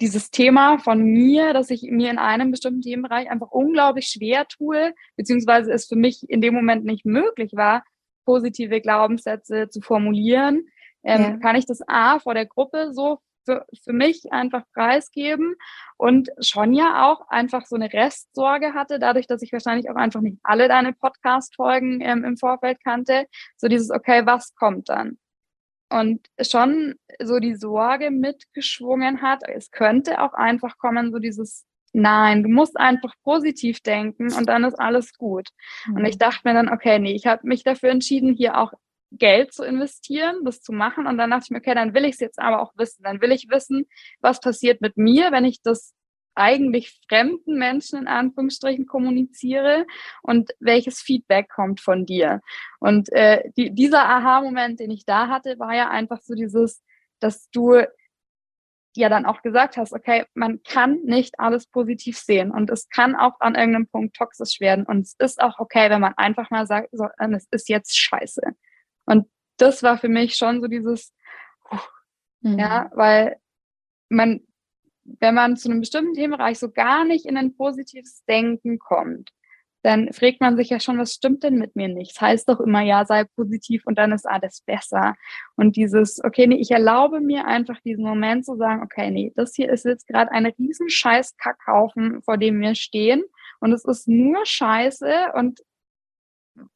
dieses 0.01 0.31
Thema 0.31 0.79
von 0.79 1.03
mir, 1.03 1.53
dass 1.53 1.71
ich 1.71 1.83
mir 1.83 2.11
in 2.11 2.19
einem 2.19 2.51
bestimmten 2.51 2.81
Themenbereich 2.81 3.31
einfach 3.31 3.51
unglaublich 3.51 4.07
schwer 4.07 4.47
tue, 4.47 4.95
beziehungsweise 5.17 5.71
es 5.73 5.87
für 5.87 5.97
mich 5.97 6.29
in 6.29 6.41
dem 6.41 6.55
Moment 6.55 6.85
nicht 6.85 7.05
möglich 7.05 7.53
war, 7.55 7.85
positive 8.25 8.81
Glaubenssätze 8.81 9.69
zu 9.69 9.81
formulieren, 9.81 10.67
ähm, 11.05 11.23
ja. 11.23 11.37
kann 11.39 11.57
ich 11.57 11.67
das 11.67 11.81
A 11.87 12.19
vor 12.19 12.35
der 12.35 12.47
Gruppe 12.47 12.93
so 12.93 13.19
für, 13.45 13.67
für 13.85 13.93
mich 13.93 14.33
einfach 14.33 14.63
preisgeben 14.75 15.55
und 15.97 16.31
schon 16.41 16.73
ja 16.73 17.11
auch 17.11 17.29
einfach 17.29 17.67
so 17.67 17.77
eine 17.77 17.93
Restsorge 17.93 18.75
hatte, 18.75 18.99
dadurch, 18.99 19.27
dass 19.27 19.43
ich 19.43 19.53
wahrscheinlich 19.53 19.91
auch 19.91 19.97
einfach 19.97 20.21
nicht 20.21 20.39
alle 20.43 20.69
deine 20.69 20.93
Podcast-Folgen 20.93 22.01
ähm, 22.01 22.25
im 22.25 22.37
Vorfeld 22.37 22.79
kannte, 22.85 23.27
so 23.57 23.69
dieses, 23.69 23.91
okay, 23.91 24.27
was 24.27 24.55
kommt 24.55 24.89
dann? 24.89 25.19
Und 25.93 26.27
schon 26.41 26.95
so 27.21 27.41
die 27.41 27.57
Sorge 27.57 28.11
mitgeschwungen 28.11 29.23
hat, 29.23 29.43
es 29.49 29.73
könnte 29.73 30.21
auch 30.23 30.35
einfach 30.35 30.79
kommen, 30.79 31.11
so 31.11 31.19
dieses, 31.19 31.67
nein, 31.93 32.45
du 32.45 32.49
musst 32.49 32.79
einfach 32.79 33.13
positiv 33.25 33.81
denken 33.81 34.33
und 34.33 34.49
dann 34.49 34.63
ist 34.63 34.79
alles 34.79 35.13
gut. 35.17 35.49
Mhm. 35.87 35.97
Und 35.97 36.05
ich 36.05 36.19
dachte 36.19 36.43
mir 36.45 36.55
dann, 36.55 36.69
okay, 36.69 37.01
nee, 37.01 37.15
ich 37.15 37.27
habe 37.27 37.47
mich 37.47 37.65
dafür 37.65 37.91
entschieden, 37.91 38.35
hier 38.35 38.57
auch 38.57 38.73
Geld 39.13 39.53
zu 39.53 39.65
investieren, 39.65 40.45
das 40.45 40.63
zu 40.63 40.73
machen. 40.73 41.07
Und 41.07 41.19
dann 41.19 41.31
dachte 41.31 41.45
ich 41.47 41.51
mir, 41.51 41.59
okay, 41.59 41.75
dann 41.75 41.95
will 41.95 42.05
ich 42.05 42.15
es 42.15 42.21
jetzt 42.21 42.39
aber 42.39 42.63
auch 42.63 42.73
wissen. 42.77 43.03
Dann 43.03 43.21
will 43.21 43.33
ich 43.33 43.49
wissen, 43.51 43.87
was 44.21 44.41
passiert 44.41 44.81
mit 44.81 44.97
mir, 44.97 45.33
wenn 45.33 45.45
ich 45.45 45.63
das 45.63 45.95
eigentlich 46.35 46.99
fremden 47.09 47.59
Menschen 47.59 47.99
in 47.99 48.09
Anführungsstrichen 48.09 48.87
kommuniziere 48.87 49.87
und 50.23 50.51
welches 50.61 51.01
Feedback 51.01 51.49
kommt 51.49 51.81
von 51.81 52.07
dir. 52.07 52.41
Und 52.79 53.13
äh, 53.13 53.51
die, 53.57 53.75
dieser 53.75 54.05
Aha-Moment, 54.05 54.81
den 54.81 54.91
ich 54.91 55.05
da 55.05 55.29
hatte, 55.29 55.59
war 55.59 55.75
ja 55.75 55.91
einfach 55.91 56.21
so 56.23 56.35
dieses, 56.35 56.83
dass 57.19 57.51
du 57.51 57.83
ja 58.97 59.09
dann 59.09 59.27
auch 59.27 59.43
gesagt 59.43 59.77
hast, 59.77 59.93
okay, 59.93 60.25
man 60.35 60.63
kann 60.63 61.01
nicht 61.05 61.39
alles 61.39 61.67
positiv 61.67 62.19
sehen 62.19 62.51
und 62.51 62.71
es 62.71 62.89
kann 62.89 63.15
auch 63.15 63.39
an 63.41 63.55
irgendeinem 63.55 63.87
Punkt 63.87 64.17
toxisch 64.17 64.61
werden 64.61 64.85
und 64.85 65.03
es 65.03 65.15
ist 65.19 65.41
auch 65.41 65.59
okay, 65.59 65.91
wenn 65.91 66.01
man 66.01 66.15
einfach 66.17 66.51
mal 66.51 66.67
sagt, 66.67 66.89
so, 66.93 67.07
es 67.19 67.47
ist 67.51 67.69
jetzt 67.69 67.97
scheiße. 67.97 68.41
Und 69.11 69.27
das 69.57 69.83
war 69.83 69.99
für 69.99 70.09
mich 70.09 70.37
schon 70.37 70.61
so 70.61 70.69
dieses, 70.69 71.13
mhm. 72.43 72.59
ja, 72.61 72.91
weil 72.95 73.39
man, 74.09 74.41
wenn 75.03 75.35
man 75.35 75.57
zu 75.57 75.69
einem 75.69 75.81
bestimmten 75.81 76.15
Themenbereich 76.15 76.61
so 76.61 76.71
gar 76.71 77.05
nicht 77.05 77.27
in 77.27 77.37
ein 77.37 77.57
positives 77.57 78.25
Denken 78.27 78.79
kommt, 78.79 79.31
dann 79.83 80.13
fragt 80.13 80.41
man 80.41 80.57
sich 80.57 80.69
ja 80.69 80.79
schon, 80.79 80.99
was 80.99 81.15
stimmt 81.15 81.43
denn 81.43 81.59
mit 81.59 81.75
mir 81.75 81.89
nicht? 81.89 82.15
Das 82.15 82.21
heißt 82.21 82.49
doch 82.49 82.61
immer, 82.61 82.83
ja, 82.83 83.05
sei 83.05 83.25
positiv 83.25 83.83
und 83.85 83.99
dann 83.99 84.13
ist 84.13 84.29
alles 84.29 84.61
besser. 84.61 85.17
Und 85.57 85.75
dieses, 85.75 86.23
okay, 86.23 86.47
nee, 86.47 86.61
ich 86.61 86.71
erlaube 86.71 87.21
mir 87.21 87.47
einfach 87.47 87.81
diesen 87.81 88.05
Moment 88.05 88.45
zu 88.45 88.57
sagen, 88.57 88.83
okay, 88.85 89.11
nee, 89.11 89.33
das 89.35 89.57
hier 89.57 89.73
ist 89.73 89.87
jetzt 89.87 90.07
gerade 90.07 90.31
ein 90.31 90.47
riesen 90.47 90.89
scheiß 90.89 91.37
Kackhaufen, 91.37 92.23
vor 92.23 92.37
dem 92.37 92.61
wir 92.61 92.77
stehen. 92.77 93.25
Und 93.59 93.73
es 93.73 93.85
ist 93.85 94.07
nur 94.07 94.47
Scheiße 94.47 95.33
und 95.35 95.61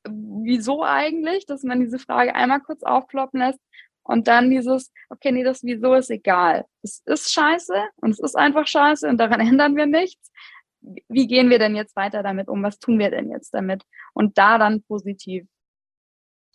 wieso 0.08 0.84
eigentlich, 0.84 1.46
dass 1.46 1.62
man 1.62 1.80
diese 1.80 1.98
Frage 1.98 2.34
einmal 2.34 2.60
kurz 2.60 2.82
aufploppen 2.82 3.40
lässt 3.40 3.60
und 4.02 4.28
dann 4.28 4.50
dieses, 4.50 4.92
okay, 5.08 5.32
nee, 5.32 5.44
das 5.44 5.62
Wieso 5.62 5.94
ist 5.94 6.10
egal. 6.10 6.66
Es 6.82 7.02
ist 7.06 7.32
scheiße 7.32 7.74
und 7.96 8.10
es 8.10 8.20
ist 8.20 8.36
einfach 8.36 8.66
scheiße 8.66 9.08
und 9.08 9.18
daran 9.18 9.40
ändern 9.46 9.76
wir 9.76 9.86
nichts. 9.86 10.30
Wie 11.08 11.26
gehen 11.26 11.48
wir 11.48 11.58
denn 11.58 11.74
jetzt 11.74 11.96
weiter 11.96 12.22
damit 12.22 12.48
um? 12.48 12.62
Was 12.62 12.78
tun 12.78 12.98
wir 12.98 13.10
denn 13.10 13.30
jetzt 13.30 13.54
damit? 13.54 13.84
Und 14.12 14.36
da 14.36 14.58
dann 14.58 14.82
positiv 14.82 15.46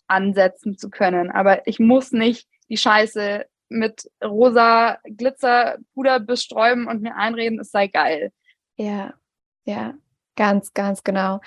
ansetzen 0.06 0.78
zu 0.78 0.88
können. 0.88 1.30
Aber 1.30 1.66
ich 1.66 1.80
muss 1.80 2.12
nicht 2.12 2.48
die 2.68 2.76
Scheiße 2.76 3.46
mit 3.68 4.10
rosa 4.22 4.98
Glitzerpuder 5.04 6.20
besträuben 6.20 6.86
und 6.86 7.02
mir 7.02 7.16
einreden, 7.16 7.60
es 7.60 7.70
sei 7.70 7.88
geil. 7.88 8.32
Ja, 8.76 9.14
ja, 9.64 9.94
ganz, 10.36 10.74
ganz 10.74 11.02
genau. 11.02 11.40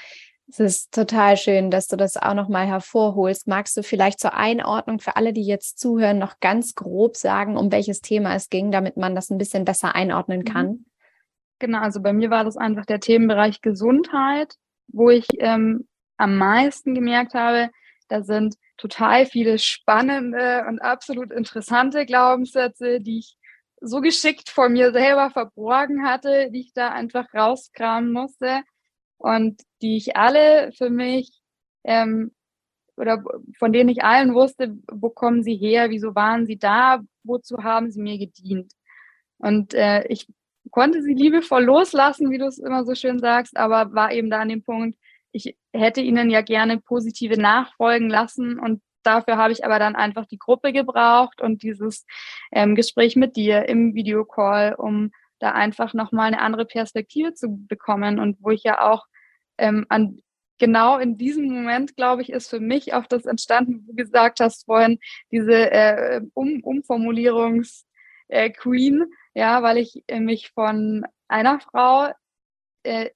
Es 0.50 0.60
ist 0.60 0.94
total 0.94 1.38
schön, 1.38 1.72
dass 1.72 1.88
du 1.88 1.96
das 1.96 2.18
auch 2.18 2.34
nochmal 2.34 2.68
hervorholst. 2.68 3.48
Magst 3.48 3.78
du 3.78 3.84
vielleicht 3.84 4.20
zur 4.20 4.34
Einordnung 4.34 5.00
für 5.00 5.16
alle, 5.16 5.34
die 5.34 5.46
jetzt 5.46 5.80
zuhören, 5.80 6.20
noch 6.20 6.40
ganz 6.40 6.76
grob 6.76 7.16
sagen, 7.16 7.58
um 7.58 7.72
welches 7.72 8.02
Thema 8.02 8.36
es 8.36 8.50
ging, 8.50 8.72
damit 8.72 8.98
man 8.98 9.16
das 9.16 9.30
ein 9.30 9.38
bisschen 9.38 9.66
besser 9.66 9.96
einordnen 9.96 10.40
mhm. 10.40 10.46
kann? 10.46 10.86
Genau, 11.60 11.80
also 11.80 12.02
bei 12.02 12.12
mir 12.12 12.30
war 12.30 12.44
das 12.44 12.58
einfach 12.58 12.86
der 12.86 13.00
Themenbereich 13.00 13.62
Gesundheit, 13.62 14.56
wo 14.88 15.10
ich 15.10 15.28
ähm, 15.40 15.88
am 16.18 16.38
meisten 16.38 16.94
gemerkt 16.94 17.34
habe, 17.34 17.70
da 18.10 18.22
sind 18.22 18.56
total 18.78 19.26
viele 19.26 19.58
spannende 19.58 20.66
und 20.68 20.80
absolut 20.82 21.32
interessante 21.32 22.06
Glaubenssätze, 22.06 23.00
die 23.00 23.20
ich 23.20 23.38
so 23.80 24.02
geschickt 24.02 24.50
vor 24.50 24.70
mir 24.70 24.92
selber 24.92 25.30
verborgen 25.30 26.06
hatte, 26.06 26.50
die 26.52 26.62
ich 26.62 26.74
da 26.74 26.90
einfach 26.90 27.34
rauskramen 27.34 28.12
musste 28.12 28.62
und 29.24 29.62
die 29.82 29.96
ich 29.96 30.18
alle 30.18 30.72
für 30.74 30.90
mich 30.90 31.32
ähm, 31.86 32.32
oder 32.98 33.24
von 33.58 33.72
denen 33.72 33.90
ich 33.90 34.04
allen 34.04 34.34
wusste, 34.34 34.78
wo 34.92 35.10
kommen 35.10 35.44
sie 35.44 35.56
her, 35.56 35.90
wieso 35.90 36.14
waren 36.14 36.46
sie 36.46 36.58
da, 36.58 37.00
wozu 37.24 37.64
haben 37.64 37.90
sie 37.90 38.02
mir 38.02 38.18
gedient. 38.18 38.74
Und 39.38 39.74
äh, 39.74 40.06
ich 40.08 40.28
konnte 40.72 41.02
sie 41.02 41.14
liebevoll 41.14 41.64
loslassen, 41.64 42.32
wie 42.32 42.38
du 42.38 42.46
es 42.46 42.60
immer 42.60 42.84
so 42.84 42.96
schön 42.96 43.20
sagst, 43.20 43.56
aber 43.56 43.94
war 43.94 44.12
eben 44.12 44.30
da 44.30 44.42
an 44.42 44.50
dem 44.50 44.62
Punkt, 44.62 45.00
ich 45.32 45.58
hätte 45.72 46.02
ihnen 46.02 46.30
ja 46.30 46.42
gerne 46.42 46.80
positive 46.82 47.40
nachfolgen 47.40 48.10
lassen 48.10 48.60
und 48.60 48.82
dafür 49.04 49.38
habe 49.38 49.54
ich 49.54 49.64
aber 49.64 49.80
dann 49.80 49.96
einfach 49.96 50.26
die 50.26 50.38
Gruppe 50.38 50.74
gebraucht 50.74 51.42
und 51.42 51.64
dieses 51.64 52.06
ähm, 52.52 52.76
Gespräch 52.76 53.16
mit 53.16 53.38
dir 53.38 53.70
im 53.70 53.96
Videocall, 53.96 54.76
um 54.76 55.12
da 55.44 55.52
einfach 55.52 55.94
nochmal 55.94 56.28
eine 56.28 56.42
andere 56.42 56.66
Perspektive 56.66 57.34
zu 57.34 57.48
bekommen 57.68 58.20
und 58.20 58.38
wo 58.42 58.52
ich 58.52 58.64
ja 58.64 58.82
auch 58.82 59.06
ähm, 59.58 59.86
an 59.90 60.20
genau 60.58 60.98
in 60.98 61.18
diesem 61.18 61.46
Moment, 61.46 61.96
glaube 61.98 62.22
ich, 62.22 62.32
ist 62.32 62.50
für 62.50 62.62
mich 62.62 62.94
auch 62.94 63.06
das 63.06 63.26
entstanden, 63.26 63.84
wo 63.86 63.92
du 63.92 63.96
gesagt 63.96 64.40
hast 64.40 64.66
vorhin, 64.66 65.00
diese 65.32 65.72
äh, 65.72 66.22
um 66.34 66.62
Umformulierungs 66.64 67.86
äh, 68.30 68.52
ja, 69.36 69.62
weil 69.64 69.78
ich 69.78 70.04
äh, 70.08 70.20
mich 70.20 70.52
von 70.52 71.06
einer 71.28 71.60
Frau 71.60 72.12
äh, 72.84 73.10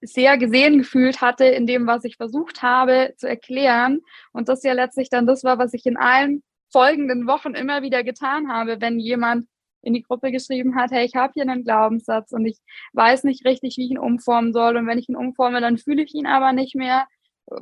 sehr 0.00 0.38
gesehen 0.38 0.78
gefühlt 0.78 1.20
hatte 1.20 1.46
in 1.46 1.66
dem, 1.66 1.86
was 1.88 2.04
ich 2.04 2.16
versucht 2.16 2.62
habe 2.62 3.14
zu 3.16 3.28
erklären. 3.28 4.00
Und 4.32 4.48
das 4.48 4.62
ja 4.62 4.72
letztlich 4.72 5.10
dann 5.10 5.26
das 5.26 5.42
war, 5.42 5.58
was 5.58 5.74
ich 5.74 5.84
in 5.86 5.96
allen 5.96 6.44
folgenden 6.70 7.26
Wochen 7.26 7.54
immer 7.54 7.82
wieder 7.82 8.04
getan 8.04 8.52
habe, 8.52 8.80
wenn 8.80 9.00
jemand 9.00 9.48
in 9.88 9.94
die 9.94 10.02
Gruppe 10.02 10.30
geschrieben 10.30 10.76
hat, 10.76 10.92
hey, 10.92 11.04
ich 11.04 11.16
habe 11.16 11.32
hier 11.34 11.42
einen 11.42 11.64
Glaubenssatz 11.64 12.32
und 12.32 12.46
ich 12.46 12.58
weiß 12.92 13.24
nicht 13.24 13.44
richtig, 13.44 13.76
wie 13.76 13.84
ich 13.86 13.90
ihn 13.90 13.98
umformen 13.98 14.52
soll. 14.52 14.76
Und 14.76 14.86
wenn 14.86 14.98
ich 14.98 15.08
ihn 15.08 15.16
umforme, 15.16 15.60
dann 15.60 15.78
fühle 15.78 16.02
ich 16.02 16.14
ihn 16.14 16.26
aber 16.26 16.52
nicht 16.52 16.76
mehr, 16.76 17.06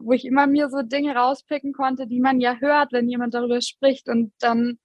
wo 0.00 0.12
ich 0.12 0.24
immer 0.24 0.46
mir 0.46 0.68
so 0.68 0.82
Dinge 0.82 1.14
rauspicken 1.14 1.72
konnte, 1.72 2.06
die 2.06 2.20
man 2.20 2.40
ja 2.40 2.56
hört, 2.56 2.92
wenn 2.92 3.08
jemand 3.08 3.34
darüber 3.34 3.60
spricht. 3.60 4.08
Und 4.08 4.32
dann 4.40 4.78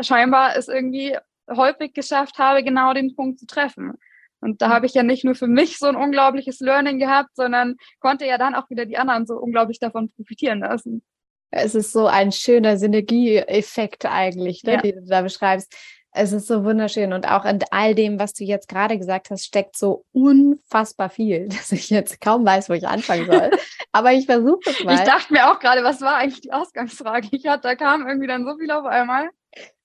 scheinbar 0.00 0.56
ist 0.56 0.68
irgendwie 0.68 1.16
häufig 1.50 1.92
geschafft 1.94 2.38
habe, 2.38 2.64
genau 2.64 2.92
den 2.92 3.14
Punkt 3.14 3.38
zu 3.38 3.46
treffen. 3.46 3.94
Und 4.40 4.62
da 4.62 4.68
habe 4.68 4.86
ich 4.86 4.94
ja 4.94 5.02
nicht 5.02 5.24
nur 5.24 5.34
für 5.34 5.48
mich 5.48 5.78
so 5.78 5.86
ein 5.86 5.96
unglaubliches 5.96 6.60
Learning 6.60 6.98
gehabt, 6.98 7.30
sondern 7.34 7.76
konnte 8.00 8.24
ja 8.24 8.38
dann 8.38 8.54
auch 8.54 8.70
wieder 8.70 8.86
die 8.86 8.96
anderen 8.96 9.26
so 9.26 9.34
unglaublich 9.34 9.80
davon 9.80 10.10
profitieren 10.10 10.60
lassen. 10.60 11.02
Es 11.50 11.74
ist 11.74 11.92
so 11.92 12.06
ein 12.06 12.30
schöner 12.30 12.76
Synergieeffekt 12.76 14.04
eigentlich, 14.04 14.62
ne, 14.64 14.74
ja. 14.74 14.80
den 14.82 14.96
du 14.96 15.06
da 15.06 15.22
beschreibst. 15.22 15.74
Es 16.18 16.32
ist 16.32 16.48
so 16.48 16.64
wunderschön 16.64 17.12
und 17.12 17.30
auch 17.30 17.44
in 17.44 17.60
all 17.70 17.94
dem, 17.94 18.18
was 18.18 18.34
du 18.34 18.42
jetzt 18.42 18.68
gerade 18.68 18.98
gesagt 18.98 19.30
hast, 19.30 19.44
steckt 19.44 19.76
so 19.76 20.04
unfassbar 20.12 21.10
viel, 21.10 21.48
dass 21.56 21.70
ich 21.70 21.90
jetzt 21.90 22.20
kaum 22.20 22.44
weiß, 22.44 22.68
wo 22.68 22.74
ich 22.74 22.88
anfangen 22.88 23.26
soll. 23.26 23.50
Aber 23.92 24.12
ich 24.12 24.26
versuche 24.26 24.58
es 24.66 24.82
mal. 24.82 24.94
Ich 24.94 25.00
dachte 25.02 25.32
mir 25.32 25.50
auch 25.50 25.60
gerade, 25.60 25.84
was 25.84 26.00
war 26.00 26.16
eigentlich 26.16 26.40
die 26.40 26.52
Ausgangsfrage? 26.52 27.28
Ich 27.30 27.46
hatte, 27.46 27.62
da 27.62 27.74
kam 27.76 28.06
irgendwie 28.06 28.26
dann 28.26 28.44
so 28.44 28.56
viel 28.58 28.70
auf 28.70 28.84
einmal. 28.84 29.30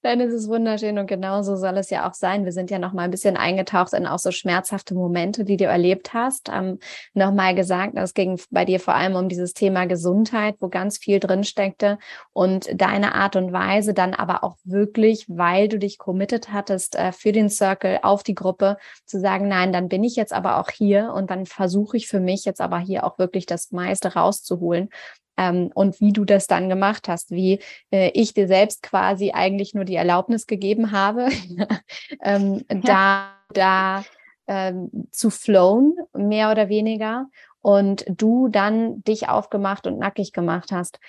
Es 0.06 0.34
ist 0.34 0.50
wunderschön 0.50 0.98
und 0.98 1.08
genauso 1.08 1.56
soll 1.56 1.78
es 1.78 1.90
ja 1.90 2.10
auch 2.10 2.14
sein. 2.14 2.44
Wir 2.44 2.52
sind 2.52 2.70
ja 2.70 2.78
noch 2.78 2.92
mal 2.92 3.04
ein 3.04 3.12
bisschen 3.12 3.38
eingetaucht 3.38 3.94
in 3.94 4.06
auch 4.06 4.20
so 4.20 4.32
schmerzhafte 4.32 4.96
Momente, 4.96 5.46
die 5.46 5.56
du 5.56 5.64
erlebt 5.64 6.14
hast. 6.14 6.50
Ähm, 6.54 6.80
noch 7.14 7.32
mal 7.32 7.56
gesagt, 7.56 7.94
es 7.96 8.14
ging 8.14 8.38
bei 8.52 8.66
dir 8.66 8.82
vor 8.82 8.96
allem 8.96 9.16
um 9.16 9.30
dieses 9.30 9.54
Thema 9.54 9.86
Gesundheit, 9.86 10.58
wo 10.60 10.68
ganz 10.68 10.98
viel 10.98 11.22
drin 11.22 11.46
steckte 11.46 12.00
und 12.34 12.70
deine 12.76 13.16
Art 13.16 13.38
und 13.38 13.54
Weise 13.54 13.94
dann 13.94 14.14
aber 14.14 14.44
auch 14.44 14.58
wirklich, 14.66 15.26
weil 15.30 15.70
du 15.70 15.80
dich 15.80 15.98
committed 15.98 16.52
hattest 16.52 16.98
äh, 16.98 17.14
für 17.14 17.32
den 17.32 17.50
Circle 17.50 18.00
auf 18.02 18.24
die 18.24 18.36
Gruppe, 18.36 18.76
zu 19.06 19.22
sagen, 19.22 19.48
nein, 19.48 19.72
dann 19.72 19.88
bin 19.88 20.04
ich 20.04 20.18
jetzt 20.18 20.34
aber 20.34 20.60
auch 20.60 20.70
hier 20.70 21.14
und 21.16 21.32
dann 21.32 21.46
versuche 21.46 21.96
ich 21.96 22.10
für 22.10 22.20
mich 22.20 22.44
jetzt 22.44 22.60
aber 22.60 22.80
hier 22.80 23.06
auch 23.06 23.20
wirklich 23.20 23.46
das 23.46 23.72
meiste 23.72 24.16
rauszuholen 24.16 24.90
ähm, 25.38 25.72
und 25.74 26.00
wie 26.00 26.14
du 26.14 26.26
das 26.26 26.48
dann 26.48 26.70
gemacht 26.70 27.08
hast, 27.08 27.32
wie 27.32 27.60
äh, 27.92 28.12
ich 28.14 28.34
dir 28.34 28.48
selbst 28.48 28.84
quasi 28.84 29.32
eigentlich 29.32 29.74
nur 29.74 29.86
die 29.86 29.96
Erlaubnis 29.96 30.48
gegeben 30.48 30.92
habe, 30.92 31.30
ähm, 32.24 32.64
ja. 32.70 32.80
da, 32.84 33.28
da 33.54 34.06
ähm, 34.48 35.08
zu 35.12 35.30
flown, 35.30 35.96
mehr 36.14 36.52
oder 36.52 36.70
weniger, 36.70 37.28
und 37.62 38.06
du 38.08 38.50
dann 38.50 39.04
dich 39.04 39.30
aufgemacht 39.30 39.88
und 39.88 39.98
nackig 39.98 40.34
gemacht 40.34 40.72
hast. 40.72 41.00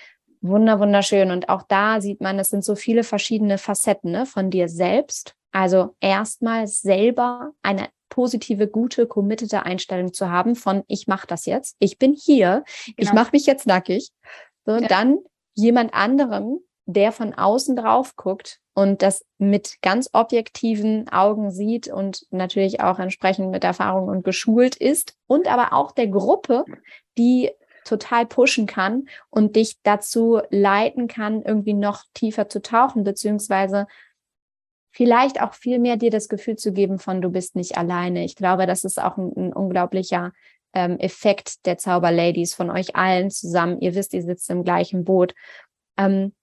Wunder, 0.41 0.79
wunderschön. 0.79 1.31
Und 1.31 1.49
auch 1.49 1.63
da 1.63 1.99
sieht 1.99 2.21
man, 2.21 2.39
es 2.39 2.49
sind 2.49 2.63
so 2.63 2.75
viele 2.75 3.03
verschiedene 3.03 3.57
Facetten 3.57 4.11
ne, 4.11 4.25
von 4.25 4.49
dir 4.49 4.69
selbst. 4.69 5.35
Also 5.51 5.95
erstmal 5.99 6.67
selber 6.67 7.51
eine 7.61 7.87
positive, 8.15 8.69
gute, 8.69 9.07
committete 9.07 9.63
Einstellung 9.63 10.13
zu 10.13 10.29
haben 10.29 10.55
von 10.55 10.83
ich 10.87 11.05
mache 11.05 11.27
das 11.27 11.45
jetzt, 11.45 11.75
ich 11.79 11.99
bin 11.99 12.13
hier, 12.13 12.63
genau. 12.85 12.95
ich 12.97 13.11
mache 13.11 13.31
mich 13.33 13.45
jetzt 13.45 13.67
nackig. 13.67 14.11
So, 14.65 14.77
ja. 14.77 14.87
Dann 14.87 15.17
jemand 15.53 15.93
anderem, 15.93 16.59
der 16.85 17.11
von 17.11 17.33
außen 17.33 17.75
drauf 17.75 18.15
guckt 18.15 18.61
und 18.73 19.01
das 19.01 19.25
mit 19.37 19.81
ganz 19.81 20.09
objektiven 20.13 21.09
Augen 21.09 21.51
sieht 21.51 21.89
und 21.89 22.25
natürlich 22.31 22.79
auch 22.79 22.99
entsprechend 22.99 23.51
mit 23.51 23.65
Erfahrung 23.65 24.07
und 24.07 24.23
geschult 24.23 24.77
ist 24.77 25.17
und 25.27 25.51
aber 25.51 25.73
auch 25.73 25.91
der 25.91 26.07
Gruppe, 26.07 26.63
die 27.17 27.51
total 27.83 28.25
pushen 28.25 28.65
kann 28.65 29.09
und 29.29 29.57
dich 29.57 29.75
dazu 29.83 30.39
leiten 30.49 31.09
kann, 31.09 31.41
irgendwie 31.41 31.73
noch 31.73 32.03
tiefer 32.13 32.47
zu 32.47 32.61
tauchen, 32.61 33.03
beziehungsweise 33.03 33.87
vielleicht 34.95 35.41
auch 35.41 35.53
viel 35.53 35.77
mehr 35.77 35.97
dir 35.97 36.09
das 36.09 36.29
Gefühl 36.29 36.55
zu 36.55 36.71
geben 36.71 36.99
von, 36.99 37.21
du 37.21 37.29
bist 37.29 37.55
nicht 37.55 37.77
alleine. 37.77 38.23
Ich 38.23 38.35
glaube, 38.37 38.65
das 38.65 38.85
ist 38.85 38.97
auch 38.97 39.17
ein, 39.17 39.31
ein 39.35 39.53
unglaublicher 39.53 40.31
ähm, 40.73 40.97
Effekt 40.99 41.65
der 41.65 41.77
Zauberladies 41.77 42.53
von 42.53 42.69
euch 42.69 42.95
allen 42.95 43.29
zusammen. 43.29 43.81
Ihr 43.81 43.93
wisst, 43.93 44.13
ihr 44.13 44.23
sitzt 44.23 44.49
im 44.49 44.63
gleichen 44.63 45.03
Boot. 45.03 45.35
Ähm, 45.97 46.33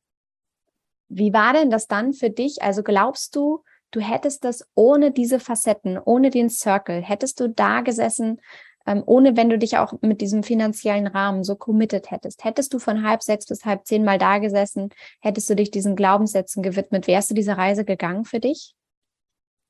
wie 1.09 1.33
war 1.33 1.55
denn 1.55 1.71
das 1.71 1.87
dann 1.87 2.13
für 2.13 2.29
dich? 2.29 2.63
Also 2.63 2.83
glaubst 2.83 3.35
du, 3.37 3.65
du 3.91 4.01
hättest 4.01 4.45
das 4.45 4.69
ohne 4.75 5.13
diese 5.13 5.41
Facetten, 5.41 5.99
ohne 5.99 6.29
den 6.29 6.51
Circle, 6.51 7.01
hättest 7.01 7.41
du 7.41 7.49
da 7.49 7.81
gesessen 7.81 8.39
ähm, 8.87 9.03
ohne 9.07 9.37
wenn 9.37 9.49
du 9.49 9.59
dich 9.59 9.79
auch 9.79 9.95
mit 10.01 10.21
diesem 10.21 10.43
finanziellen 10.43 11.07
Rahmen 11.07 11.45
so 11.45 11.57
committed 11.57 12.11
hättest. 12.11 12.45
Hättest 12.45 12.73
du 12.75 12.79
von 12.79 13.07
halb 13.07 13.23
sechs 13.23 13.47
bis 13.47 13.65
halb 13.65 13.87
zehn 13.87 14.05
mal 14.05 14.19
da 14.19 14.39
gesessen, 14.39 14.91
hättest 15.21 15.49
du 15.51 15.57
dich 15.57 15.71
diesen 15.71 15.97
Glaubenssätzen 15.97 16.63
gewidmet, 16.63 17.07
wärst 17.07 17.31
du 17.31 17.35
diese 17.35 17.57
Reise 17.57 17.85
gegangen 17.85 18.25
für 18.25 18.41
dich? 18.41 18.75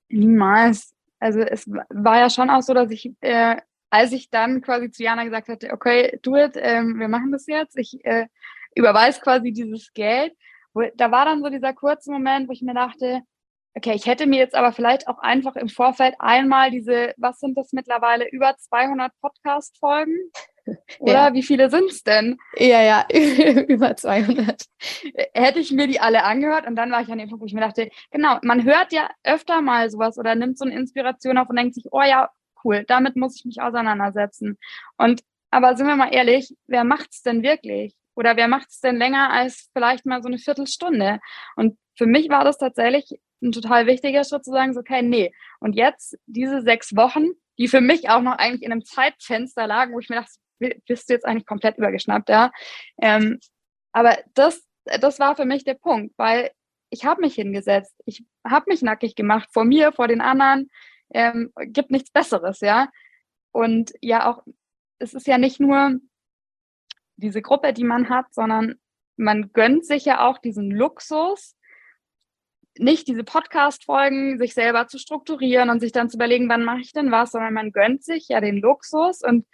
Niemals. 0.09 0.95
Also 1.19 1.41
es 1.41 1.69
war 1.69 2.19
ja 2.19 2.31
schon 2.31 2.51
auch 2.51 2.63
so, 2.63 2.75
dass 2.75 2.91
ich, 2.91 3.13
äh, 3.21 3.57
als 3.91 4.13
ich 4.13 4.31
dann 4.31 4.61
quasi 4.61 4.91
zu 4.91 5.03
Jana 5.03 5.25
gesagt 5.25 5.49
hatte, 5.49 5.73
okay, 5.73 6.19
do 6.23 6.37
it, 6.37 6.53
ähm, 6.57 6.99
wir 6.99 7.09
machen 7.09 7.31
das 7.31 7.47
jetzt, 7.47 7.79
ich 7.79 8.05
äh, 8.05 8.27
überweise 8.75 9.21
quasi 9.21 9.53
dieses 9.53 9.93
Geld, 9.93 10.35
da 10.97 11.11
war 11.11 11.25
dann 11.25 11.43
so 11.43 11.51
dieser 11.51 11.75
kurze 11.75 12.11
Moment, 12.11 12.49
wo 12.49 12.53
ich 12.53 12.63
mir 12.63 12.75
dachte, 12.75 13.23
Okay, 13.75 13.95
ich 13.95 14.07
hätte 14.07 14.27
mir 14.27 14.39
jetzt 14.39 14.55
aber 14.55 14.73
vielleicht 14.73 15.09
auch 15.09 15.19
einfach 15.19 15.57
im 15.57 15.69
Vorfeld 15.69 16.15
einmal 16.19 16.71
diese, 16.71 17.15
was 17.17 17.41
sind 17.41 17.57
das 17.57 17.73
mittlerweile, 17.73 18.29
über 18.31 18.55
200 18.57 19.13
Podcast-Folgen? 19.21 20.15
Oder 21.01 21.13
ja. 21.13 21.35
wie 21.35 21.43
viele 21.43 21.71
sind 21.71 21.91
es 21.91 22.03
denn? 22.03 22.39
Ja, 22.57 22.83
ja, 22.83 23.07
über 23.69 23.97
200. 23.97 24.63
Hätte 25.35 25.59
ich 25.59 25.73
mir 25.73 25.87
die 25.87 26.01
alle 26.01 26.23
angehört 26.25 26.67
und 26.67 26.77
dann 26.77 26.91
war 26.91 27.01
ich 27.01 27.11
an 27.11 27.19
dem 27.19 27.29
Punkt, 27.29 27.43
wo 27.43 27.47
ich 27.47 27.55
mir 27.55 27.63
dachte, 27.63 27.89
genau, 28.11 28.39
man 28.43 28.65
hört 28.65 28.93
ja 28.93 29.09
öfter 29.25 29.63
mal 29.63 29.91
sowas 29.91 30.19
oder 30.19 30.35
nimmt 30.35 30.59
so 30.59 30.65
eine 30.65 30.75
Inspiration 30.75 31.39
auf 31.39 31.49
und 31.49 31.57
denkt 31.57 31.75
sich, 31.75 31.87
oh 31.91 32.03
ja, 32.03 32.31
cool, 32.65 32.85
damit 32.87 33.17
muss 33.17 33.37
ich 33.37 33.45
mich 33.45 33.61
auseinandersetzen. 33.63 34.59
Und 34.99 35.23
aber 35.51 35.77
sind 35.77 35.87
wir 35.87 35.97
mal 35.97 36.13
ehrlich, 36.13 36.55
wer 36.67 36.85
macht's 36.85 37.23
denn 37.23 37.43
wirklich? 37.43 37.95
Oder 38.15 38.37
wer 38.37 38.49
macht's 38.49 38.81
denn 38.81 38.97
länger 38.97 39.31
als 39.31 39.71
vielleicht 39.73 40.07
mal 40.07 40.23
so 40.23 40.29
eine 40.29 40.39
Viertelstunde? 40.39 41.21
Und 41.57 41.79
für 41.97 42.07
mich 42.07 42.29
war 42.29 42.45
das 42.45 42.59
tatsächlich 42.59 43.19
ein 43.43 43.53
total 43.53 43.87
wichtiger 43.87 44.25
Schritt 44.25 44.45
zu 44.45 44.51
sagen, 44.51 44.73
so, 44.73 44.81
okay, 44.81 45.03
nee. 45.03 45.33
Und 45.61 45.75
jetzt 45.75 46.19
diese 46.27 46.63
sechs 46.63 46.97
Wochen, 46.97 47.31
die 47.59 47.69
für 47.69 47.81
mich 47.81 48.09
auch 48.09 48.23
noch 48.23 48.39
eigentlich 48.39 48.63
in 48.63 48.73
einem 48.73 48.85
Zeitfenster 48.85 49.67
lagen, 49.67 49.95
wo 49.95 49.99
ich 49.99 50.09
mir 50.09 50.17
dachte, 50.17 50.33
bist 50.87 51.09
du 51.09 51.15
jetzt 51.15 51.27
eigentlich 51.27 51.47
komplett 51.47 51.79
übergeschnappt, 51.79 52.29
ja. 52.29 52.51
Ähm, 53.01 53.41
aber 53.93 54.19
das, 54.35 54.67
das 54.85 55.19
war 55.19 55.37
für 55.37 55.45
mich 55.45 55.65
der 55.65 55.75
Punkt, 55.75 56.15
weil 56.17 56.51
ich 56.91 57.05
habe 57.05 57.23
mich 57.23 57.35
hingesetzt, 57.35 57.95
ich 58.05 58.25
habe 58.47 58.67
mich 58.69 58.83
nackig 58.83 59.15
gemacht 59.15 59.49
vor 59.53 59.65
mir, 59.65 59.93
vor 59.93 60.09
den 60.09 60.21
anderen, 60.21 60.71
ähm, 61.15 61.53
gibt 61.57 61.91
nichts 61.91 62.11
Besseres, 62.11 62.61
ja. 62.61 62.89
Und 63.51 63.93
ja, 64.01 64.31
auch, 64.31 64.43
es 64.99 65.15
ist 65.15 65.27
ja 65.27 65.39
nicht 65.39 65.61
nur 65.61 65.99
diese 67.17 67.43
Gruppe, 67.43 67.73
die 67.73 67.85
man 67.85 68.09
hat, 68.09 68.33
sondern 68.33 68.77
man 69.17 69.53
gönnt 69.53 69.87
sich 69.87 70.05
ja 70.05 70.27
auch 70.27 70.39
diesen 70.39 70.71
Luxus, 70.71 71.57
nicht 72.79 73.07
diese 73.09 73.25
Podcast-Folgen 73.25 74.39
sich 74.39 74.55
selber 74.55 74.87
zu 74.87 74.99
strukturieren 74.99 75.71
und 75.71 75.81
sich 75.81 75.93
dann 75.93 76.09
zu 76.09 76.17
überlegen, 76.17 76.49
wann 76.49 76.65
mache 76.65 76.81
ich 76.81 76.93
denn 76.93 77.11
was, 77.11 77.33
sondern 77.33 77.55
man 77.55 77.73
gönnt 77.73 78.05
sich 78.05 78.29
ja 78.29 78.41
den 78.41 78.59
Luxus 78.59 79.23
und 79.23 79.47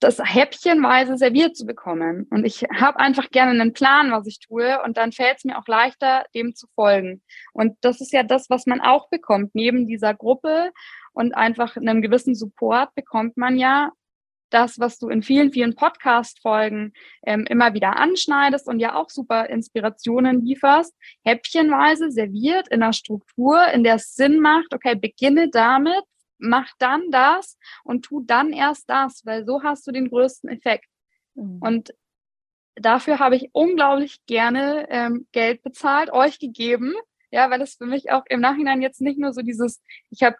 das 0.00 0.18
häppchenweise 0.22 1.16
serviert 1.16 1.56
zu 1.56 1.64
bekommen. 1.64 2.26
Und 2.30 2.44
ich 2.44 2.64
habe 2.64 3.00
einfach 3.00 3.30
gerne 3.30 3.52
einen 3.52 3.72
Plan, 3.72 4.12
was 4.12 4.26
ich 4.26 4.38
tue, 4.38 4.82
und 4.82 4.98
dann 4.98 5.12
fällt 5.12 5.38
es 5.38 5.44
mir 5.44 5.58
auch 5.58 5.66
leichter, 5.66 6.26
dem 6.34 6.54
zu 6.54 6.66
folgen. 6.74 7.22
Und 7.52 7.76
das 7.80 8.00
ist 8.00 8.12
ja 8.12 8.22
das, 8.22 8.50
was 8.50 8.66
man 8.66 8.80
auch 8.80 9.08
bekommt. 9.08 9.54
Neben 9.54 9.86
dieser 9.86 10.12
Gruppe 10.12 10.72
und 11.14 11.34
einfach 11.34 11.76
einem 11.76 12.02
gewissen 12.02 12.34
Support 12.34 12.94
bekommt 12.94 13.36
man 13.38 13.56
ja 13.56 13.92
das, 14.54 14.78
was 14.78 14.98
du 14.98 15.08
in 15.08 15.22
vielen, 15.22 15.52
vielen 15.52 15.74
Podcast-Folgen 15.74 16.92
ähm, 17.26 17.44
immer 17.46 17.74
wieder 17.74 17.96
anschneidest 17.96 18.68
und 18.68 18.78
ja 18.78 18.94
auch 18.94 19.10
super 19.10 19.50
Inspirationen 19.50 20.44
lieferst, 20.44 20.94
häppchenweise 21.24 22.10
serviert 22.10 22.68
in 22.68 22.82
einer 22.82 22.92
Struktur, 22.92 23.66
in 23.68 23.82
der 23.82 23.96
es 23.96 24.14
Sinn 24.14 24.40
macht, 24.40 24.72
okay, 24.72 24.94
beginne 24.94 25.50
damit, 25.50 26.02
mach 26.38 26.70
dann 26.78 27.10
das 27.10 27.58
und 27.82 28.04
tu 28.04 28.22
dann 28.24 28.52
erst 28.52 28.88
das, 28.88 29.22
weil 29.24 29.44
so 29.44 29.62
hast 29.62 29.86
du 29.86 29.92
den 29.92 30.08
größten 30.08 30.48
Effekt. 30.50 30.86
Mhm. 31.34 31.58
Und 31.60 31.94
dafür 32.76 33.18
habe 33.18 33.36
ich 33.36 33.50
unglaublich 33.52 34.24
gerne 34.26 34.86
ähm, 34.90 35.26
Geld 35.32 35.62
bezahlt, 35.62 36.12
euch 36.12 36.38
gegeben, 36.38 36.94
ja, 37.30 37.50
weil 37.50 37.60
es 37.62 37.74
für 37.74 37.86
mich 37.86 38.12
auch 38.12 38.24
im 38.28 38.40
Nachhinein 38.40 38.82
jetzt 38.82 39.00
nicht 39.00 39.18
nur 39.18 39.32
so 39.32 39.42
dieses, 39.42 39.82
ich 40.10 40.22
habe 40.22 40.36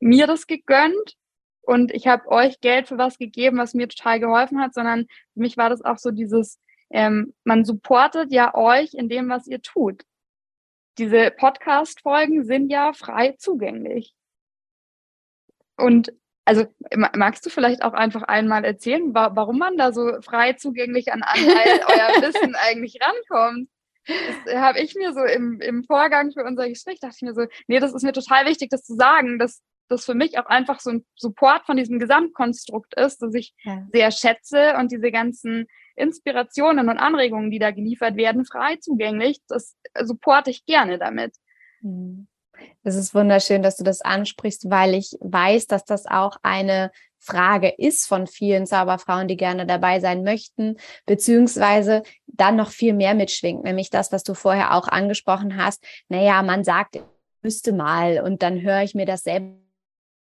mir 0.00 0.26
das 0.26 0.46
gegönnt, 0.46 1.16
und 1.66 1.92
ich 1.92 2.06
habe 2.06 2.28
euch 2.28 2.60
Geld 2.60 2.88
für 2.88 2.96
was 2.96 3.18
gegeben, 3.18 3.58
was 3.58 3.74
mir 3.74 3.88
total 3.88 4.20
geholfen 4.20 4.60
hat, 4.60 4.72
sondern 4.72 5.06
für 5.34 5.40
mich 5.40 5.56
war 5.56 5.68
das 5.68 5.82
auch 5.82 5.98
so 5.98 6.12
dieses, 6.12 6.60
ähm, 6.90 7.34
man 7.44 7.64
supportet 7.64 8.32
ja 8.32 8.54
euch 8.54 8.94
in 8.94 9.08
dem, 9.08 9.28
was 9.28 9.48
ihr 9.48 9.60
tut. 9.60 10.02
Diese 10.98 11.30
Podcast-Folgen 11.30 12.44
sind 12.44 12.70
ja 12.70 12.92
frei 12.92 13.34
zugänglich. 13.38 14.14
Und 15.76 16.12
also 16.44 16.66
magst 17.16 17.44
du 17.44 17.50
vielleicht 17.50 17.82
auch 17.82 17.92
einfach 17.92 18.22
einmal 18.22 18.64
erzählen, 18.64 19.12
wa 19.12 19.32
warum 19.34 19.58
man 19.58 19.76
da 19.76 19.92
so 19.92 20.22
frei 20.22 20.52
zugänglich 20.52 21.12
an 21.12 21.22
Anteil 21.22 21.44
euer 21.88 22.22
Wissen 22.22 22.54
eigentlich 22.54 22.98
rankommt? 23.02 23.68
Das 24.06 24.54
habe 24.54 24.78
ich 24.78 24.94
mir 24.94 25.12
so 25.12 25.24
im, 25.24 25.60
im 25.60 25.82
Vorgang 25.82 26.30
für 26.30 26.44
unser 26.44 26.68
Gespräch, 26.68 27.00
dachte 27.00 27.16
ich 27.16 27.22
mir 27.22 27.34
so, 27.34 27.46
nee, 27.66 27.80
das 27.80 27.92
ist 27.92 28.04
mir 28.04 28.12
total 28.12 28.46
wichtig, 28.46 28.70
das 28.70 28.84
zu 28.84 28.94
sagen, 28.94 29.40
dass 29.40 29.62
das 29.88 30.04
für 30.04 30.14
mich 30.14 30.38
auch 30.38 30.46
einfach 30.46 30.80
so 30.80 30.90
ein 30.90 31.06
Support 31.14 31.64
von 31.66 31.76
diesem 31.76 31.98
Gesamtkonstrukt 31.98 32.94
ist, 32.94 33.22
das 33.22 33.34
ich 33.34 33.54
ja. 33.64 33.86
sehr 33.92 34.10
schätze 34.10 34.74
und 34.78 34.92
diese 34.92 35.10
ganzen 35.10 35.66
Inspirationen 35.94 36.88
und 36.88 36.98
Anregungen, 36.98 37.50
die 37.50 37.58
da 37.58 37.70
geliefert 37.70 38.16
werden, 38.16 38.44
frei 38.44 38.76
zugänglich, 38.76 39.40
das 39.48 39.76
supporte 40.02 40.50
ich 40.50 40.64
gerne 40.66 40.98
damit. 40.98 41.34
Mhm. 41.80 42.26
Es 42.82 42.94
ist 42.94 43.14
wunderschön, 43.14 43.62
dass 43.62 43.76
du 43.76 43.84
das 43.84 44.00
ansprichst, 44.00 44.70
weil 44.70 44.94
ich 44.94 45.16
weiß, 45.20 45.66
dass 45.66 45.84
das 45.84 46.06
auch 46.06 46.38
eine 46.42 46.90
Frage 47.18 47.68
ist 47.68 48.06
von 48.06 48.26
vielen 48.26 48.66
Zauberfrauen, 48.66 49.28
die 49.28 49.36
gerne 49.36 49.66
dabei 49.66 50.00
sein 50.00 50.22
möchten, 50.22 50.76
beziehungsweise 51.06 52.02
dann 52.26 52.56
noch 52.56 52.70
viel 52.70 52.94
mehr 52.94 53.14
mitschwingt, 53.14 53.64
nämlich 53.64 53.90
das, 53.90 54.12
was 54.12 54.22
du 54.22 54.34
vorher 54.34 54.74
auch 54.74 54.88
angesprochen 54.88 55.56
hast. 55.56 55.84
Naja, 56.08 56.42
man 56.42 56.64
sagt, 56.64 57.02
müsste 57.42 57.72
mal 57.72 58.20
und 58.20 58.42
dann 58.42 58.62
höre 58.62 58.82
ich 58.82 58.94
mir 58.94 59.06
das 59.06 59.22
selber, 59.22 59.56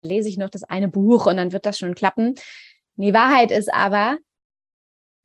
lese 0.03 0.29
ich 0.29 0.37
noch 0.37 0.49
das 0.49 0.63
eine 0.63 0.87
Buch 0.87 1.25
und 1.25 1.37
dann 1.37 1.51
wird 1.51 1.65
das 1.65 1.77
schon 1.79 1.95
klappen. 1.95 2.35
Die 2.95 3.13
Wahrheit 3.13 3.51
ist 3.51 3.73
aber, 3.73 4.17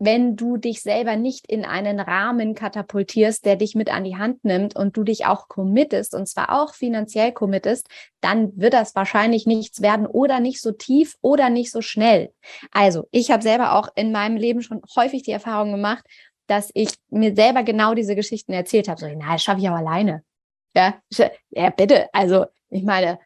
wenn 0.00 0.36
du 0.36 0.56
dich 0.56 0.80
selber 0.82 1.16
nicht 1.16 1.50
in 1.50 1.64
einen 1.64 1.98
Rahmen 1.98 2.54
katapultierst, 2.54 3.44
der 3.44 3.56
dich 3.56 3.74
mit 3.74 3.92
an 3.92 4.04
die 4.04 4.16
Hand 4.16 4.44
nimmt 4.44 4.76
und 4.76 4.96
du 4.96 5.02
dich 5.02 5.26
auch 5.26 5.48
committest 5.48 6.14
und 6.14 6.28
zwar 6.28 6.62
auch 6.62 6.72
finanziell 6.72 7.32
committest, 7.32 7.88
dann 8.20 8.56
wird 8.56 8.74
das 8.74 8.94
wahrscheinlich 8.94 9.46
nichts 9.46 9.82
werden 9.82 10.06
oder 10.06 10.38
nicht 10.38 10.62
so 10.62 10.70
tief 10.70 11.16
oder 11.20 11.50
nicht 11.50 11.72
so 11.72 11.82
schnell. 11.82 12.32
Also, 12.70 13.08
ich 13.10 13.32
habe 13.32 13.42
selber 13.42 13.74
auch 13.74 13.88
in 13.96 14.12
meinem 14.12 14.36
Leben 14.36 14.62
schon 14.62 14.82
häufig 14.94 15.24
die 15.24 15.32
Erfahrung 15.32 15.72
gemacht, 15.72 16.04
dass 16.46 16.70
ich 16.74 16.90
mir 17.10 17.34
selber 17.34 17.64
genau 17.64 17.94
diese 17.94 18.14
Geschichten 18.14 18.52
erzählt 18.52 18.88
habe. 18.88 19.00
So, 19.00 19.06
na, 19.08 19.32
das 19.32 19.42
schaffe 19.42 19.60
ich 19.60 19.68
auch 19.68 19.74
alleine. 19.74 20.22
Ja, 20.74 20.94
ja, 21.50 21.70
bitte. 21.70 22.08
Also, 22.12 22.46
ich 22.70 22.84
meine, 22.84 23.18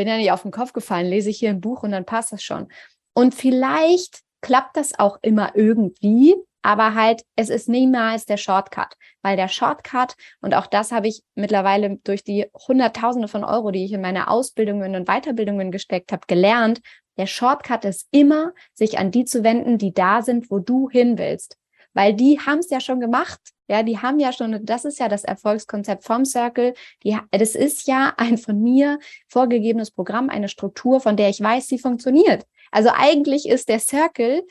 bin 0.00 0.08
ja 0.08 0.16
nicht 0.16 0.32
auf 0.32 0.40
den 0.40 0.50
Kopf 0.50 0.72
gefallen, 0.72 1.06
lese 1.06 1.28
ich 1.28 1.38
hier 1.38 1.50
ein 1.50 1.60
Buch 1.60 1.82
und 1.82 1.90
dann 1.90 2.06
passt 2.06 2.32
das 2.32 2.42
schon. 2.42 2.68
Und 3.12 3.34
vielleicht 3.34 4.22
klappt 4.40 4.78
das 4.78 4.98
auch 4.98 5.18
immer 5.20 5.54
irgendwie, 5.54 6.34
aber 6.62 6.94
halt, 6.94 7.22
es 7.36 7.50
ist 7.50 7.68
niemals 7.68 8.24
der 8.24 8.38
Shortcut, 8.38 8.94
weil 9.20 9.36
der 9.36 9.48
Shortcut, 9.48 10.14
und 10.40 10.54
auch 10.54 10.66
das 10.66 10.90
habe 10.90 11.06
ich 11.06 11.22
mittlerweile 11.34 11.98
durch 12.02 12.24
die 12.24 12.46
Hunderttausende 12.66 13.28
von 13.28 13.44
Euro, 13.44 13.72
die 13.72 13.84
ich 13.84 13.92
in 13.92 14.00
meine 14.00 14.28
Ausbildungen 14.28 14.94
und 14.94 15.06
Weiterbildungen 15.06 15.70
gesteckt 15.70 16.12
habe, 16.12 16.22
gelernt, 16.26 16.80
der 17.18 17.26
Shortcut 17.26 17.84
ist 17.84 18.08
immer, 18.10 18.54
sich 18.72 18.98
an 18.98 19.10
die 19.10 19.26
zu 19.26 19.44
wenden, 19.44 19.76
die 19.76 19.92
da 19.92 20.22
sind, 20.22 20.50
wo 20.50 20.60
du 20.60 20.88
hin 20.88 21.18
willst. 21.18 21.58
Weil 21.92 22.14
die 22.14 22.40
haben 22.40 22.60
es 22.60 22.70
ja 22.70 22.80
schon 22.80 23.00
gemacht. 23.00 23.40
Ja, 23.70 23.84
die 23.84 23.98
haben 23.98 24.18
ja 24.18 24.32
schon, 24.32 24.66
das 24.66 24.84
ist 24.84 24.98
ja 24.98 25.06
das 25.06 25.22
Erfolgskonzept 25.22 26.02
vom 26.02 26.24
Circle. 26.24 26.74
Die, 27.04 27.16
das 27.30 27.54
ist 27.54 27.86
ja 27.86 28.12
ein 28.16 28.36
von 28.36 28.60
mir 28.60 28.98
vorgegebenes 29.28 29.92
Programm, 29.92 30.28
eine 30.28 30.48
Struktur, 30.48 31.00
von 31.00 31.16
der 31.16 31.28
ich 31.28 31.40
weiß, 31.40 31.68
sie 31.68 31.78
funktioniert. 31.78 32.44
Also 32.72 32.90
eigentlich 32.92 33.48
ist 33.48 33.68
der 33.68 33.78
Circle 33.78 34.42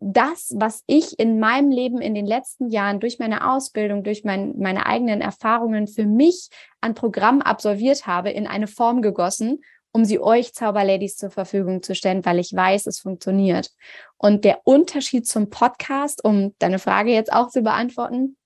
das, 0.00 0.52
was 0.54 0.82
ich 0.86 1.18
in 1.18 1.40
meinem 1.40 1.70
Leben 1.70 2.02
in 2.02 2.14
den 2.14 2.26
letzten 2.26 2.68
Jahren 2.68 3.00
durch 3.00 3.18
meine 3.18 3.50
Ausbildung, 3.50 4.04
durch 4.04 4.22
mein, 4.22 4.52
meine 4.58 4.84
eigenen 4.84 5.22
Erfahrungen 5.22 5.86
für 5.86 6.04
mich 6.04 6.50
an 6.82 6.94
Programm 6.94 7.40
absolviert 7.40 8.06
habe, 8.06 8.28
in 8.30 8.46
eine 8.46 8.66
Form 8.66 9.00
gegossen, 9.00 9.62
um 9.94 10.04
sie 10.04 10.18
euch 10.18 10.52
Zauberladies 10.52 11.16
zur 11.16 11.30
Verfügung 11.30 11.82
zu 11.82 11.94
stellen, 11.94 12.24
weil 12.24 12.40
ich 12.40 12.52
weiß, 12.52 12.88
es 12.88 12.98
funktioniert. 12.98 13.70
Und 14.18 14.44
der 14.44 14.58
Unterschied 14.64 15.26
zum 15.26 15.50
Podcast, 15.50 16.24
um 16.24 16.52
deine 16.58 16.80
Frage 16.80 17.12
jetzt 17.12 17.32
auch 17.32 17.48
zu 17.48 17.62
beantworten, 17.62 18.36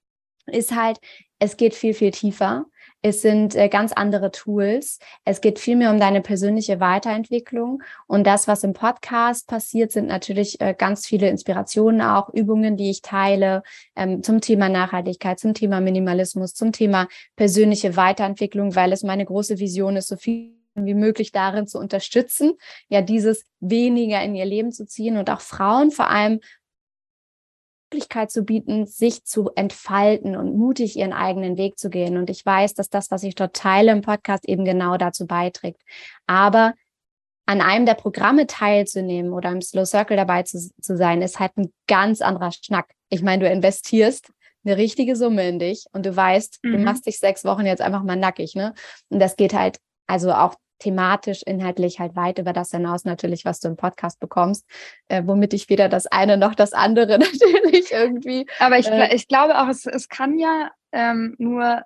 ist 0.46 0.76
halt, 0.76 1.00
es 1.38 1.56
geht 1.56 1.74
viel, 1.74 1.94
viel 1.94 2.10
tiefer. 2.10 2.66
Es 3.00 3.22
sind 3.22 3.54
äh, 3.54 3.68
ganz 3.68 3.92
andere 3.92 4.30
Tools. 4.30 4.98
Es 5.24 5.40
geht 5.40 5.58
viel 5.58 5.76
mehr 5.76 5.90
um 5.90 5.98
deine 5.98 6.20
persönliche 6.20 6.80
Weiterentwicklung. 6.80 7.82
Und 8.06 8.26
das, 8.26 8.46
was 8.46 8.62
im 8.62 8.74
Podcast 8.74 9.46
passiert, 9.46 9.90
sind 9.90 10.08
natürlich 10.08 10.60
äh, 10.60 10.74
ganz 10.76 11.06
viele 11.06 11.30
Inspirationen, 11.30 12.02
auch 12.02 12.28
Übungen, 12.34 12.76
die 12.76 12.90
ich 12.90 13.00
teile 13.00 13.62
ähm, 13.96 14.22
zum 14.22 14.42
Thema 14.42 14.68
Nachhaltigkeit, 14.68 15.38
zum 15.38 15.54
Thema 15.54 15.80
Minimalismus, 15.80 16.52
zum 16.52 16.72
Thema 16.72 17.08
persönliche 17.36 17.96
Weiterentwicklung, 17.96 18.74
weil 18.74 18.92
es 18.92 19.02
meine 19.02 19.24
große 19.24 19.58
Vision 19.58 19.96
ist, 19.96 20.08
so 20.08 20.16
viel 20.16 20.57
wie 20.86 20.94
möglich 20.94 21.32
darin 21.32 21.66
zu 21.66 21.78
unterstützen, 21.78 22.52
ja, 22.88 23.02
dieses 23.02 23.44
weniger 23.60 24.22
in 24.22 24.34
ihr 24.34 24.44
Leben 24.46 24.72
zu 24.72 24.86
ziehen 24.86 25.16
und 25.16 25.30
auch 25.30 25.40
Frauen 25.40 25.90
vor 25.90 26.08
allem 26.10 26.40
Möglichkeit 27.90 28.30
zu 28.30 28.42
bieten, 28.42 28.86
sich 28.86 29.24
zu 29.24 29.50
entfalten 29.54 30.36
und 30.36 30.56
mutig 30.56 30.96
ihren 30.96 31.12
eigenen 31.12 31.56
Weg 31.56 31.78
zu 31.78 31.88
gehen. 31.88 32.18
Und 32.18 32.28
ich 32.28 32.44
weiß, 32.44 32.74
dass 32.74 32.90
das, 32.90 33.10
was 33.10 33.22
ich 33.22 33.34
dort 33.34 33.54
teile 33.56 33.92
im 33.92 34.02
Podcast, 34.02 34.46
eben 34.46 34.64
genau 34.64 34.98
dazu 34.98 35.26
beiträgt. 35.26 35.82
Aber 36.26 36.74
an 37.46 37.62
einem 37.62 37.86
der 37.86 37.94
Programme 37.94 38.46
teilzunehmen 38.46 39.32
oder 39.32 39.50
im 39.50 39.62
Slow 39.62 39.86
Circle 39.86 40.18
dabei 40.18 40.42
zu, 40.42 40.70
zu 40.82 40.96
sein, 40.98 41.22
ist 41.22 41.40
halt 41.40 41.56
ein 41.56 41.72
ganz 41.86 42.20
anderer 42.20 42.52
Schnack. 42.52 42.90
Ich 43.08 43.22
meine, 43.22 43.44
du 43.44 43.50
investierst 43.50 44.30
eine 44.64 44.76
richtige 44.76 45.16
Summe 45.16 45.48
in 45.48 45.58
dich 45.58 45.86
und 45.92 46.04
du 46.04 46.14
weißt, 46.14 46.58
mhm. 46.62 46.72
du 46.72 46.78
machst 46.78 47.06
dich 47.06 47.18
sechs 47.18 47.44
Wochen 47.44 47.64
jetzt 47.64 47.80
einfach 47.80 48.02
mal 48.02 48.16
nackig, 48.16 48.54
ne? 48.54 48.74
Und 49.08 49.18
das 49.18 49.36
geht 49.36 49.54
halt 49.54 49.78
also 50.06 50.32
auch 50.32 50.56
thematisch, 50.78 51.42
inhaltlich 51.42 52.00
halt 52.00 52.16
weit 52.16 52.38
über 52.38 52.52
das 52.52 52.70
hinaus 52.70 53.04
natürlich, 53.04 53.44
was 53.44 53.60
du 53.60 53.68
im 53.68 53.76
Podcast 53.76 54.20
bekommst, 54.20 54.66
äh, 55.08 55.22
womit 55.24 55.54
ich 55.54 55.68
weder 55.68 55.88
das 55.88 56.06
eine 56.06 56.36
noch 56.36 56.54
das 56.54 56.72
andere 56.72 57.18
natürlich 57.18 57.90
irgendwie. 57.92 58.46
Aber 58.58 58.78
ich, 58.78 58.88
äh, 58.88 59.14
ich 59.14 59.28
glaube 59.28 59.58
auch, 59.58 59.68
es, 59.68 59.86
es 59.86 60.08
kann 60.08 60.38
ja 60.38 60.70
ähm, 60.92 61.34
nur 61.38 61.82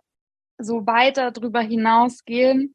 so 0.58 0.86
weiter 0.86 1.30
drüber 1.30 1.60
hinausgehen, 1.60 2.74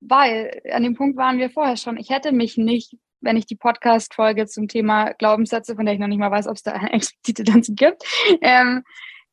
weil 0.00 0.60
an 0.72 0.82
dem 0.82 0.94
Punkt 0.94 1.16
waren 1.16 1.38
wir 1.38 1.50
vorher 1.50 1.76
schon. 1.76 1.96
Ich 1.96 2.10
hätte 2.10 2.32
mich 2.32 2.56
nicht, 2.56 2.96
wenn 3.20 3.36
ich 3.36 3.46
die 3.46 3.56
Podcast-Folge 3.56 4.46
zum 4.46 4.68
Thema 4.68 5.12
Glaubenssätze, 5.14 5.74
von 5.74 5.84
der 5.84 5.94
ich 5.94 6.00
noch 6.00 6.06
nicht 6.06 6.18
mal 6.18 6.30
weiß, 6.30 6.46
ob 6.46 6.56
es 6.56 6.62
da 6.62 6.72
eine 6.72 6.92
explizite 6.92 7.44
dazu 7.44 7.74
gibt, 7.74 8.02
ähm, 8.40 8.84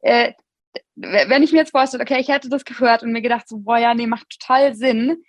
äh, 0.01 0.33
wenn 0.95 1.43
ich 1.43 1.51
mir 1.51 1.59
jetzt 1.59 1.71
vorstelle, 1.71 2.03
okay, 2.03 2.19
ich 2.19 2.29
hätte 2.29 2.49
das 2.49 2.65
gehört 2.65 3.03
und 3.03 3.11
mir 3.11 3.21
gedacht, 3.21 3.47
so, 3.47 3.57
boah, 3.59 3.77
ja, 3.77 3.93
nee, 3.93 4.07
macht 4.07 4.29
total 4.29 4.75
Sinn, 4.75 5.23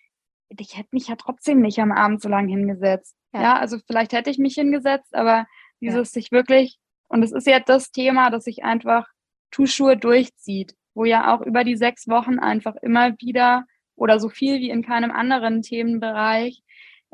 ich 0.48 0.76
hätte 0.76 0.90
mich 0.92 1.09
ja 1.09 1.16
trotzdem 1.16 1.61
nicht 1.61 1.78
am 1.78 1.92
Abend 1.92 2.22
so 2.22 2.28
lange 2.28 2.48
hingesetzt. 2.48 3.16
Ja. 3.32 3.42
ja. 3.42 3.59
also 3.59 3.78
vielleicht 3.87 4.12
hätte 4.12 4.30
ich 4.30 4.38
mich 4.38 4.54
hingesetzt, 4.54 5.14
aber 5.14 5.46
dieses 5.80 6.14
ja. 6.14 6.20
sich 6.20 6.32
wirklich, 6.32 6.78
und 7.09 7.22
es 7.22 7.32
ist 7.32 7.46
ja 7.46 7.61
das 7.61 7.90
Thema, 7.90 8.30
dass 8.30 8.44
sich 8.44 8.64
einfach 8.64 9.06
Tuschuhe 9.50 9.96
durchzieht, 9.96 10.74
wo 10.94 11.04
ja 11.04 11.35
auch 11.35 11.42
über 11.42 11.64
die 11.64 11.76
sechs 11.76 12.09
Wochen 12.09 12.38
einfach 12.38 12.76
immer 12.82 13.12
wieder 13.18 13.64
oder 13.94 14.20
so 14.20 14.28
viel 14.28 14.61
wie 14.61 14.70
in 14.70 14.82
keinem 14.82 15.11
anderen 15.11 15.62
Themenbereich 15.62 16.62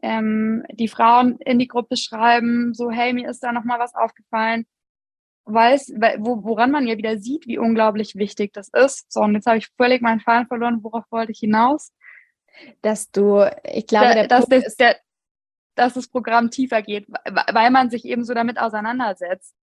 ähm, 0.02 0.64
die 0.72 0.88
Frauen 0.88 1.38
in 1.38 1.58
die 1.58 1.68
Gruppe 1.68 1.96
schreiben, 1.96 2.74
so 2.74 2.90
hey, 2.90 3.12
mir 3.12 3.28
ist 3.28 3.42
da 3.42 3.52
nochmal 3.52 3.78
was 3.78 3.94
aufgefallen, 3.94 4.66
weiß, 5.44 5.94
wo, 6.18 6.44
woran 6.44 6.70
man 6.70 6.86
ja 6.86 6.96
wieder 6.96 7.18
sieht, 7.18 7.46
wie 7.46 7.58
unglaublich 7.58 8.14
wichtig 8.16 8.52
das 8.52 8.68
ist. 8.72 9.12
So, 9.12 9.20
und 9.20 9.34
jetzt 9.34 9.46
habe 9.46 9.58
ich 9.58 9.68
völlig 9.76 10.02
meinen 10.02 10.20
Faden 10.20 10.46
verloren, 10.46 10.82
worauf 10.82 11.04
wollte 11.10 11.32
ich 11.32 11.38
hinaus? 11.38 11.92
Dass 12.82 13.10
du, 13.10 13.44
ich 13.64 13.86
glaube, 13.86 14.14
der 14.14 14.28
dass, 14.28 14.46
das, 14.46 14.76
der, 14.76 14.96
dass 15.74 15.94
das 15.94 16.08
Programm 16.08 16.50
tiefer 16.50 16.82
geht, 16.82 17.06
weil 17.08 17.70
man 17.70 17.90
sich 17.90 18.04
eben 18.04 18.24
so 18.24 18.34
damit 18.34 18.58
auseinandersetzt. 18.58 19.54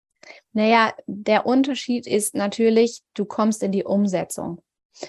Naja, 0.52 0.92
der 1.06 1.46
Unterschied 1.46 2.06
ist 2.06 2.34
natürlich, 2.34 3.02
du 3.14 3.24
kommst 3.24 3.62
in 3.62 3.72
die 3.72 3.84
Umsetzung. 3.84 4.62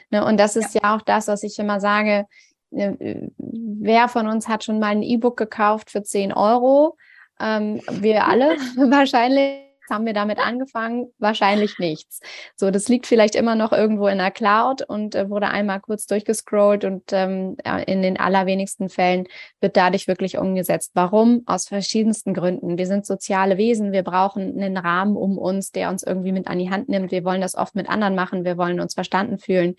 Ne? 0.10 0.24
Und 0.24 0.38
das 0.38 0.56
ist 0.56 0.76
ja. 0.76 0.82
ja 0.84 0.96
auch 0.96 1.02
das, 1.02 1.28
was 1.28 1.44
ich 1.44 1.58
immer 1.60 1.80
sage. 1.80 2.26
Ne, 2.72 3.32
wer 3.38 4.08
von 4.08 4.28
uns 4.28 4.48
hat 4.48 4.64
schon 4.64 4.80
mal 4.80 4.90
ein 4.90 5.02
E-Book 5.02 5.38
gekauft 5.38 5.90
für 5.90 6.04
10 6.04 6.34
Euro? 6.34 6.98
Ähm, 7.40 7.82
wir 7.90 8.28
alle 8.28 8.58
wahrscheinlich 8.92 9.69
haben 9.90 10.06
wir 10.06 10.14
damit 10.14 10.40
angefangen? 10.40 11.12
Wahrscheinlich 11.18 11.80
nichts. 11.80 12.20
So, 12.56 12.72
das 12.72 12.88
liegt 12.90 13.08
vielleicht 13.08 13.36
immer 13.36 13.56
noch 13.56 13.72
irgendwo 13.72 14.08
in 14.08 14.18
der 14.18 14.32
Cloud 14.32 14.82
und 14.82 15.16
äh, 15.16 15.30
wurde 15.30 15.48
einmal 15.48 15.80
kurz 15.80 16.06
durchgescrollt 16.06 16.86
und 16.86 17.04
ähm, 17.12 17.58
in 17.88 18.02
den 18.02 18.20
allerwenigsten 18.20 18.90
Fällen 18.90 19.28
wird 19.62 19.78
dadurch 19.78 20.08
wirklich 20.08 20.38
umgesetzt. 20.38 20.92
Warum? 20.94 21.44
Aus 21.46 21.68
verschiedensten 21.68 22.34
Gründen. 22.34 22.78
Wir 22.78 22.88
sind 22.88 23.06
soziale 23.06 23.58
Wesen. 23.58 23.92
Wir 23.92 24.04
brauchen 24.04 24.62
einen 24.62 24.78
Rahmen 24.78 25.16
um 25.16 25.38
uns, 25.38 25.72
der 25.72 25.90
uns 25.90 26.04
irgendwie 26.04 26.32
mit 26.32 26.48
an 26.48 26.60
die 26.60 26.70
Hand 26.70 26.90
nimmt. 26.90 27.12
Wir 27.12 27.24
wollen 27.24 27.42
das 27.42 27.56
oft 27.56 27.76
mit 27.76 27.90
anderen 27.90 28.16
machen. 28.16 28.46
Wir 28.46 28.58
wollen 28.58 28.80
uns 28.80 28.94
verstanden 28.94 29.38
fühlen. 29.38 29.76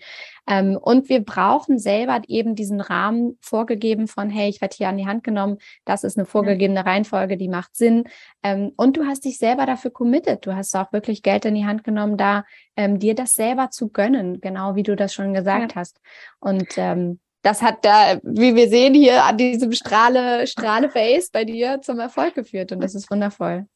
Ähm, 0.47 0.77
und 0.81 1.09
wir 1.09 1.23
brauchen 1.23 1.79
selber 1.79 2.21
eben 2.27 2.55
diesen 2.55 2.81
Rahmen 2.81 3.37
vorgegeben 3.41 4.07
von, 4.07 4.29
hey, 4.29 4.49
ich 4.49 4.61
werde 4.61 4.75
hier 4.75 4.89
an 4.89 4.97
die 4.97 5.07
Hand 5.07 5.23
genommen. 5.23 5.57
Das 5.85 6.03
ist 6.03 6.17
eine 6.17 6.25
vorgegebene 6.25 6.85
Reihenfolge, 6.85 7.37
die 7.37 7.47
macht 7.47 7.75
Sinn. 7.75 8.05
Ähm, 8.43 8.71
und 8.75 8.97
du 8.97 9.05
hast 9.05 9.25
dich 9.25 9.37
selber 9.37 9.65
dafür 9.65 9.91
committed. 10.01 10.43
Du 10.47 10.55
hast 10.55 10.75
auch 10.75 10.91
wirklich 10.91 11.21
Geld 11.21 11.45
in 11.45 11.53
die 11.53 11.65
Hand 11.65 11.83
genommen, 11.83 12.17
da 12.17 12.43
ähm, 12.75 12.97
dir 12.97 13.13
das 13.13 13.35
selber 13.35 13.69
zu 13.69 13.89
gönnen, 13.89 14.41
genau 14.41 14.73
wie 14.73 14.81
du 14.81 14.95
das 14.95 15.13
schon 15.13 15.35
gesagt 15.35 15.73
ja. 15.73 15.75
hast. 15.75 16.01
Und 16.39 16.75
ähm, 16.77 17.19
das 17.43 17.61
hat 17.61 17.85
da, 17.85 18.19
wie 18.23 18.55
wir 18.55 18.67
sehen 18.67 18.95
hier 18.95 19.23
an 19.23 19.37
diesem 19.37 19.71
Strahle, 19.73 20.47
Strahle 20.47 20.89
Face 20.89 21.29
bei 21.29 21.45
dir 21.45 21.81
zum 21.81 21.99
Erfolg 21.99 22.33
geführt 22.33 22.71
und 22.71 22.81
das 22.81 22.95
ist 22.95 23.11
wundervoll. 23.11 23.67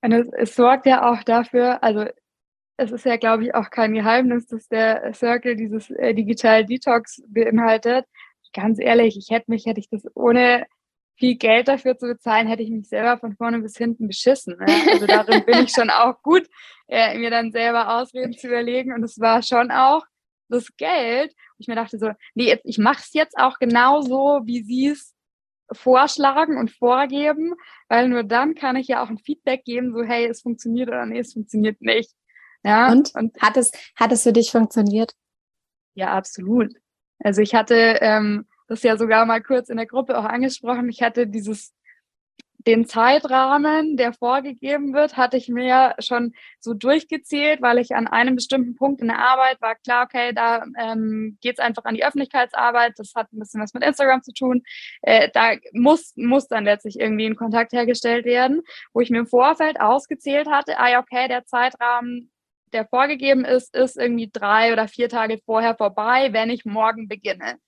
Und 0.00 0.12
es, 0.12 0.28
es 0.38 0.54
sorgt 0.54 0.86
ja 0.86 1.12
auch 1.12 1.22
dafür, 1.22 1.82
also 1.82 2.06
es 2.78 2.90
ist 2.90 3.04
ja, 3.04 3.18
glaube 3.18 3.44
ich, 3.44 3.54
auch 3.54 3.68
kein 3.68 3.92
Geheimnis, 3.92 4.46
dass 4.46 4.68
der 4.68 5.12
Circle 5.12 5.54
dieses 5.54 5.90
äh, 5.90 6.14
Digital 6.14 6.64
Detox 6.64 7.22
beinhaltet. 7.28 8.06
Ganz 8.54 8.78
ehrlich, 8.80 9.18
ich 9.18 9.28
hätte 9.30 9.50
mich, 9.50 9.66
hätte 9.66 9.80
ich 9.80 9.90
das 9.90 10.02
ohne 10.14 10.64
viel 11.16 11.36
Geld 11.36 11.68
dafür 11.68 11.96
zu 11.96 12.06
bezahlen, 12.06 12.48
hätte 12.48 12.62
ich 12.62 12.70
mich 12.70 12.88
selber 12.88 13.18
von 13.18 13.36
vorne 13.36 13.60
bis 13.60 13.76
hinten 13.76 14.08
beschissen. 14.08 14.56
Ne? 14.58 14.66
Also 14.90 15.06
darin 15.06 15.44
bin 15.44 15.64
ich 15.64 15.70
schon 15.70 15.90
auch 15.90 16.20
gut, 16.22 16.48
äh, 16.88 17.16
mir 17.18 17.30
dann 17.30 17.52
selber 17.52 17.96
Ausreden 17.96 18.32
zu 18.32 18.48
überlegen. 18.48 18.92
Und 18.92 19.02
es 19.04 19.20
war 19.20 19.42
schon 19.42 19.70
auch 19.70 20.04
das 20.48 20.76
Geld. 20.76 21.34
Ich 21.58 21.68
mir 21.68 21.76
dachte 21.76 21.98
so, 21.98 22.10
nee, 22.34 22.58
ich 22.64 22.78
mache 22.78 23.02
es 23.02 23.12
jetzt 23.12 23.36
auch 23.38 23.58
genauso, 23.58 24.40
wie 24.44 24.62
sie 24.62 24.88
es 24.88 25.14
vorschlagen 25.72 26.58
und 26.58 26.70
vorgeben, 26.70 27.54
weil 27.88 28.08
nur 28.08 28.22
dann 28.22 28.54
kann 28.54 28.76
ich 28.76 28.88
ja 28.88 29.02
auch 29.02 29.08
ein 29.08 29.18
Feedback 29.18 29.64
geben, 29.64 29.92
so 29.92 30.02
hey, 30.02 30.26
es 30.26 30.42
funktioniert 30.42 30.88
oder 30.88 31.06
nee, 31.06 31.20
es 31.20 31.32
funktioniert 31.32 31.80
nicht. 31.80 32.10
Ja, 32.62 32.90
und, 32.90 33.14
und 33.14 33.40
hat 33.40 33.56
es 33.56 33.72
hat 33.94 34.12
es 34.12 34.22
für 34.22 34.32
dich 34.32 34.50
funktioniert? 34.50 35.12
Ja, 35.94 36.12
absolut. 36.14 36.72
Also 37.18 37.40
ich 37.40 37.54
hatte 37.54 37.98
ähm, 38.00 38.46
das 38.66 38.82
ja 38.82 38.96
sogar 38.96 39.26
mal 39.26 39.42
kurz 39.42 39.68
in 39.68 39.76
der 39.76 39.86
Gruppe 39.86 40.18
auch 40.18 40.24
angesprochen. 40.24 40.88
Ich 40.88 41.02
hatte 41.02 41.26
dieses 41.26 41.74
den 42.66 42.86
Zeitrahmen, 42.86 43.96
der 43.96 44.12
vorgegeben 44.12 44.94
wird, 44.94 45.16
hatte 45.16 45.36
ich 45.36 45.48
mir 45.48 45.94
schon 45.98 46.32
so 46.60 46.72
durchgezählt, 46.72 47.60
weil 47.60 47.78
ich 47.78 47.94
an 47.94 48.06
einem 48.06 48.36
bestimmten 48.36 48.74
Punkt 48.74 49.00
in 49.02 49.08
der 49.08 49.18
Arbeit 49.18 49.60
war 49.60 49.74
klar, 49.74 50.04
okay, 50.04 50.32
da 50.32 50.64
ähm, 50.78 51.36
geht 51.42 51.58
es 51.58 51.64
einfach 51.64 51.84
an 51.84 51.94
die 51.94 52.04
Öffentlichkeitsarbeit, 52.04 52.94
das 52.96 53.14
hat 53.14 53.32
ein 53.32 53.38
bisschen 53.38 53.60
was 53.60 53.74
mit 53.74 53.84
Instagram 53.84 54.22
zu 54.22 54.32
tun. 54.32 54.62
Äh, 55.02 55.28
da 55.34 55.56
muss, 55.72 56.14
muss 56.16 56.48
dann 56.48 56.64
letztlich 56.64 56.98
irgendwie 56.98 57.26
ein 57.26 57.36
Kontakt 57.36 57.72
hergestellt 57.72 58.24
werden, 58.24 58.62
wo 58.92 59.00
ich 59.00 59.10
mir 59.10 59.18
im 59.18 59.26
Vorfeld 59.26 59.80
ausgezählt 59.80 60.48
hatte, 60.48 60.78
ah 60.78 60.90
ja, 60.90 61.00
okay, 61.00 61.28
der 61.28 61.44
Zeitrahmen, 61.44 62.30
der 62.72 62.86
vorgegeben 62.86 63.44
ist, 63.44 63.74
ist 63.74 63.96
irgendwie 63.96 64.30
drei 64.32 64.72
oder 64.72 64.88
vier 64.88 65.08
Tage 65.08 65.38
vorher 65.44 65.76
vorbei, 65.76 66.32
wenn 66.32 66.50
ich 66.50 66.64
morgen 66.64 67.08
beginne. 67.08 67.58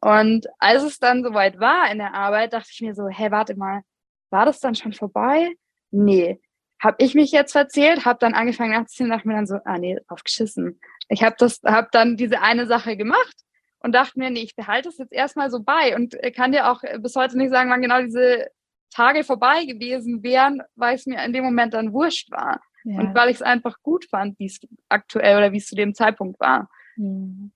Und 0.00 0.46
als 0.58 0.82
es 0.82 0.98
dann 0.98 1.22
soweit 1.24 1.58
war 1.58 1.90
in 1.90 1.98
der 1.98 2.14
Arbeit, 2.14 2.52
dachte 2.52 2.70
ich 2.72 2.80
mir 2.80 2.94
so, 2.94 3.08
hey, 3.08 3.30
warte 3.30 3.56
mal, 3.56 3.82
war 4.30 4.46
das 4.46 4.60
dann 4.60 4.74
schon 4.74 4.92
vorbei? 4.92 5.54
Nee. 5.90 6.40
Hab 6.80 7.02
ich 7.02 7.14
mich 7.14 7.32
jetzt 7.32 7.52
verzählt, 7.52 8.04
hab 8.04 8.20
dann 8.20 8.34
angefangen 8.34 8.72
nachzuziehen, 8.72 9.10
dachte 9.10 9.26
mir 9.26 9.34
dann 9.34 9.46
so, 9.46 9.58
ah 9.64 9.78
nee, 9.78 9.98
aufgeschissen. 10.06 10.80
Ich 11.08 11.24
habe 11.24 11.34
das, 11.38 11.60
hab 11.64 11.90
dann 11.90 12.16
diese 12.16 12.40
eine 12.40 12.66
Sache 12.66 12.96
gemacht 12.96 13.34
und 13.80 13.92
dachte 13.94 14.18
mir, 14.18 14.30
nee, 14.30 14.42
ich 14.42 14.54
behalte 14.54 14.88
es 14.88 14.98
jetzt 14.98 15.12
erstmal 15.12 15.50
so 15.50 15.62
bei 15.62 15.96
und 15.96 16.16
kann 16.36 16.52
dir 16.52 16.70
auch 16.70 16.82
bis 17.00 17.16
heute 17.16 17.36
nicht 17.36 17.50
sagen, 17.50 17.70
wann 17.70 17.82
genau 17.82 18.00
diese 18.00 18.48
Tage 18.94 19.24
vorbei 19.24 19.64
gewesen 19.64 20.22
wären, 20.22 20.62
weil 20.76 20.94
es 20.94 21.06
mir 21.06 21.22
in 21.24 21.32
dem 21.32 21.44
Moment 21.44 21.74
dann 21.74 21.92
wurscht 21.92 22.30
war. 22.30 22.60
Ja. 22.84 23.00
Und 23.00 23.14
weil 23.14 23.30
ich 23.30 23.36
es 23.36 23.42
einfach 23.42 23.76
gut 23.82 24.06
fand, 24.08 24.38
wie 24.38 24.46
es 24.46 24.60
aktuell 24.88 25.36
oder 25.36 25.52
wie 25.52 25.58
es 25.58 25.66
zu 25.66 25.74
dem 25.74 25.94
Zeitpunkt 25.94 26.38
war. 26.38 26.70
Mhm. 26.96 27.52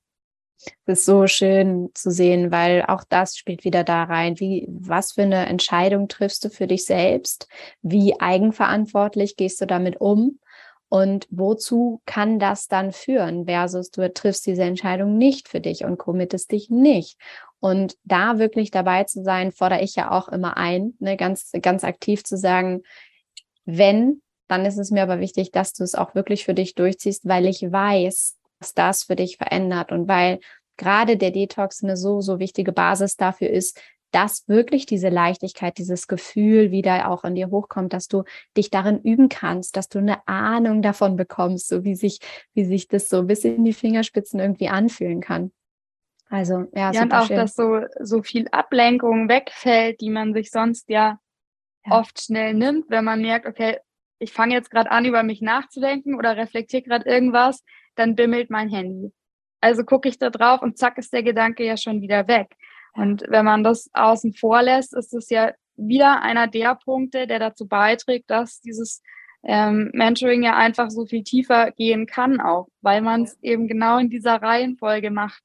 Das 0.87 1.01
ist 1.01 1.05
so 1.07 1.27
schön 1.27 1.91
zu 1.95 2.11
sehen, 2.11 2.51
weil 2.51 2.85
auch 2.87 3.05
das 3.09 3.37
spielt 3.37 3.65
wieder 3.65 3.85
da 3.85 4.05
rein. 4.05 4.39
Wie, 4.39 4.67
was 4.69 5.13
für 5.13 5.23
eine 5.23 5.47
Entscheidung 5.47 6.09
triffst 6.09 6.45
du 6.45 6.51
für 6.51 6.67
dich 6.67 6.85
selbst? 6.85 7.49
Wie 7.83 8.21
eigenverantwortlich 8.21 9.37
gehst 9.37 9.61
du 9.61 9.67
damit 9.67 10.01
um? 10.01 10.39
Und 10.89 11.27
wozu 11.31 12.03
kann 12.05 12.39
das 12.39 12.69
dann 12.69 12.93
führen? 12.93 13.47
Versus 13.47 13.91
du 13.91 14.13
triffst 14.13 14.47
diese 14.47 14.65
Entscheidung 14.65 15.17
nicht 15.17 15.49
für 15.49 15.61
dich 15.61 15.85
und 15.85 15.97
committest 15.97 16.53
dich 16.53 16.69
nicht. 16.69 17.19
Und 17.61 17.97
da 18.05 18.39
wirklich 18.39 18.71
dabei 18.71 19.05
zu 19.05 19.23
sein, 19.23 19.53
fordere 19.53 19.83
ich 19.83 19.95
ja 19.95 20.11
auch 20.11 20.29
immer 20.29 20.57
ein, 20.57 20.95
ne, 20.99 21.17
ganz, 21.17 21.51
ganz 21.63 21.85
aktiv 21.85 22.25
zu 22.25 22.37
sagen, 22.37 22.83
wenn, 23.65 24.21
dann 24.49 24.67
ist 24.67 24.79
es 24.79 24.91
mir 24.91 25.03
aber 25.03 25.21
wichtig, 25.21 25.51
dass 25.51 25.73
du 25.73 25.83
es 25.83 25.95
auch 25.95 26.15
wirklich 26.15 26.45
für 26.45 26.55
dich 26.55 26.75
durchziehst, 26.75 27.27
weil 27.27 27.47
ich 27.47 27.63
weiß, 27.63 28.37
das 28.75 29.05
für 29.05 29.17
dich 29.17 29.37
verändert 29.37 29.93
und 29.93 30.09
weil 30.09 30.39
gerade 30.77 31.17
der 31.17 31.31
Detox 31.31 31.83
eine 31.83 31.97
so, 31.97 32.21
so 32.21 32.39
wichtige 32.39 32.73
Basis 32.73 33.17
dafür 33.17 33.51
ist, 33.51 33.81
dass 34.13 34.47
wirklich 34.47 34.87
diese 34.87 35.09
Leichtigkeit, 35.09 35.79
dieses 35.79 36.07
Gefühl 36.07 36.71
wieder 36.71 37.11
auch 37.11 37.25
in 37.25 37.35
dir 37.35 37.51
hochkommt, 37.51 37.93
dass 37.93 38.09
du 38.09 38.25
dich 38.57 38.71
darin 38.71 39.01
üben 39.01 39.29
kannst, 39.29 39.77
dass 39.77 39.89
du 39.89 39.99
eine 39.99 40.27
Ahnung 40.29 40.83
davon 40.83 41.17
bekommst, 41.17 41.69
so 41.69 41.83
wie 41.85 41.95
sich, 41.95 42.21
wie 42.53 42.65
sich 42.65 42.89
das 42.89 43.09
so 43.09 43.25
bis 43.25 43.45
in 43.45 43.65
die 43.65 43.73
Fingerspitzen 43.73 44.39
irgendwie 44.39 44.69
anfühlen 44.69 45.21
kann. 45.21 45.51
Also, 46.29 46.67
ja, 46.75 46.93
ja 46.93 47.03
und 47.03 47.13
auch, 47.13 47.27
schön. 47.27 47.37
dass 47.37 47.55
so, 47.55 47.81
so 48.01 48.23
viel 48.23 48.49
Ablenkung 48.53 49.29
wegfällt, 49.29 50.01
die 50.01 50.11
man 50.11 50.35
sich 50.35 50.51
sonst 50.51 50.89
ja, 50.89 51.19
ja. 51.87 51.99
oft 51.99 52.23
schnell 52.23 52.55
nimmt, 52.55 52.91
wenn 52.91 53.05
man 53.05 53.21
merkt, 53.21 53.47
okay, 53.47 53.79
ich 54.19 54.33
fange 54.33 54.55
jetzt 54.55 54.71
gerade 54.71 54.91
an, 54.91 55.05
über 55.05 55.23
mich 55.23 55.41
nachzudenken 55.41 56.15
oder 56.15 56.37
reflektiere 56.37 56.83
gerade 56.83 57.09
irgendwas, 57.09 57.65
dann 57.95 58.15
bimmelt 58.17 58.51
mein 58.51 58.69
Handy. 58.69 59.13
Also 59.61 59.85
gucke 59.85 60.09
ich 60.09 60.19
da 60.19 60.31
drauf 60.31 60.63
und 60.63 60.79
zack 60.79 60.99
ist 60.99 61.13
der 61.13 61.23
Gedanke 61.23 61.65
ja 61.65 61.77
schon 61.77 62.01
wieder 62.01 62.27
weg. 62.29 62.57
Und 62.95 63.25
wenn 63.29 63.45
man 63.45 63.65
das 63.65 63.89
außen 63.93 64.35
vor 64.35 64.63
lässt, 64.63 64.95
ist 64.95 65.15
es 65.15 65.31
ja 65.31 65.53
wieder 65.77 66.21
einer 66.21 66.47
der 66.47 66.75
Punkte, 66.75 67.27
der 67.27 67.39
dazu 67.39 67.67
beiträgt, 67.67 68.31
dass 68.31 68.61
dieses 68.61 69.03
ähm, 69.45 69.91
Mentoring 69.93 70.43
ja 70.43 70.57
einfach 70.57 70.91
so 70.91 71.07
viel 71.07 71.25
tiefer 71.25 71.73
gehen 71.73 72.07
kann 72.07 72.41
auch, 72.41 72.69
weil 72.81 73.01
man 73.01 73.23
es 73.23 73.39
eben 73.43 73.67
genau 73.67 73.99
in 73.99 74.11
dieser 74.11 74.41
Reihenfolge 74.41 75.11
macht, 75.11 75.43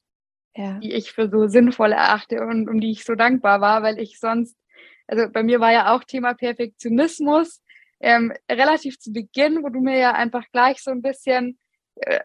ja. 0.55 0.79
die 0.79 0.93
ich 0.93 1.11
für 1.11 1.29
so 1.29 1.47
sinnvoll 1.47 1.93
erachte 1.93 2.41
und 2.45 2.69
um 2.69 2.79
die 2.79 2.91
ich 2.91 3.05
so 3.05 3.15
dankbar 3.15 3.61
war, 3.61 3.81
weil 3.81 3.99
ich 3.99 4.19
sonst, 4.19 4.55
also 5.07 5.29
bei 5.31 5.41
mir 5.41 5.59
war 5.59 5.71
ja 5.71 5.95
auch 5.95 6.03
Thema 6.03 6.33
Perfektionismus 6.33 7.61
ähm, 7.99 8.33
relativ 8.51 8.99
zu 8.99 9.11
Beginn, 9.11 9.63
wo 9.63 9.69
du 9.69 9.79
mir 9.79 9.97
ja 9.97 10.11
einfach 10.13 10.43
gleich 10.51 10.83
so 10.83 10.91
ein 10.91 11.01
bisschen 11.01 11.57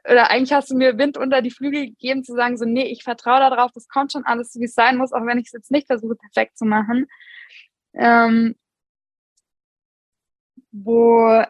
oder 0.05 0.31
eigentlich 0.31 0.53
hast 0.53 0.71
du 0.71 0.77
mir 0.77 0.99
Wind 0.99 1.17
unter 1.17 1.43
die 1.43 1.51
Flügel 1.51 1.87
gegeben, 1.87 2.25
zu 2.25 2.35
sagen, 2.35 2.57
so, 2.57 2.65
nee, 2.65 2.85
ich 2.85 3.05
vertraue 3.05 3.41
darauf, 3.41 3.73
das 3.73 3.89
kommt 3.89 4.13
schon 4.13 4.25
alles 4.25 4.55
wie 4.59 4.65
es 4.65 4.75
sein 4.75 4.97
muss, 4.99 5.13
auch 5.13 5.25
wenn 5.27 5.39
ich 5.39 5.47
es 5.47 5.53
jetzt 5.53 5.71
nicht 5.71 5.87
versuche, 5.87 6.17
perfekt 6.17 6.59
zu 6.59 6.65
machen. 6.65 7.07
Ähm, 7.95 8.55
wo 10.73 11.45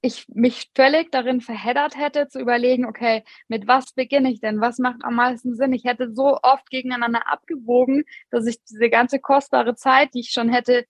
ich 0.00 0.26
mich 0.28 0.70
völlig 0.74 1.10
darin 1.10 1.40
verheddert 1.40 1.96
hätte, 1.96 2.28
zu 2.28 2.38
überlegen, 2.38 2.84
okay, 2.84 3.24
mit 3.48 3.66
was 3.66 3.92
beginne 3.94 4.30
ich 4.30 4.40
denn? 4.40 4.60
Was 4.60 4.78
macht 4.78 5.02
am 5.02 5.14
meisten 5.14 5.54
Sinn? 5.54 5.72
Ich 5.72 5.84
hätte 5.84 6.12
so 6.12 6.38
oft 6.42 6.68
gegeneinander 6.70 7.26
abgewogen, 7.26 8.04
dass 8.30 8.46
ich 8.46 8.62
diese 8.64 8.90
ganze 8.90 9.18
kostbare 9.18 9.74
Zeit, 9.74 10.12
die 10.14 10.20
ich 10.20 10.30
schon 10.30 10.50
hätte 10.50 10.84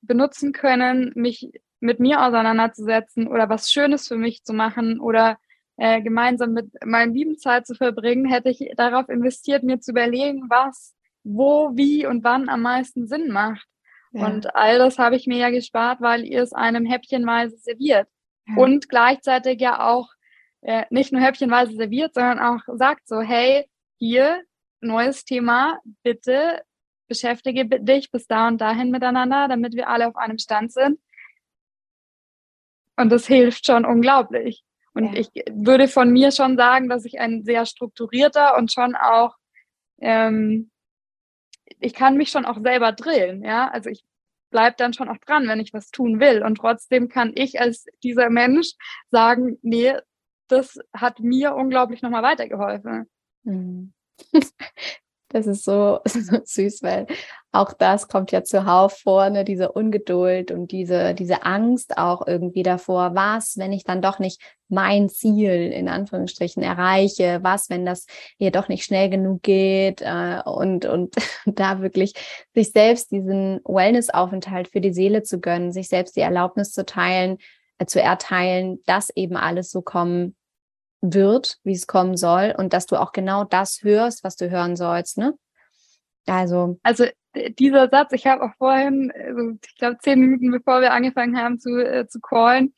benutzen 0.00 0.52
können, 0.52 1.12
mich 1.14 1.50
mit 1.80 2.00
mir 2.00 2.22
auseinanderzusetzen 2.22 3.28
oder 3.28 3.50
was 3.50 3.70
Schönes 3.70 4.08
für 4.08 4.16
mich 4.16 4.44
zu 4.44 4.54
machen 4.54 4.98
oder 4.98 5.38
äh, 5.76 6.00
gemeinsam 6.02 6.52
mit 6.52 6.70
meinem 6.84 7.14
lieben 7.14 7.36
Zeit 7.38 7.66
zu 7.66 7.74
verbringen, 7.74 8.26
hätte 8.26 8.50
ich 8.50 8.72
darauf 8.76 9.08
investiert, 9.08 9.62
mir 9.62 9.80
zu 9.80 9.90
überlegen, 9.90 10.48
was, 10.48 10.94
wo, 11.24 11.70
wie 11.74 12.06
und 12.06 12.24
wann 12.24 12.48
am 12.48 12.62
meisten 12.62 13.06
Sinn 13.06 13.30
macht. 13.30 13.66
Ja. 14.12 14.26
Und 14.26 14.54
all 14.54 14.78
das 14.78 14.98
habe 14.98 15.16
ich 15.16 15.26
mir 15.26 15.38
ja 15.38 15.50
gespart, 15.50 16.00
weil 16.00 16.24
ihr 16.24 16.42
es 16.42 16.52
einem 16.52 16.84
häppchenweise 16.84 17.56
serviert. 17.56 18.08
Ja. 18.46 18.56
Und 18.56 18.88
gleichzeitig 18.88 19.60
ja 19.60 19.84
auch 19.84 20.08
äh, 20.60 20.84
nicht 20.90 21.12
nur 21.12 21.20
häppchenweise 21.20 21.74
serviert, 21.74 22.14
sondern 22.14 22.38
auch 22.38 22.60
sagt 22.76 23.08
so, 23.08 23.20
hey, 23.20 23.68
hier, 23.98 24.42
neues 24.80 25.24
Thema, 25.24 25.78
bitte 26.02 26.62
beschäftige 27.08 27.66
dich 27.66 28.10
bis 28.10 28.26
da 28.26 28.48
und 28.48 28.60
dahin 28.60 28.90
miteinander, 28.90 29.48
damit 29.48 29.74
wir 29.74 29.88
alle 29.88 30.08
auf 30.08 30.16
einem 30.16 30.38
Stand 30.38 30.72
sind. 30.72 30.98
Und 32.96 33.10
das 33.10 33.26
hilft 33.26 33.66
schon 33.66 33.84
unglaublich. 33.84 34.64
Und 34.94 35.12
ja. 35.12 35.20
ich 35.20 35.28
würde 35.50 35.88
von 35.88 36.10
mir 36.10 36.30
schon 36.30 36.56
sagen, 36.56 36.88
dass 36.88 37.04
ich 37.04 37.20
ein 37.20 37.44
sehr 37.44 37.66
strukturierter 37.66 38.56
und 38.56 38.72
schon 38.72 38.94
auch, 38.94 39.36
ähm, 40.00 40.70
ich 41.80 41.94
kann 41.94 42.16
mich 42.16 42.30
schon 42.30 42.44
auch 42.44 42.60
selber 42.62 42.92
drillen, 42.92 43.42
ja. 43.42 43.68
Also 43.68 43.90
ich 43.90 44.04
bleibe 44.50 44.76
dann 44.78 44.92
schon 44.92 45.08
auch 45.08 45.18
dran, 45.18 45.48
wenn 45.48 45.58
ich 45.58 45.72
was 45.72 45.90
tun 45.90 46.20
will. 46.20 46.44
Und 46.44 46.56
trotzdem 46.56 47.08
kann 47.08 47.32
ich 47.34 47.60
als 47.60 47.86
dieser 48.04 48.30
Mensch 48.30 48.74
sagen, 49.10 49.58
nee, 49.62 49.94
das 50.48 50.78
hat 50.94 51.18
mir 51.18 51.56
unglaublich 51.56 52.02
nochmal 52.02 52.22
weitergeholfen. 52.22 53.10
Mhm. 53.42 53.92
Das 55.34 55.48
ist 55.48 55.64
so, 55.64 55.98
so, 56.04 56.38
süß, 56.44 56.82
weil 56.82 57.06
auch 57.50 57.72
das 57.72 58.06
kommt 58.06 58.30
ja 58.30 58.44
zuhauf 58.44 58.98
vor, 58.98 59.30
ne? 59.30 59.44
diese 59.44 59.72
Ungeduld 59.72 60.52
und 60.52 60.70
diese, 60.70 61.12
diese 61.14 61.44
Angst 61.44 61.98
auch 61.98 62.26
irgendwie 62.26 62.62
davor, 62.62 63.16
was, 63.16 63.58
wenn 63.58 63.72
ich 63.72 63.82
dann 63.82 64.00
doch 64.00 64.20
nicht 64.20 64.40
mein 64.68 65.08
Ziel 65.08 65.72
in 65.72 65.88
Anführungsstrichen 65.88 66.62
erreiche, 66.62 67.40
was, 67.42 67.68
wenn 67.68 67.84
das 67.84 68.06
hier 68.38 68.52
doch 68.52 68.68
nicht 68.68 68.84
schnell 68.84 69.10
genug 69.10 69.42
geht 69.42 70.02
äh, 70.02 70.40
und, 70.44 70.86
und 70.86 71.16
da 71.46 71.82
wirklich 71.82 72.14
sich 72.54 72.70
selbst 72.70 73.10
diesen 73.10 73.60
Wellness-Aufenthalt 73.64 74.68
für 74.68 74.80
die 74.80 74.92
Seele 74.92 75.24
zu 75.24 75.40
gönnen, 75.40 75.72
sich 75.72 75.88
selbst 75.88 76.16
die 76.16 76.20
Erlaubnis 76.20 76.70
zu 76.70 76.84
teilen, 76.84 77.38
äh, 77.78 77.86
zu 77.86 78.00
erteilen, 78.00 78.78
dass 78.86 79.10
eben 79.10 79.36
alles 79.36 79.72
so 79.72 79.82
kommen 79.82 80.36
wird, 81.12 81.58
wie 81.64 81.72
es 81.72 81.86
kommen 81.86 82.16
soll 82.16 82.54
und 82.56 82.72
dass 82.72 82.86
du 82.86 82.96
auch 82.96 83.12
genau 83.12 83.44
das 83.44 83.82
hörst, 83.82 84.24
was 84.24 84.36
du 84.36 84.50
hören 84.50 84.76
sollst, 84.76 85.18
ne? 85.18 85.34
Also, 86.26 86.78
also 86.82 87.04
dieser 87.58 87.88
Satz, 87.90 88.12
ich 88.12 88.26
habe 88.26 88.42
auch 88.42 88.54
vorhin, 88.56 89.12
also 89.12 89.58
ich 89.62 89.76
glaube 89.76 89.98
zehn 89.98 90.20
Minuten 90.20 90.50
bevor 90.50 90.80
wir 90.80 90.92
angefangen 90.92 91.36
haben 91.36 91.58
zu, 91.58 91.76
äh, 91.76 92.06
zu 92.06 92.20
callen, 92.20 92.72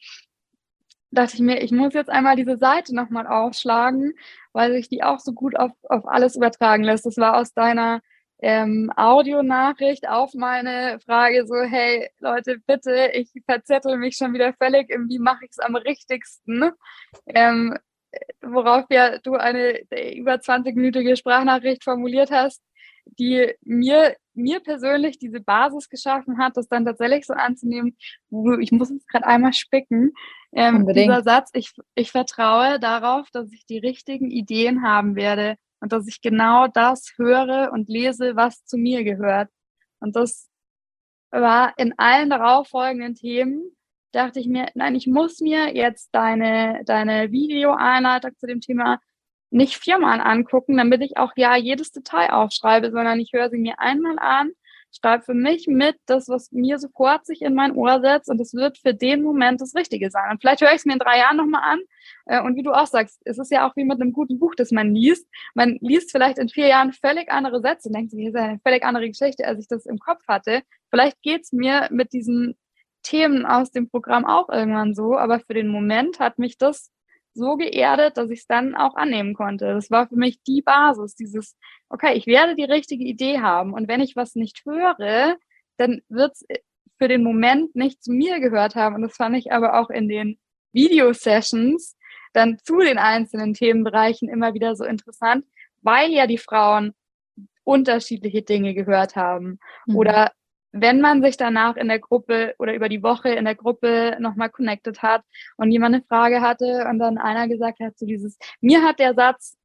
dachte 1.10 1.34
ich 1.34 1.40
mir, 1.40 1.62
ich 1.62 1.72
muss 1.72 1.94
jetzt 1.94 2.10
einmal 2.10 2.36
diese 2.36 2.56
Seite 2.56 2.94
nochmal 2.94 3.26
aufschlagen, 3.26 4.14
weil 4.52 4.72
sich 4.72 4.88
die 4.88 5.02
auch 5.02 5.20
so 5.20 5.32
gut 5.32 5.56
auf, 5.56 5.72
auf 5.88 6.06
alles 6.06 6.36
übertragen 6.36 6.84
lässt. 6.84 7.06
Das 7.06 7.16
war 7.16 7.36
aus 7.36 7.52
deiner 7.52 8.00
ähm, 8.38 8.92
Audionachricht 8.96 10.08
auf 10.08 10.34
meine 10.34 10.98
Frage 11.06 11.46
so, 11.46 11.54
hey 11.54 12.10
Leute, 12.18 12.58
bitte, 12.66 13.10
ich 13.14 13.30
verzettel 13.46 13.96
mich 13.96 14.16
schon 14.16 14.34
wieder 14.34 14.52
völlig, 14.54 14.88
wie 15.08 15.18
mache 15.18 15.44
ich 15.44 15.52
es 15.52 15.58
am 15.58 15.74
richtigsten? 15.76 16.70
Ähm, 17.26 17.78
worauf 18.42 18.84
ja 18.90 19.18
du 19.18 19.34
eine 19.34 19.80
über 20.14 20.34
20-minütige 20.34 21.16
Sprachnachricht 21.16 21.84
formuliert 21.84 22.30
hast, 22.30 22.62
die 23.18 23.52
mir, 23.62 24.16
mir 24.34 24.60
persönlich 24.60 25.18
diese 25.18 25.40
Basis 25.40 25.88
geschaffen 25.88 26.38
hat, 26.38 26.56
das 26.56 26.68
dann 26.68 26.84
tatsächlich 26.84 27.26
so 27.26 27.34
anzunehmen, 27.34 27.96
ich 28.60 28.72
muss 28.72 28.90
es 28.90 29.06
gerade 29.06 29.26
einmal 29.26 29.52
spicken. 29.52 30.12
Ähm, 30.52 30.86
dieser 30.86 31.22
Satz, 31.22 31.50
ich, 31.52 31.72
ich 31.94 32.10
vertraue 32.10 32.80
darauf, 32.80 33.30
dass 33.30 33.52
ich 33.52 33.66
die 33.66 33.78
richtigen 33.78 34.30
Ideen 34.30 34.82
haben 34.82 35.14
werde 35.14 35.56
und 35.80 35.92
dass 35.92 36.08
ich 36.08 36.20
genau 36.20 36.66
das 36.66 37.12
höre 37.16 37.70
und 37.72 37.88
lese, 37.88 38.36
was 38.36 38.64
zu 38.64 38.76
mir 38.76 39.04
gehört. 39.04 39.50
Und 40.00 40.16
das 40.16 40.48
war 41.30 41.74
in 41.76 41.94
allen 41.98 42.30
darauffolgenden 42.30 43.14
Themen, 43.14 43.75
dachte 44.16 44.40
ich 44.40 44.48
mir, 44.48 44.68
nein, 44.74 44.94
ich 44.94 45.06
muss 45.06 45.40
mir 45.40 45.74
jetzt 45.74 46.10
deine, 46.12 46.82
deine 46.84 47.30
Videoeinleitung 47.32 48.32
zu 48.38 48.46
dem 48.46 48.60
Thema 48.60 49.00
nicht 49.50 49.76
viermal 49.76 50.20
angucken, 50.20 50.76
damit 50.76 51.02
ich 51.02 51.16
auch 51.16 51.32
ja 51.36 51.56
jedes 51.56 51.92
Detail 51.92 52.30
aufschreibe, 52.30 52.90
sondern 52.90 53.20
ich 53.20 53.32
höre 53.32 53.50
sie 53.50 53.58
mir 53.58 53.78
einmal 53.78 54.18
an, 54.18 54.52
schreibe 54.92 55.24
für 55.24 55.34
mich 55.34 55.66
mit 55.68 55.96
das, 56.06 56.28
was 56.28 56.50
mir 56.52 56.78
sofort 56.78 57.26
sich 57.26 57.42
in 57.42 57.54
mein 57.54 57.72
Ohr 57.76 58.00
setzt 58.00 58.28
und 58.28 58.40
es 58.40 58.54
wird 58.54 58.78
für 58.78 58.94
den 58.94 59.22
Moment 59.22 59.60
das 59.60 59.74
Richtige 59.74 60.10
sein. 60.10 60.30
Und 60.30 60.40
vielleicht 60.40 60.62
höre 60.62 60.70
ich 60.70 60.76
es 60.76 60.84
mir 60.84 60.94
in 60.94 60.98
drei 60.98 61.18
Jahren 61.18 61.36
nochmal 61.36 61.62
an. 61.62 61.80
Äh, 62.26 62.42
und 62.42 62.56
wie 62.56 62.62
du 62.62 62.72
auch 62.72 62.86
sagst, 62.86 63.20
es 63.24 63.38
ist 63.38 63.52
ja 63.52 63.68
auch 63.68 63.76
wie 63.76 63.84
mit 63.84 64.00
einem 64.00 64.12
guten 64.12 64.38
Buch, 64.38 64.54
das 64.54 64.70
man 64.70 64.94
liest. 64.94 65.28
Man 65.54 65.78
liest 65.80 66.10
vielleicht 66.10 66.38
in 66.38 66.48
vier 66.48 66.68
Jahren 66.68 66.92
völlig 66.92 67.30
andere 67.30 67.60
Sätze 67.60 67.88
und 67.88 67.96
denkt 67.96 68.10
sich, 68.10 68.24
das 68.24 68.34
ist 68.34 68.40
eine 68.40 68.60
völlig 68.60 68.84
andere 68.84 69.08
Geschichte, 69.08 69.46
als 69.46 69.60
ich 69.60 69.68
das 69.68 69.86
im 69.86 69.98
Kopf 69.98 70.22
hatte. 70.26 70.62
Vielleicht 70.90 71.20
geht 71.22 71.42
es 71.42 71.52
mir 71.52 71.88
mit 71.90 72.12
diesen 72.12 72.56
Themen 73.06 73.46
aus 73.46 73.70
dem 73.70 73.88
Programm 73.88 74.24
auch 74.24 74.48
irgendwann 74.48 74.94
so, 74.94 75.16
aber 75.16 75.40
für 75.40 75.54
den 75.54 75.68
Moment 75.68 76.18
hat 76.18 76.38
mich 76.38 76.58
das 76.58 76.90
so 77.34 77.56
geerdet, 77.56 78.16
dass 78.16 78.30
ich 78.30 78.40
es 78.40 78.46
dann 78.46 78.74
auch 78.74 78.96
annehmen 78.96 79.34
konnte. 79.34 79.66
Das 79.66 79.90
war 79.90 80.08
für 80.08 80.16
mich 80.16 80.42
die 80.42 80.62
Basis, 80.62 81.14
dieses, 81.14 81.56
okay, 81.88 82.14
ich 82.14 82.26
werde 82.26 82.56
die 82.56 82.64
richtige 82.64 83.04
Idee 83.04 83.40
haben 83.40 83.74
und 83.74 83.88
wenn 83.88 84.00
ich 84.00 84.16
was 84.16 84.34
nicht 84.34 84.64
höre, 84.64 85.36
dann 85.76 86.00
wird 86.08 86.32
es 86.32 86.46
für 86.98 87.08
den 87.08 87.22
Moment 87.22 87.76
nicht 87.76 88.02
zu 88.02 88.12
mir 88.12 88.40
gehört 88.40 88.74
haben. 88.74 88.96
Und 88.96 89.02
das 89.02 89.16
fand 89.16 89.36
ich 89.36 89.52
aber 89.52 89.78
auch 89.78 89.90
in 89.90 90.08
den 90.08 90.38
Video-Sessions 90.72 91.96
dann 92.32 92.58
zu 92.64 92.78
den 92.78 92.98
einzelnen 92.98 93.54
Themenbereichen 93.54 94.28
immer 94.28 94.54
wieder 94.54 94.74
so 94.76 94.84
interessant, 94.84 95.44
weil 95.82 96.10
ja 96.10 96.26
die 96.26 96.38
Frauen 96.38 96.94
unterschiedliche 97.64 98.42
Dinge 98.42 98.74
gehört 98.74 99.16
haben 99.16 99.58
mhm. 99.86 99.96
oder 99.96 100.32
wenn 100.80 101.00
man 101.00 101.22
sich 101.22 101.36
danach 101.36 101.76
in 101.76 101.88
der 101.88 101.98
Gruppe 101.98 102.54
oder 102.58 102.74
über 102.74 102.88
die 102.88 103.02
Woche 103.02 103.30
in 103.30 103.44
der 103.44 103.54
Gruppe 103.54 104.16
nochmal 104.20 104.50
connected 104.50 105.02
hat 105.02 105.22
und 105.56 105.70
jemand 105.70 105.94
eine 105.94 106.04
Frage 106.04 106.40
hatte 106.40 106.86
und 106.88 106.98
dann 106.98 107.18
einer 107.18 107.48
gesagt 107.48 107.80
hat, 107.80 107.98
so 107.98 108.06
dieses, 108.06 108.38
mir 108.60 108.82
hat 108.82 108.98
der 108.98 109.14
Satz 109.14 109.56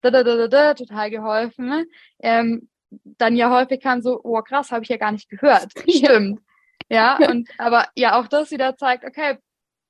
da, 0.00 0.10
da, 0.10 0.22
da, 0.22 0.48
da, 0.48 0.74
total 0.74 1.10
geholfen, 1.10 1.86
ähm, 2.20 2.68
dann 2.90 3.36
ja 3.36 3.50
häufig 3.50 3.80
kam 3.80 4.02
so, 4.02 4.20
oh 4.22 4.40
krass, 4.42 4.70
habe 4.70 4.84
ich 4.84 4.88
ja 4.88 4.96
gar 4.96 5.12
nicht 5.12 5.28
gehört. 5.28 5.72
Stimmt. 5.88 6.40
Ja, 6.88 7.18
und 7.30 7.48
aber 7.58 7.86
ja 7.96 8.18
auch 8.18 8.28
das 8.28 8.50
wieder 8.50 8.76
zeigt, 8.76 9.04
okay, 9.04 9.38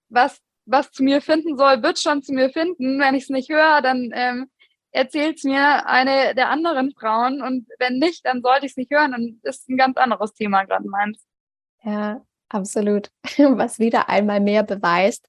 was, 0.09 0.41
was 0.64 0.91
zu 0.91 1.03
mir 1.03 1.20
finden 1.20 1.57
soll, 1.57 1.83
wird 1.83 1.99
schon 1.99 2.22
zu 2.22 2.33
mir 2.33 2.51
finden. 2.51 2.99
Wenn 2.99 3.14
ich 3.14 3.24
es 3.24 3.31
nicht 3.31 3.51
höre, 3.51 3.83
dann 3.83 4.11
ähm, 4.14 4.51
erzählt 4.97 5.36
es 5.36 5.44
mir 5.44 5.86
eine 5.86 6.34
der 6.34 6.49
anderen 6.49 6.92
Frauen 6.92 7.42
und 7.42 7.68
wenn 7.78 7.99
nicht, 7.99 8.24
dann 8.24 8.42
sollte 8.42 8.66
ich 8.66 8.72
es 8.72 8.76
nicht 8.76 8.90
hören 8.90 9.14
und 9.14 9.40
das 9.42 9.59
ist 9.59 9.68
ein 9.68 9.76
ganz 9.76 9.97
anderes 9.97 10.32
Thema 10.32 10.64
gerade 10.64 10.88
meins. 10.88 11.24
Ja, 11.82 12.22
absolut. 12.49 13.11
Was 13.38 13.78
wieder 13.78 14.09
einmal 14.09 14.40
mehr 14.40 14.62
beweist, 14.62 15.28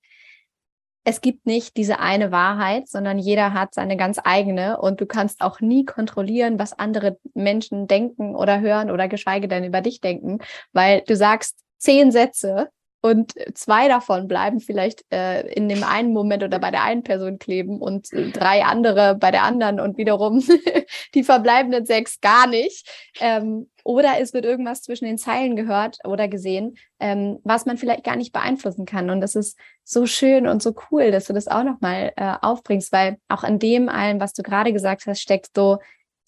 es 1.03 1.21
gibt 1.21 1.45
nicht 1.45 1.77
diese 1.77 1.99
eine 1.99 2.33
Wahrheit, 2.33 2.89
sondern 2.89 3.17
jeder 3.17 3.53
hat 3.53 3.73
seine 3.73 3.95
ganz 3.95 4.19
eigene 4.21 4.77
und 4.77 4.99
du 4.99 5.05
kannst 5.05 5.39
auch 5.39 5.61
nie 5.61 5.85
kontrollieren, 5.85 6.59
was 6.59 6.77
andere 6.77 7.17
Menschen 7.33 7.87
denken 7.87 8.35
oder 8.35 8.59
hören 8.59 8.91
oder 8.91 9.07
geschweige 9.07 9.47
denn 9.47 9.63
über 9.63 9.79
dich 9.79 10.01
denken, 10.01 10.39
weil 10.73 11.03
du 11.07 11.15
sagst 11.15 11.63
zehn 11.77 12.11
Sätze 12.11 12.69
und 13.07 13.33
zwei 13.55 13.87
davon 13.87 14.27
bleiben 14.27 14.59
vielleicht 14.59 15.03
äh, 15.11 15.47
in 15.53 15.67
dem 15.69 15.83
einen 15.83 16.13
Moment 16.13 16.43
oder 16.43 16.59
bei 16.59 16.71
der 16.71 16.83
einen 16.83 17.03
Person 17.03 17.39
kleben 17.39 17.81
und 17.81 18.09
drei 18.11 18.63
andere 18.63 19.15
bei 19.15 19.31
der 19.31 19.43
anderen 19.43 19.79
und 19.79 19.97
wiederum 19.97 20.43
die 21.15 21.23
verbleibenden 21.23 21.85
sechs 21.85 22.19
gar 22.21 22.47
nicht. 22.47 22.87
Ähm, 23.19 23.69
oder 23.83 24.19
es 24.19 24.33
wird 24.33 24.43
irgendwas 24.43 24.81
zwischen 24.81 25.05
den 25.05 25.17
Zeilen 25.17 25.55
gehört 25.55 25.99
oder 26.03 26.27
gesehen, 26.27 26.75
ähm, 26.99 27.39
was 27.43 27.65
man 27.65 27.77
vielleicht 27.77 28.03
gar 28.03 28.17
nicht 28.17 28.33
beeinflussen 28.33 28.85
kann. 28.85 29.09
Und 29.09 29.21
das 29.21 29.33
ist 29.33 29.57
so 29.85 30.05
schön 30.05 30.45
und 30.45 30.61
so 30.61 30.75
cool, 30.91 31.09
dass 31.09 31.25
du 31.25 31.33
das 31.33 31.47
auch 31.47 31.63
nochmal 31.63 32.11
äh, 32.17 32.33
aufbringst, 32.41 32.91
weil 32.91 33.17
auch 33.29 33.43
an 33.43 33.59
dem 33.59 33.87
allen, 33.87 34.19
was 34.19 34.33
du 34.33 34.43
gerade 34.43 34.73
gesagt 34.73 35.05
hast, 35.07 35.21
steckt 35.21 35.51
so 35.55 35.77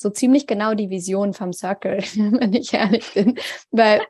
so 0.02 0.10
ziemlich 0.10 0.48
genau 0.48 0.74
die 0.74 0.90
Vision 0.90 1.34
vom 1.34 1.52
Circle, 1.52 1.98
wenn 2.16 2.54
ich 2.54 2.74
ehrlich 2.74 3.14
bin. 3.14 3.38
Weil 3.70 4.02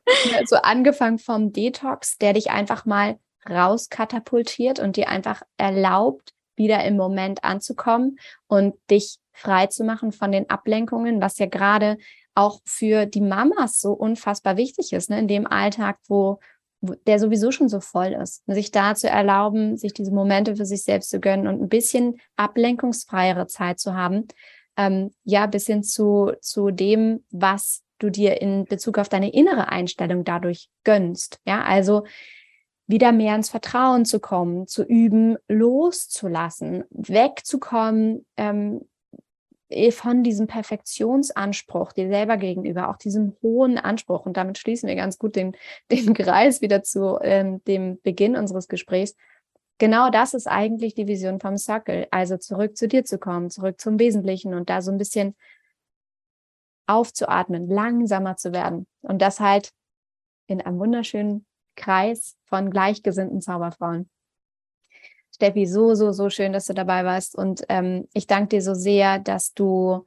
so 0.46 0.56
angefangen 0.58 1.18
vom 1.18 1.52
Detox, 1.52 2.18
der 2.18 2.34
dich 2.34 2.52
einfach 2.52 2.86
mal 2.86 3.18
rauskatapultiert 3.50 4.80
und 4.80 4.96
dir 4.96 5.10
einfach 5.10 5.42
erlaubt, 5.58 6.34
wieder 6.56 6.84
im 6.84 6.96
Moment 6.96 7.44
anzukommen 7.44 8.20
und 8.48 8.76
dich 8.92 9.18
frei 9.32 9.68
zu 9.68 9.84
machen 9.84 10.12
von 10.12 10.32
den 10.32 10.50
Ablenkungen, 10.50 11.22
was 11.22 11.40
ja 11.40 11.48
gerade 11.48 11.98
auch 12.36 12.60
für 12.66 13.06
die 13.06 13.22
Mamas 13.22 13.80
so 13.80 13.94
unfassbar 13.94 14.58
wichtig 14.58 14.94
ist, 14.94 15.10
ne? 15.10 15.20
in 15.20 15.28
dem 15.28 15.48
Alltag, 15.48 15.98
wo, 16.08 16.40
der 16.82 17.20
sowieso 17.20 17.52
schon 17.52 17.70
so 17.70 17.80
voll 17.80 18.18
ist, 18.22 18.44
sich 18.46 18.72
da 18.72 18.94
zu 18.94 19.10
erlauben, 19.10 19.78
sich 19.78 19.94
diese 19.94 20.12
Momente 20.12 20.56
für 20.56 20.66
sich 20.66 20.84
selbst 20.84 21.10
zu 21.10 21.20
gönnen 21.20 21.48
und 21.48 21.62
ein 21.62 21.70
bisschen 21.70 22.20
ablenkungsfreiere 22.36 23.48
Zeit 23.48 23.80
zu 23.80 23.96
haben, 23.96 24.28
ähm, 24.78 25.12
ja, 25.24 25.46
bis 25.46 25.68
hin 25.68 25.84
zu, 25.84 26.34
zu 26.42 26.72
dem, 26.72 27.24
was 27.32 27.84
du 28.00 28.10
dir 28.10 28.42
in 28.42 28.66
Bezug 28.66 28.98
auf 28.98 29.10
deine 29.10 29.32
innere 29.32 29.70
Einstellung 29.70 30.24
dadurch 30.24 30.70
gönnst. 30.84 31.40
Ja, 31.46 31.64
also 31.64 32.04
wieder 32.88 33.12
mehr 33.12 33.36
ins 33.36 33.50
Vertrauen 33.50 34.06
zu 34.06 34.20
kommen, 34.20 34.66
zu 34.66 34.84
üben, 34.84 35.38
loszulassen, 35.48 36.86
wegzukommen 36.90 38.26
ähm, 38.36 38.82
eh, 39.70 39.92
von 39.92 40.24
diesem 40.24 40.48
Perfektionsanspruch 40.48 41.94
dir 41.94 42.08
selber 42.08 42.38
gegenüber, 42.38 42.90
auch 42.90 42.98
diesem 42.98 43.36
hohen 43.44 43.78
Anspruch. 43.78 44.26
Und 44.26 44.38
damit 44.38 44.58
schließen 44.58 44.90
wir 44.90 44.96
ganz 44.96 45.20
gut 45.20 45.36
den, 45.36 45.56
den 45.92 46.14
Kreis 46.16 46.62
wieder 46.62 46.82
zu 46.82 47.20
ähm, 47.22 47.64
dem 47.66 48.02
Beginn 48.02 48.36
unseres 48.36 48.68
Gesprächs 48.68 49.16
genau 49.80 50.10
das 50.10 50.34
ist 50.34 50.48
eigentlich 50.48 50.94
die 50.94 51.08
Vision 51.08 51.40
vom 51.40 51.58
Circle. 51.58 52.08
Also 52.12 52.38
zurück 52.38 52.78
zu 52.78 52.88
dir 52.88 53.04
zu 53.04 53.18
kommen, 53.18 53.50
zurück 53.50 53.82
zum 53.82 53.98
Wesentlichen 53.98 54.54
und 54.54 54.70
da 54.70 54.82
so 54.82 54.92
ein 54.92 54.98
bisschen 54.98 55.36
aufzuatmen, 56.86 57.68
langsamer 57.68 58.36
zu 58.36 58.54
werden. 58.54 58.88
Und 59.02 59.22
das 59.22 59.40
halt 59.40 59.72
in 60.48 60.62
einem 60.62 60.80
wunderschönen 60.80 61.46
Kreis 61.76 62.36
von 62.46 62.70
gleichgesinnten 62.72 63.42
Zauberfrauen. 63.42 64.10
Steffi, 65.34 65.66
so, 65.66 65.96
so, 65.96 66.12
so 66.12 66.30
schön, 66.30 66.52
dass 66.52 66.66
du 66.66 66.74
dabei 66.74 67.06
warst. 67.06 67.36
Und 67.36 67.64
ähm, 67.70 68.08
ich 68.14 68.28
danke 68.28 68.50
dir 68.50 68.62
so 68.62 68.74
sehr, 68.74 69.20
dass 69.20 69.54
du 69.54 70.06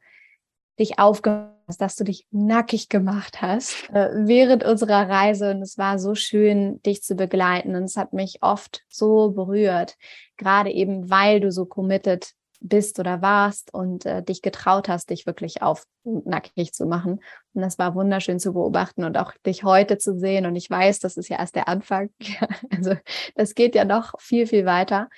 dich 0.79 0.99
aufgemacht 0.99 1.49
hast, 1.49 1.62
dass 1.79 1.97
du 1.97 2.05
dich 2.05 2.27
nackig 2.31 2.89
gemacht 2.89 3.43
hast 3.43 3.89
äh, 3.91 4.11
während 4.14 4.64
unserer 4.64 5.09
Reise. 5.09 5.51
Und 5.51 5.62
es 5.62 5.79
war 5.79 5.99
so 5.99 6.14
schön, 6.14 6.81
dich 6.83 7.03
zu 7.03 7.14
begleiten. 7.14 7.75
Und 7.75 7.85
es 7.85 7.97
hat 7.97 8.12
mich 8.12 8.39
oft 8.43 8.83
so 8.89 9.31
berührt, 9.31 9.97
gerade 10.37 10.70
eben, 10.70 11.11
weil 11.11 11.41
du 11.41 11.51
so 11.51 11.66
committed 11.66 12.33
bist 12.62 12.99
oder 12.99 13.23
warst 13.23 13.75
und 13.75 14.07
äh, 14.07 14.23
dich 14.23 14.41
getraut 14.41 14.89
hast, 14.89 15.11
dich 15.11 15.27
wirklich 15.27 15.62
auf 15.62 15.85
nackig 16.05 16.73
zu 16.73 16.87
machen. 16.87 17.20
Und 17.55 17.62
das 17.62 17.79
war 17.79 17.95
wunderschön 17.95 18.39
zu 18.39 18.53
beobachten 18.53 19.05
und 19.05 19.18
auch 19.18 19.33
dich 19.45 19.64
heute 19.64 19.99
zu 19.99 20.18
sehen. 20.18 20.47
Und 20.47 20.57
ich 20.57 20.70
weiß, 20.70 21.01
das 21.01 21.16
ist 21.16 21.29
ja 21.29 21.39
erst 21.39 21.57
der 21.57 21.68
Anfang. 21.68 22.11
also 22.70 22.95
das 23.35 23.55
geht 23.55 23.75
ja 23.75 23.85
noch 23.85 24.18
viel, 24.20 24.47
viel 24.47 24.64
weiter. 24.64 25.09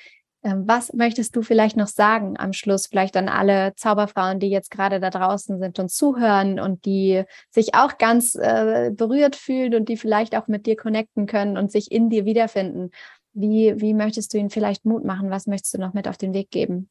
Ähm, 0.44 0.68
was 0.68 0.92
möchtest 0.92 1.34
du 1.34 1.42
vielleicht 1.42 1.76
noch 1.76 1.86
sagen 1.86 2.34
am 2.38 2.52
Schluss, 2.52 2.86
vielleicht 2.86 3.16
an 3.16 3.30
alle 3.30 3.74
Zauberfrauen, 3.76 4.40
die 4.40 4.50
jetzt 4.50 4.70
gerade 4.70 5.00
da 5.00 5.08
draußen 5.08 5.58
sind 5.58 5.78
und 5.78 5.90
zuhören 5.90 6.60
und 6.60 6.84
die 6.84 7.24
sich 7.50 7.74
auch 7.74 7.96
ganz 7.96 8.34
äh, 8.34 8.90
berührt 8.92 9.36
fühlen 9.36 9.74
und 9.74 9.88
die 9.88 9.96
vielleicht 9.96 10.36
auch 10.36 10.46
mit 10.46 10.66
dir 10.66 10.76
connecten 10.76 11.26
können 11.26 11.56
und 11.56 11.72
sich 11.72 11.90
in 11.90 12.10
dir 12.10 12.26
wiederfinden? 12.26 12.90
Wie, 13.32 13.80
wie 13.80 13.94
möchtest 13.94 14.34
du 14.34 14.38
ihnen 14.38 14.50
vielleicht 14.50 14.84
Mut 14.84 15.02
machen? 15.04 15.30
Was 15.30 15.46
möchtest 15.46 15.74
du 15.74 15.78
noch 15.78 15.94
mit 15.94 16.06
auf 16.06 16.18
den 16.18 16.34
Weg 16.34 16.50
geben? 16.50 16.90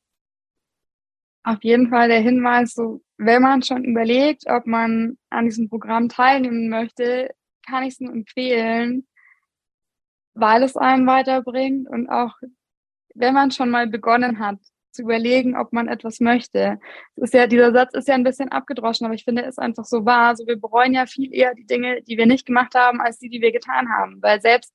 Auf 1.43 1.63
jeden 1.63 1.89
Fall 1.89 2.07
der 2.07 2.21
Hinweis, 2.21 2.73
so, 2.73 3.01
wenn 3.17 3.43
man 3.43 3.61
schon 3.61 3.83
überlegt, 3.83 4.45
ob 4.47 4.65
man 4.65 5.17
an 5.29 5.45
diesem 5.45 5.69
Programm 5.69 6.09
teilnehmen 6.09 6.69
möchte, 6.69 7.29
kann 7.67 7.83
ich 7.83 7.93
es 7.93 7.99
nur 7.99 8.13
empfehlen, 8.13 9.05
weil 10.33 10.63
es 10.63 10.75
einen 10.75 11.05
weiterbringt 11.05 11.87
und 11.87 12.09
auch 12.09 12.33
wenn 13.13 13.33
man 13.33 13.51
schon 13.51 13.69
mal 13.69 13.87
begonnen 13.87 14.39
hat, 14.39 14.57
zu 14.93 15.01
überlegen, 15.01 15.57
ob 15.57 15.73
man 15.73 15.87
etwas 15.87 16.19
möchte. 16.19 16.79
Ist 17.15 17.33
ja, 17.33 17.47
dieser 17.47 17.73
Satz 17.73 17.93
ist 17.95 18.07
ja 18.07 18.13
ein 18.13 18.23
bisschen 18.23 18.49
abgedroschen, 18.49 19.05
aber 19.05 19.15
ich 19.15 19.23
finde, 19.23 19.41
ist 19.41 19.59
einfach 19.59 19.85
so 19.85 20.05
wahr. 20.05 20.35
So, 20.35 20.45
wir 20.45 20.59
bereuen 20.59 20.93
ja 20.93 21.05
viel 21.05 21.33
eher 21.33 21.55
die 21.55 21.65
Dinge, 21.65 22.01
die 22.03 22.17
wir 22.17 22.27
nicht 22.27 22.45
gemacht 22.45 22.75
haben, 22.75 23.01
als 23.01 23.17
die, 23.17 23.29
die 23.29 23.41
wir 23.41 23.51
getan 23.51 23.89
haben. 23.89 24.21
Weil 24.21 24.39
selbst 24.41 24.71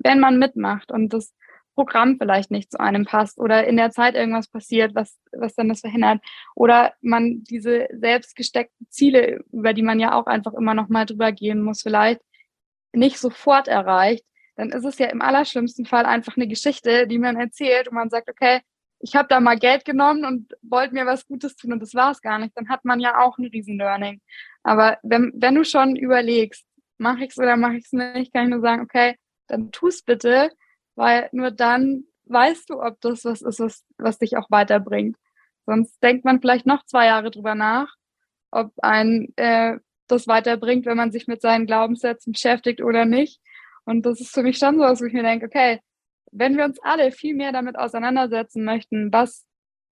wenn 0.00 0.18
man 0.18 0.38
mitmacht 0.38 0.90
und 0.90 1.12
das 1.12 1.32
Programm 1.74 2.16
vielleicht 2.18 2.50
nicht 2.50 2.70
zu 2.70 2.80
einem 2.80 3.04
passt 3.04 3.38
oder 3.38 3.66
in 3.66 3.76
der 3.76 3.90
Zeit 3.90 4.14
irgendwas 4.14 4.48
passiert, 4.48 4.94
was, 4.94 5.18
was 5.32 5.54
dann 5.54 5.68
das 5.68 5.80
verhindert. 5.80 6.20
Oder 6.54 6.94
man 7.00 7.44
diese 7.44 7.86
selbst 7.92 8.34
gesteckten 8.36 8.86
Ziele, 8.90 9.44
über 9.52 9.72
die 9.72 9.82
man 9.82 10.00
ja 10.00 10.14
auch 10.14 10.26
einfach 10.26 10.52
immer 10.54 10.74
noch 10.74 10.88
mal 10.88 11.06
drüber 11.06 11.32
gehen 11.32 11.62
muss, 11.62 11.82
vielleicht 11.82 12.20
nicht 12.92 13.18
sofort 13.18 13.68
erreicht, 13.68 14.24
dann 14.60 14.72
ist 14.72 14.84
es 14.84 14.98
ja 14.98 15.06
im 15.06 15.22
allerschlimmsten 15.22 15.86
Fall 15.86 16.04
einfach 16.04 16.36
eine 16.36 16.46
Geschichte, 16.46 17.06
die 17.06 17.18
man 17.18 17.36
erzählt 17.36 17.88
und 17.88 17.94
man 17.94 18.10
sagt, 18.10 18.28
okay, 18.28 18.60
ich 18.98 19.16
habe 19.16 19.26
da 19.26 19.40
mal 19.40 19.58
Geld 19.58 19.86
genommen 19.86 20.26
und 20.26 20.52
wollte 20.60 20.92
mir 20.92 21.06
was 21.06 21.26
Gutes 21.26 21.56
tun 21.56 21.72
und 21.72 21.80
das 21.80 21.94
war 21.94 22.10
es 22.10 22.20
gar 22.20 22.38
nicht. 22.38 22.54
Dann 22.54 22.68
hat 22.68 22.84
man 22.84 23.00
ja 23.00 23.20
auch 23.20 23.38
ein 23.38 23.46
Riesen-Learning. 23.46 24.20
Aber 24.62 24.98
wenn, 25.02 25.32
wenn 25.34 25.54
du 25.54 25.64
schon 25.64 25.96
überlegst, 25.96 26.66
mache 26.98 27.24
ich 27.24 27.30
es 27.30 27.38
oder 27.38 27.56
mache 27.56 27.76
ich 27.76 27.86
es 27.86 27.92
nicht, 27.92 28.34
kann 28.34 28.44
ich 28.44 28.50
nur 28.50 28.60
sagen, 28.60 28.82
okay, 28.82 29.16
dann 29.46 29.72
tu 29.72 29.88
es 29.88 30.02
bitte, 30.02 30.50
weil 30.94 31.30
nur 31.32 31.50
dann 31.50 32.04
weißt 32.26 32.68
du, 32.68 32.82
ob 32.82 33.00
das 33.00 33.24
was 33.24 33.40
ist, 33.40 33.60
was, 33.60 33.84
was 33.96 34.18
dich 34.18 34.36
auch 34.36 34.50
weiterbringt. 34.50 35.16
Sonst 35.64 36.02
denkt 36.02 36.26
man 36.26 36.38
vielleicht 36.38 36.66
noch 36.66 36.84
zwei 36.84 37.06
Jahre 37.06 37.30
drüber 37.30 37.54
nach, 37.54 37.94
ob 38.50 38.72
ein 38.82 39.32
äh, 39.36 39.78
das 40.06 40.28
weiterbringt, 40.28 40.84
wenn 40.84 40.98
man 40.98 41.12
sich 41.12 41.26
mit 41.28 41.40
seinen 41.40 41.66
Glaubenssätzen 41.66 42.34
beschäftigt 42.34 42.82
oder 42.82 43.06
nicht. 43.06 43.40
Und 43.90 44.06
das 44.06 44.20
ist 44.20 44.32
für 44.32 44.44
mich 44.44 44.56
schon 44.58 44.76
so, 44.76 44.82
dass 44.82 45.00
ich 45.00 45.12
mir 45.12 45.24
denke, 45.24 45.46
okay, 45.46 45.80
wenn 46.30 46.56
wir 46.56 46.64
uns 46.64 46.78
alle 46.80 47.10
viel 47.10 47.34
mehr 47.34 47.50
damit 47.50 47.76
auseinandersetzen 47.76 48.64
möchten, 48.64 49.12
was 49.12 49.44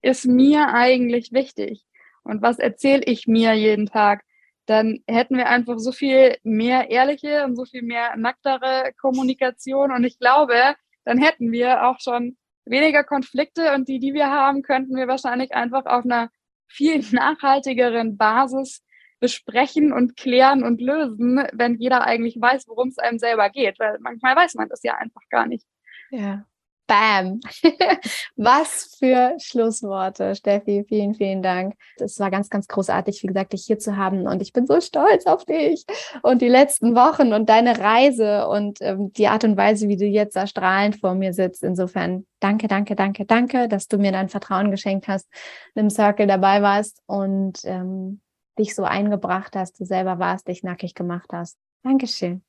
ist 0.02 0.24
mir 0.24 0.68
eigentlich 0.72 1.32
wichtig 1.32 1.84
und 2.22 2.40
was 2.40 2.60
erzähle 2.60 3.02
ich 3.04 3.26
mir 3.26 3.54
jeden 3.54 3.86
Tag, 3.86 4.22
dann 4.66 5.00
hätten 5.08 5.36
wir 5.36 5.48
einfach 5.48 5.78
so 5.78 5.90
viel 5.90 6.36
mehr 6.44 6.90
ehrliche 6.90 7.44
und 7.44 7.56
so 7.56 7.64
viel 7.64 7.82
mehr 7.82 8.16
nacktere 8.16 8.92
Kommunikation. 9.00 9.90
Und 9.90 10.04
ich 10.04 10.20
glaube, 10.20 10.76
dann 11.04 11.18
hätten 11.18 11.50
wir 11.50 11.88
auch 11.88 11.98
schon 11.98 12.36
weniger 12.66 13.02
Konflikte 13.02 13.74
und 13.74 13.88
die, 13.88 13.98
die 13.98 14.14
wir 14.14 14.30
haben, 14.30 14.62
könnten 14.62 14.94
wir 14.94 15.08
wahrscheinlich 15.08 15.54
einfach 15.54 15.86
auf 15.86 16.04
einer 16.04 16.30
viel 16.68 17.00
nachhaltigeren 17.10 18.16
Basis 18.16 18.84
besprechen 19.20 19.92
und 19.92 20.16
klären 20.16 20.62
und 20.62 20.80
lösen, 20.80 21.42
wenn 21.52 21.76
jeder 21.76 22.04
eigentlich 22.04 22.40
weiß, 22.40 22.68
worum 22.68 22.88
es 22.88 22.98
einem 22.98 23.18
selber 23.18 23.50
geht. 23.50 23.78
Weil 23.78 23.98
manchmal 24.00 24.36
weiß 24.36 24.54
man 24.54 24.68
das 24.68 24.82
ja 24.82 24.94
einfach 24.94 25.22
gar 25.30 25.46
nicht. 25.46 25.66
Ja. 26.10 26.44
Bam. 26.88 27.40
Was 28.36 28.96
für 28.98 29.36
Schlussworte, 29.38 30.34
Steffi. 30.34 30.86
Vielen, 30.88 31.14
vielen 31.14 31.42
Dank. 31.42 31.74
Es 31.98 32.18
war 32.18 32.30
ganz, 32.30 32.48
ganz 32.48 32.66
großartig, 32.66 33.22
wie 33.22 33.26
gesagt, 33.26 33.52
dich 33.52 33.64
hier 33.66 33.78
zu 33.78 33.98
haben. 33.98 34.26
Und 34.26 34.40
ich 34.40 34.54
bin 34.54 34.66
so 34.66 34.80
stolz 34.80 35.26
auf 35.26 35.44
dich 35.44 35.84
und 36.22 36.40
die 36.40 36.48
letzten 36.48 36.94
Wochen 36.94 37.34
und 37.34 37.50
deine 37.50 37.78
Reise 37.78 38.48
und 38.48 38.78
ähm, 38.80 39.12
die 39.12 39.28
Art 39.28 39.44
und 39.44 39.58
Weise, 39.58 39.86
wie 39.88 39.98
du 39.98 40.06
jetzt 40.06 40.34
da 40.34 40.46
strahlend 40.46 40.98
vor 40.98 41.14
mir 41.14 41.34
sitzt. 41.34 41.62
Insofern 41.62 42.26
danke, 42.40 42.68
danke, 42.68 42.96
danke, 42.96 43.26
danke, 43.26 43.68
dass 43.68 43.86
du 43.88 43.98
mir 43.98 44.12
dein 44.12 44.30
Vertrauen 44.30 44.70
geschenkt 44.70 45.08
hast, 45.08 45.28
im 45.74 45.90
Circle 45.90 46.26
dabei 46.26 46.62
warst 46.62 47.02
und 47.06 47.58
ähm, 47.64 48.22
dich 48.58 48.74
so 48.74 48.84
eingebracht 48.84 49.56
hast, 49.56 49.78
du 49.80 49.84
selber 49.84 50.18
warst, 50.18 50.48
dich 50.48 50.62
nackig 50.62 50.94
gemacht 50.94 51.30
hast. 51.32 51.56
Dankeschön. 51.82 52.42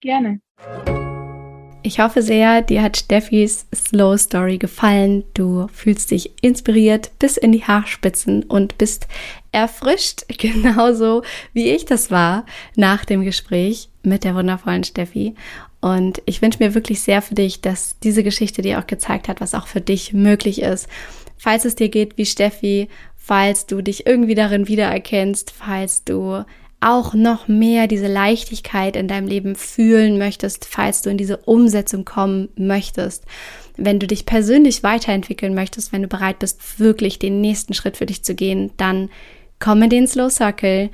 Gerne. 0.00 0.40
Ich 1.82 2.00
hoffe 2.00 2.22
sehr, 2.22 2.60
dir 2.60 2.82
hat 2.82 2.96
Steffis 2.96 3.66
Slow 3.74 4.18
Story 4.18 4.58
gefallen. 4.58 5.24
Du 5.32 5.68
fühlst 5.72 6.10
dich 6.10 6.32
inspiriert 6.42 7.12
bis 7.18 7.36
in 7.36 7.52
die 7.52 7.64
Haarspitzen 7.64 8.42
und 8.42 8.76
bist 8.78 9.06
erfrischt, 9.52 10.24
genauso 10.38 11.22
wie 11.52 11.70
ich 11.70 11.84
das 11.84 12.10
war 12.10 12.44
nach 12.76 13.04
dem 13.04 13.22
Gespräch 13.22 13.88
mit 14.02 14.24
der 14.24 14.34
wundervollen 14.34 14.84
Steffi. 14.84 15.34
Und 15.80 16.20
ich 16.26 16.42
wünsche 16.42 16.62
mir 16.62 16.74
wirklich 16.74 17.00
sehr 17.00 17.22
für 17.22 17.34
dich, 17.34 17.60
dass 17.60 17.98
diese 18.00 18.24
Geschichte 18.24 18.62
dir 18.62 18.80
auch 18.80 18.86
gezeigt 18.86 19.28
hat, 19.28 19.40
was 19.40 19.54
auch 19.54 19.68
für 19.68 19.80
dich 19.80 20.12
möglich 20.12 20.60
ist. 20.60 20.88
Falls 21.36 21.64
es 21.64 21.76
dir 21.76 21.88
geht 21.88 22.18
wie 22.18 22.26
Steffi, 22.26 22.88
falls 23.28 23.66
du 23.66 23.82
dich 23.82 24.06
irgendwie 24.06 24.34
darin 24.34 24.68
wiedererkennst, 24.68 25.50
falls 25.50 26.02
du 26.02 26.44
auch 26.80 27.12
noch 27.12 27.46
mehr 27.46 27.86
diese 27.86 28.06
Leichtigkeit 28.06 28.96
in 28.96 29.06
deinem 29.06 29.26
Leben 29.26 29.54
fühlen 29.54 30.16
möchtest, 30.16 30.64
falls 30.64 31.02
du 31.02 31.10
in 31.10 31.18
diese 31.18 31.36
Umsetzung 31.36 32.06
kommen 32.06 32.48
möchtest, 32.56 33.24
wenn 33.76 33.98
du 33.98 34.06
dich 34.06 34.24
persönlich 34.24 34.82
weiterentwickeln 34.82 35.54
möchtest, 35.54 35.92
wenn 35.92 36.00
du 36.00 36.08
bereit 36.08 36.38
bist, 36.38 36.80
wirklich 36.80 37.18
den 37.18 37.42
nächsten 37.42 37.74
Schritt 37.74 37.98
für 37.98 38.06
dich 38.06 38.24
zu 38.24 38.34
gehen, 38.34 38.70
dann 38.78 39.10
komm 39.58 39.82
in 39.82 39.90
den 39.90 40.06
Slow 40.06 40.30
Circle, 40.30 40.88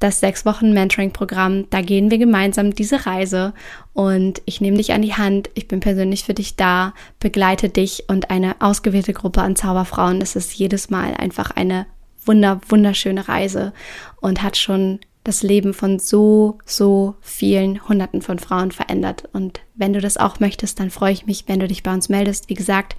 das 0.00 0.18
sechs 0.18 0.44
Wochen 0.44 0.72
Mentoring-Programm. 0.72 1.66
Da 1.70 1.82
gehen 1.82 2.10
wir 2.10 2.18
gemeinsam 2.18 2.74
diese 2.74 3.06
Reise 3.06 3.52
und 3.92 4.42
ich 4.46 4.60
nehme 4.60 4.78
dich 4.78 4.92
an 4.92 5.02
die 5.02 5.14
Hand. 5.14 5.50
Ich 5.54 5.68
bin 5.68 5.80
persönlich 5.80 6.24
für 6.24 6.34
dich 6.34 6.56
da, 6.56 6.94
begleite 7.20 7.68
dich 7.68 8.04
und 8.08 8.30
eine 8.30 8.56
ausgewählte 8.60 9.12
Gruppe 9.12 9.42
an 9.42 9.56
Zauberfrauen. 9.56 10.18
Das 10.18 10.36
ist 10.36 10.54
jedes 10.54 10.90
Mal 10.90 11.14
einfach 11.14 11.50
eine 11.52 11.86
wunder, 12.24 12.60
wunderschöne 12.68 13.28
Reise 13.28 13.72
und 14.20 14.42
hat 14.42 14.56
schon 14.56 15.00
das 15.24 15.42
Leben 15.42 15.74
von 15.74 15.98
so, 15.98 16.58
so 16.64 17.14
vielen 17.20 17.86
Hunderten 17.86 18.22
von 18.22 18.38
Frauen 18.38 18.72
verändert. 18.72 19.28
Und 19.34 19.60
wenn 19.74 19.92
du 19.92 20.00
das 20.00 20.16
auch 20.16 20.40
möchtest, 20.40 20.80
dann 20.80 20.90
freue 20.90 21.12
ich 21.12 21.26
mich, 21.26 21.44
wenn 21.46 21.60
du 21.60 21.68
dich 21.68 21.82
bei 21.82 21.92
uns 21.92 22.08
meldest. 22.08 22.48
Wie 22.48 22.54
gesagt, 22.54 22.96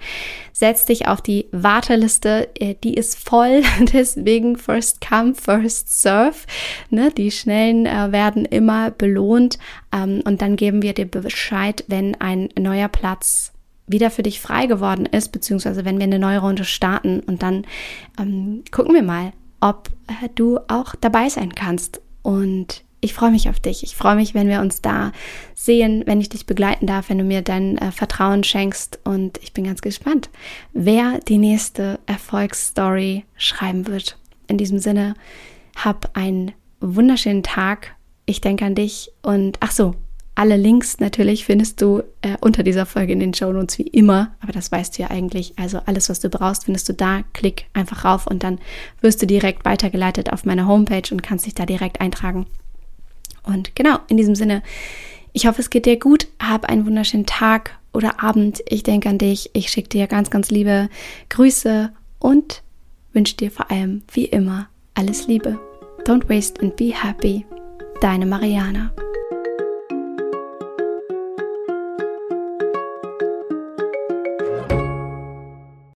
setz 0.52 0.84
dich 0.84 1.08
auf 1.08 1.20
die 1.20 1.46
Warteliste. 1.50 2.48
Äh, 2.58 2.76
die 2.82 2.94
ist 2.94 3.18
voll, 3.18 3.62
deswegen 3.92 4.56
first 4.56 5.00
come, 5.06 5.34
first 5.34 6.00
serve. 6.00 6.46
Ne? 6.90 7.10
Die 7.10 7.32
Schnellen 7.32 7.86
äh, 7.86 8.12
werden 8.12 8.44
immer 8.44 8.92
belohnt. 8.92 9.58
Ähm, 9.92 10.22
und 10.24 10.42
dann 10.42 10.54
geben 10.54 10.82
wir 10.82 10.94
dir 10.94 11.06
Bescheid, 11.06 11.84
wenn 11.88 12.14
ein 12.20 12.50
neuer 12.56 12.88
Platz 12.88 13.52
wieder 13.88 14.10
für 14.10 14.22
dich 14.22 14.40
frei 14.40 14.66
geworden 14.66 15.06
ist, 15.06 15.32
beziehungsweise 15.32 15.84
wenn 15.84 15.98
wir 15.98 16.04
eine 16.04 16.20
neue 16.20 16.38
Runde 16.38 16.64
starten. 16.64 17.18
Und 17.18 17.42
dann 17.42 17.64
ähm, 18.16 18.62
gucken 18.70 18.94
wir 18.94 19.02
mal, 19.02 19.32
ob 19.60 19.88
äh, 20.06 20.28
du 20.36 20.58
auch 20.68 20.94
dabei 21.00 21.28
sein 21.28 21.54
kannst. 21.54 22.00
Und 22.22 22.84
ich 23.00 23.14
freue 23.14 23.32
mich 23.32 23.48
auf 23.48 23.58
dich. 23.58 23.82
Ich 23.82 23.96
freue 23.96 24.14
mich, 24.14 24.32
wenn 24.32 24.48
wir 24.48 24.60
uns 24.60 24.80
da 24.80 25.10
sehen, 25.54 26.04
wenn 26.06 26.20
ich 26.20 26.28
dich 26.28 26.46
begleiten 26.46 26.86
darf, 26.86 27.10
wenn 27.10 27.18
du 27.18 27.24
mir 27.24 27.42
dein 27.42 27.76
äh, 27.78 27.90
Vertrauen 27.90 28.44
schenkst. 28.44 29.00
Und 29.04 29.38
ich 29.42 29.52
bin 29.52 29.64
ganz 29.64 29.82
gespannt, 29.82 30.30
wer 30.72 31.18
die 31.18 31.38
nächste 31.38 31.98
Erfolgsstory 32.06 33.24
schreiben 33.36 33.88
wird. 33.88 34.18
In 34.46 34.56
diesem 34.56 34.78
Sinne, 34.78 35.14
hab 35.74 36.16
einen 36.16 36.52
wunderschönen 36.80 37.42
Tag. 37.42 37.96
Ich 38.24 38.40
denke 38.40 38.64
an 38.64 38.76
dich 38.76 39.10
und 39.22 39.58
ach 39.60 39.72
so, 39.72 39.96
alle 40.34 40.56
Links 40.56 40.98
natürlich 40.98 41.44
findest 41.44 41.82
du 41.82 42.02
äh, 42.22 42.36
unter 42.40 42.62
dieser 42.62 42.86
Folge 42.86 43.12
in 43.12 43.20
den 43.20 43.34
Show 43.34 43.52
Notes 43.52 43.78
wie 43.78 43.86
immer, 43.86 44.34
aber 44.40 44.52
das 44.52 44.72
weißt 44.72 44.96
du 44.96 45.02
ja 45.02 45.10
eigentlich. 45.10 45.52
Also 45.58 45.80
alles, 45.84 46.08
was 46.08 46.20
du 46.20 46.30
brauchst, 46.30 46.64
findest 46.64 46.88
du 46.88 46.94
da. 46.94 47.22
Klick 47.34 47.66
einfach 47.74 48.04
rauf 48.04 48.26
und 48.26 48.42
dann 48.42 48.58
wirst 49.02 49.20
du 49.20 49.26
direkt 49.26 49.64
weitergeleitet 49.64 50.32
auf 50.32 50.44
meine 50.44 50.66
Homepage 50.66 51.02
und 51.10 51.22
kannst 51.22 51.44
dich 51.44 51.54
da 51.54 51.66
direkt 51.66 52.00
eintragen. 52.00 52.46
Und 53.42 53.76
genau, 53.76 53.98
in 54.08 54.16
diesem 54.16 54.34
Sinne, 54.34 54.62
ich 55.32 55.46
hoffe, 55.46 55.60
es 55.60 55.70
geht 55.70 55.86
dir 55.86 55.98
gut. 55.98 56.28
Hab 56.40 56.64
einen 56.64 56.86
wunderschönen 56.86 57.26
Tag 57.26 57.78
oder 57.92 58.22
Abend. 58.22 58.62
Ich 58.66 58.82
denke 58.82 59.08
an 59.08 59.18
dich. 59.18 59.50
Ich 59.52 59.68
schicke 59.70 59.88
dir 59.90 60.06
ganz, 60.06 60.30
ganz 60.30 60.50
liebe 60.50 60.88
Grüße 61.28 61.92
und 62.18 62.62
wünsche 63.12 63.36
dir 63.36 63.50
vor 63.50 63.70
allem, 63.70 64.02
wie 64.12 64.26
immer, 64.26 64.68
alles 64.94 65.26
Liebe. 65.26 65.58
Don't 66.04 66.28
waste 66.28 66.60
and 66.62 66.74
be 66.76 66.92
happy. 66.94 67.44
Deine 68.00 68.26
Mariana. 68.26 68.92